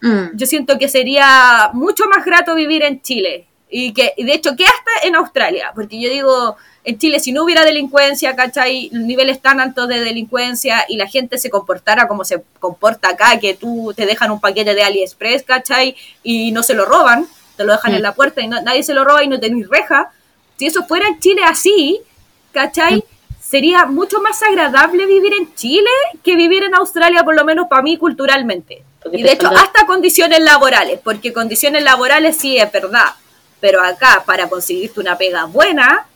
mm, 0.00 0.34
yo 0.34 0.46
siento 0.46 0.78
que 0.78 0.88
sería 0.88 1.70
mucho 1.72 2.04
más 2.08 2.24
grato 2.24 2.54
vivir 2.54 2.82
en 2.82 3.00
Chile. 3.00 3.46
Y 3.70 3.92
que, 3.92 4.12
y 4.16 4.24
de 4.24 4.34
hecho, 4.34 4.54
que 4.54 4.64
hasta 4.64 5.06
en 5.06 5.16
Australia, 5.16 5.72
porque 5.74 6.00
yo 6.00 6.10
digo, 6.10 6.56
en 6.84 6.98
Chile, 6.98 7.20
si 7.20 7.30
no 7.32 7.44
hubiera 7.44 7.64
delincuencia, 7.64 8.34
¿cachai? 8.34 8.88
Niveles 8.92 9.40
tan 9.40 9.60
altos 9.60 9.86
de 9.88 10.00
delincuencia 10.00 10.84
y 10.88 10.96
la 10.96 11.06
gente 11.06 11.38
se 11.38 11.48
comportara 11.48 12.08
como 12.08 12.24
se 12.24 12.42
comporta 12.58 13.10
acá, 13.10 13.38
que 13.38 13.54
tú 13.54 13.92
te 13.96 14.04
dejan 14.06 14.30
un 14.32 14.40
paquete 14.40 14.74
de 14.74 14.82
AliExpress, 14.82 15.44
¿cachai? 15.44 15.94
Y 16.24 16.50
no 16.50 16.62
se 16.64 16.74
lo 16.74 16.84
roban, 16.84 17.26
te 17.56 17.64
lo 17.64 17.72
dejan 17.72 17.92
Mm. 17.92 17.96
en 17.96 18.02
la 18.02 18.14
puerta 18.14 18.40
y 18.40 18.48
no- 18.48 18.60
nadie 18.62 18.82
se 18.82 18.94
lo 18.94 19.04
roba 19.04 19.22
y 19.22 19.28
no 19.28 19.38
tenés 19.38 19.68
reja. 19.68 20.10
Si 20.58 20.66
eso 20.66 20.84
fuera 20.84 21.06
en 21.06 21.20
Chile 21.20 21.42
así, 21.44 22.00
¿cachai? 22.52 23.04
Sería 23.40 23.84
mucho 23.86 24.20
más 24.20 24.42
agradable 24.42 25.06
vivir 25.06 25.34
en 25.34 25.54
Chile 25.54 25.90
que 26.24 26.36
vivir 26.36 26.64
en 26.64 26.74
Australia, 26.74 27.22
por 27.22 27.36
lo 27.36 27.44
menos 27.44 27.66
para 27.68 27.82
mí 27.82 27.96
culturalmente. 27.96 28.82
Porque 29.02 29.18
Y 29.18 29.22
de 29.22 29.32
hecho, 29.32 29.46
falta- 29.48 29.62
hasta 29.62 29.86
condiciones 29.86 30.40
laborales, 30.40 31.00
porque 31.02 31.32
condiciones 31.32 31.82
laborales 31.82 32.36
sí 32.38 32.56
es 32.56 32.70
verdad, 32.72 33.06
pero 33.60 33.82
acá 33.82 34.22
para 34.26 34.48
conseguirte 34.48 35.00
una 35.00 35.18
pega 35.18 35.44
buena, 35.44 36.06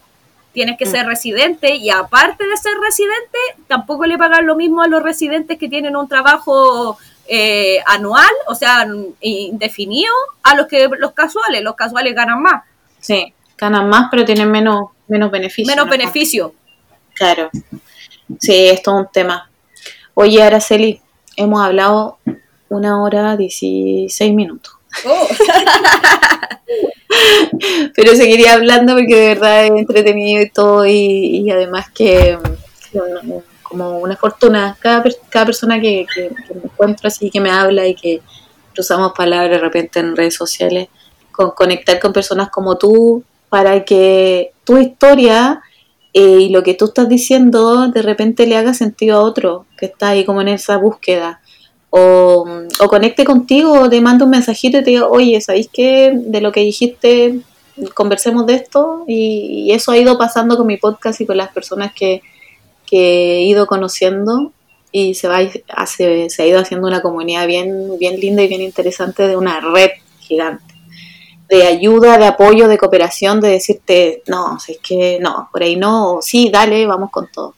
tienes 0.56 0.78
que 0.78 0.86
Mm. 0.86 0.90
ser 0.90 1.06
residente 1.06 1.74
y 1.74 1.90
aparte 1.90 2.46
de 2.46 2.56
ser 2.56 2.72
residente, 2.82 3.38
tampoco 3.68 4.06
le 4.06 4.16
pagan 4.16 4.46
lo 4.46 4.56
mismo 4.56 4.80
a 4.80 4.88
los 4.88 5.02
residentes 5.02 5.58
que 5.58 5.68
tienen 5.68 5.94
un 5.96 6.08
trabajo 6.08 6.96
eh, 7.28 7.80
anual, 7.86 8.30
o 8.46 8.54
sea, 8.54 8.86
indefinido, 9.20 10.14
a 10.44 10.54
los 10.54 10.66
que 10.66 10.88
los 10.98 11.12
casuales. 11.12 11.60
Los 11.62 11.74
casuales 11.74 12.14
ganan 12.14 12.40
más, 12.40 12.62
sí, 13.00 13.34
ganan 13.58 13.86
más 13.90 14.08
pero 14.10 14.24
tienen 14.24 14.50
menos 14.50 14.90
menos 15.08 15.30
beneficios. 15.30 15.68
menos 15.68 15.84
¿no? 15.86 15.90
beneficio. 15.90 16.54
Claro. 17.14 17.50
Sí, 18.40 18.68
es 18.68 18.80
todo 18.82 18.96
un 18.96 19.08
tema. 19.12 19.50
Oye, 20.14 20.42
Araceli, 20.42 21.02
hemos 21.36 21.60
hablado 21.60 22.18
una 22.70 23.02
hora 23.02 23.36
16 23.36 24.32
minutos. 24.32 24.75
Oh. 25.04 25.28
Pero 27.94 28.14
seguiría 28.14 28.54
hablando 28.54 28.94
porque 28.94 29.14
de 29.14 29.28
verdad 29.28 29.64
es 29.66 29.70
entretenido 29.72 30.42
y 30.42 30.50
todo 30.50 30.86
y, 30.86 31.50
además 31.50 31.86
que, 31.94 32.38
como 33.62 33.98
una 33.98 34.16
fortuna 34.16 34.76
cada, 34.80 35.04
cada 35.28 35.46
persona 35.46 35.80
que, 35.80 36.06
que- 36.12 36.28
que 36.28 36.54
me 36.54 36.62
encuentro 36.64 37.08
así, 37.08 37.30
que 37.30 37.40
me 37.40 37.50
habla 37.50 37.86
y 37.86 37.94
que 37.94 38.20
cruzamos 38.74 39.12
palabras 39.16 39.50
de 39.50 39.58
repente 39.58 40.00
en 40.00 40.16
redes 40.16 40.34
sociales, 40.34 40.88
con 41.32 41.50
conectar 41.50 41.98
con 42.00 42.12
personas 42.12 42.50
como 42.50 42.76
tú 42.76 43.22
para 43.48 43.84
que 43.84 44.52
tu 44.64 44.78
historia 44.78 45.62
eh, 46.12 46.38
y 46.40 46.48
lo 46.50 46.62
que 46.62 46.74
tú 46.74 46.86
estás 46.86 47.08
diciendo 47.08 47.88
de 47.88 48.02
repente 48.02 48.46
le 48.46 48.56
haga 48.56 48.74
sentido 48.74 49.18
a 49.18 49.22
otro 49.22 49.66
que 49.78 49.86
está 49.86 50.10
ahí 50.10 50.24
como 50.24 50.40
en 50.40 50.48
esa 50.48 50.76
búsqueda. 50.78 51.40
O, 51.90 52.46
o 52.80 52.88
conecte 52.88 53.24
contigo, 53.24 53.72
o 53.72 53.88
te 53.88 54.00
manda 54.00 54.24
un 54.24 54.30
mensajito 54.30 54.78
y 54.78 54.84
te 54.84 54.90
diga, 54.90 55.06
oye, 55.06 55.40
¿sabéis 55.40 55.68
qué? 55.72 56.12
De 56.14 56.40
lo 56.40 56.52
que 56.52 56.60
dijiste 56.60 57.40
conversemos 57.94 58.46
de 58.46 58.54
esto 58.54 59.04
y, 59.06 59.70
eso 59.72 59.92
ha 59.92 59.98
ido 59.98 60.16
pasando 60.16 60.56
con 60.56 60.66
mi 60.66 60.76
podcast 60.76 61.20
y 61.20 61.26
con 61.26 61.36
las 61.36 61.50
personas 61.50 61.92
que, 61.92 62.22
que 62.86 63.38
he 63.38 63.42
ido 63.42 63.66
conociendo 63.66 64.52
y 64.92 65.14
se, 65.14 65.28
va, 65.28 65.40
se, 65.86 66.30
se 66.30 66.42
ha 66.42 66.46
ido 66.46 66.60
haciendo 66.60 66.86
una 66.86 67.02
comunidad 67.02 67.46
bien, 67.46 67.98
bien 67.98 68.18
linda 68.18 68.42
y 68.42 68.48
bien 68.48 68.62
interesante 68.62 69.28
de 69.28 69.36
una 69.36 69.60
red 69.60 69.90
gigante 70.20 70.64
de 71.48 71.64
ayuda, 71.64 72.18
de 72.18 72.26
apoyo, 72.26 72.66
de 72.66 72.78
cooperación, 72.78 73.40
de 73.40 73.50
decirte, 73.50 74.22
no, 74.26 74.58
es 74.66 74.78
que 74.78 75.18
no, 75.20 75.48
por 75.52 75.62
ahí 75.62 75.76
no, 75.76 76.18
sí, 76.20 76.50
dale, 76.50 76.86
vamos 76.86 77.10
con 77.10 77.28
todo. 77.32 77.54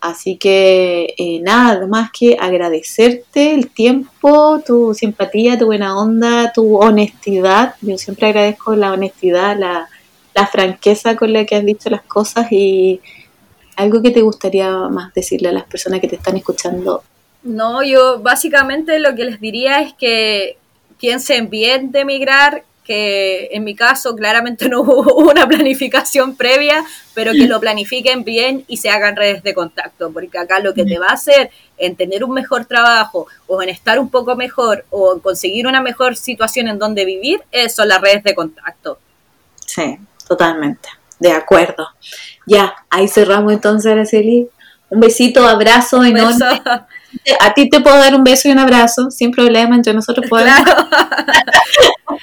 Así 0.00 0.36
que 0.36 1.14
eh, 1.16 1.40
nada 1.40 1.86
más 1.86 2.10
que 2.10 2.36
agradecerte 2.38 3.54
el 3.54 3.70
tiempo, 3.70 4.60
tu 4.64 4.94
simpatía, 4.94 5.58
tu 5.58 5.66
buena 5.66 5.98
onda, 5.98 6.52
tu 6.52 6.76
honestidad. 6.76 7.74
Yo 7.80 7.98
siempre 7.98 8.28
agradezco 8.28 8.76
la 8.76 8.92
honestidad, 8.92 9.58
la, 9.58 9.88
la 10.34 10.46
franqueza 10.46 11.16
con 11.16 11.32
la 11.32 11.44
que 11.44 11.56
has 11.56 11.64
dicho 11.64 11.90
las 11.90 12.02
cosas 12.02 12.52
y 12.52 13.00
algo 13.76 14.02
que 14.02 14.10
te 14.10 14.22
gustaría 14.22 14.70
más 14.88 15.12
decirle 15.14 15.48
a 15.48 15.52
las 15.52 15.64
personas 15.64 16.00
que 16.00 16.08
te 16.08 16.16
están 16.16 16.36
escuchando. 16.36 17.02
No, 17.42 17.82
yo 17.82 18.20
básicamente 18.20 18.98
lo 18.98 19.14
que 19.14 19.24
les 19.24 19.40
diría 19.40 19.80
es 19.80 19.94
que 19.94 20.58
piensen 20.98 21.48
bien 21.48 21.92
de 21.92 22.00
emigrar, 22.00 22.64
que 22.86 23.48
en 23.52 23.64
mi 23.64 23.74
caso 23.74 24.14
claramente 24.14 24.68
no 24.68 24.80
hubo 24.82 25.16
una 25.16 25.46
planificación 25.48 26.36
previa, 26.36 26.84
pero 27.14 27.32
que 27.32 27.46
lo 27.46 27.58
planifiquen 27.60 28.24
bien 28.24 28.64
y 28.68 28.76
se 28.76 28.90
hagan 28.90 29.16
redes 29.16 29.42
de 29.42 29.54
contacto, 29.54 30.12
porque 30.12 30.38
acá 30.38 30.60
lo 30.60 30.74
que 30.74 30.84
te 30.84 30.98
va 30.98 31.08
a 31.08 31.14
hacer 31.14 31.50
en 31.78 31.96
tener 31.96 32.22
un 32.22 32.32
mejor 32.32 32.66
trabajo 32.66 33.26
o 33.46 33.62
en 33.62 33.68
estar 33.68 33.98
un 33.98 34.10
poco 34.10 34.36
mejor 34.36 34.84
o 34.90 35.14
en 35.14 35.20
conseguir 35.20 35.66
una 35.66 35.80
mejor 35.80 36.16
situación 36.16 36.68
en 36.68 36.78
donde 36.78 37.04
vivir, 37.04 37.42
son 37.68 37.88
las 37.88 38.00
redes 38.00 38.22
de 38.22 38.34
contacto. 38.34 38.98
Sí, 39.66 39.98
totalmente, 40.28 40.88
de 41.18 41.32
acuerdo. 41.32 41.88
Ya, 42.46 42.74
ahí 42.90 43.08
cerramos 43.08 43.52
entonces, 43.52 43.90
Araceli. 43.90 44.48
Un 44.88 45.00
besito, 45.00 45.46
abrazo 45.46 46.04
enorme. 46.04 46.62
A 47.40 47.54
ti 47.54 47.68
te 47.68 47.80
puedo 47.80 47.96
dar 47.96 48.14
un 48.14 48.24
beso 48.24 48.48
y 48.48 48.52
un 48.52 48.58
abrazo, 48.58 49.10
sin 49.10 49.30
problema, 49.30 49.74
entre 49.74 49.94
nosotros 49.94 50.26
podemos. 50.30 50.64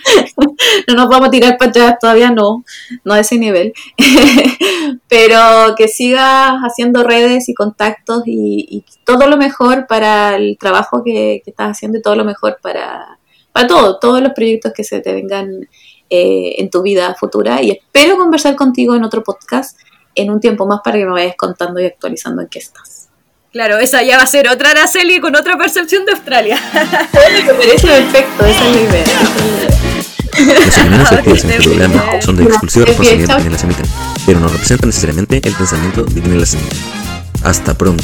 no 0.87 0.93
nos 0.95 1.07
vamos 1.07 1.27
a 1.27 1.31
tirar 1.31 1.57
para 1.57 1.69
atrás, 1.69 1.95
todavía 1.99 2.31
no, 2.31 2.63
no 3.03 3.13
a 3.13 3.19
ese 3.19 3.37
nivel. 3.37 3.73
Pero 5.07 5.75
que 5.77 5.87
sigas 5.87 6.53
haciendo 6.61 7.03
redes 7.03 7.49
y 7.49 7.53
contactos 7.53 8.23
y, 8.25 8.83
todo 9.05 9.27
lo 9.27 9.35
mejor 9.35 9.85
para 9.85 10.35
el 10.37 10.57
trabajo 10.57 11.03
que, 11.03 11.41
estás 11.45 11.71
haciendo 11.71 11.97
y 11.97 12.01
todo 12.01 12.15
lo 12.15 12.23
mejor 12.23 12.59
para, 12.61 13.19
para 13.51 13.67
todo, 13.67 13.99
todos 13.99 14.21
los 14.21 14.31
proyectos 14.31 14.71
que 14.73 14.85
se 14.85 15.01
te 15.01 15.13
vengan 15.13 15.67
eh, 16.09 16.55
en 16.57 16.69
tu 16.69 16.81
vida 16.81 17.13
futura. 17.19 17.61
Y 17.61 17.71
espero 17.71 18.17
conversar 18.17 18.55
contigo 18.55 18.95
en 18.95 19.03
otro 19.03 19.23
podcast 19.23 19.77
en 20.15 20.31
un 20.31 20.39
tiempo 20.39 20.65
más 20.65 20.79
para 20.83 20.97
que 20.97 21.05
me 21.05 21.11
vayas 21.11 21.35
contando 21.35 21.79
y 21.79 21.85
actualizando 21.85 22.41
en 22.41 22.47
qué 22.47 22.59
estás. 22.59 22.92
Claro, 23.53 23.77
esa 23.77 24.01
ya 24.01 24.17
va 24.17 24.23
a 24.23 24.27
ser 24.27 24.49
otra 24.49 24.71
Araceli 24.71 25.19
con 25.19 25.35
otra 25.35 25.55
percepción 25.59 26.05
de 26.05 26.13
Australia. 26.13 26.59
me 27.45 27.53
parece 27.53 27.85
perfecto, 27.85 28.45
esa 28.47 28.67
es 28.67 28.75
la 28.75 28.81
idea. 28.81 29.05
Las 30.65 30.77
opiniones 30.79 31.11
vertidas 31.11 31.43
en 31.43 31.51
este 31.51 31.69
programa 31.69 32.21
son 32.23 32.35
de 32.35 32.43
exclusiva 32.45 32.85
responsabilidad 32.87 33.27
de 33.27 33.35
quienes 33.35 33.51
las 33.51 33.63
emiten, 33.63 33.85
pero 34.25 34.39
no 34.39 34.47
representan 34.47 34.89
necesariamente 34.89 35.39
el 35.43 35.53
pensamiento 35.53 36.03
de 36.03 36.21
quienes 36.21 36.39
las 36.39 36.53
emiten. 36.55 36.79
Hasta 37.43 37.75
pronto. 37.75 38.03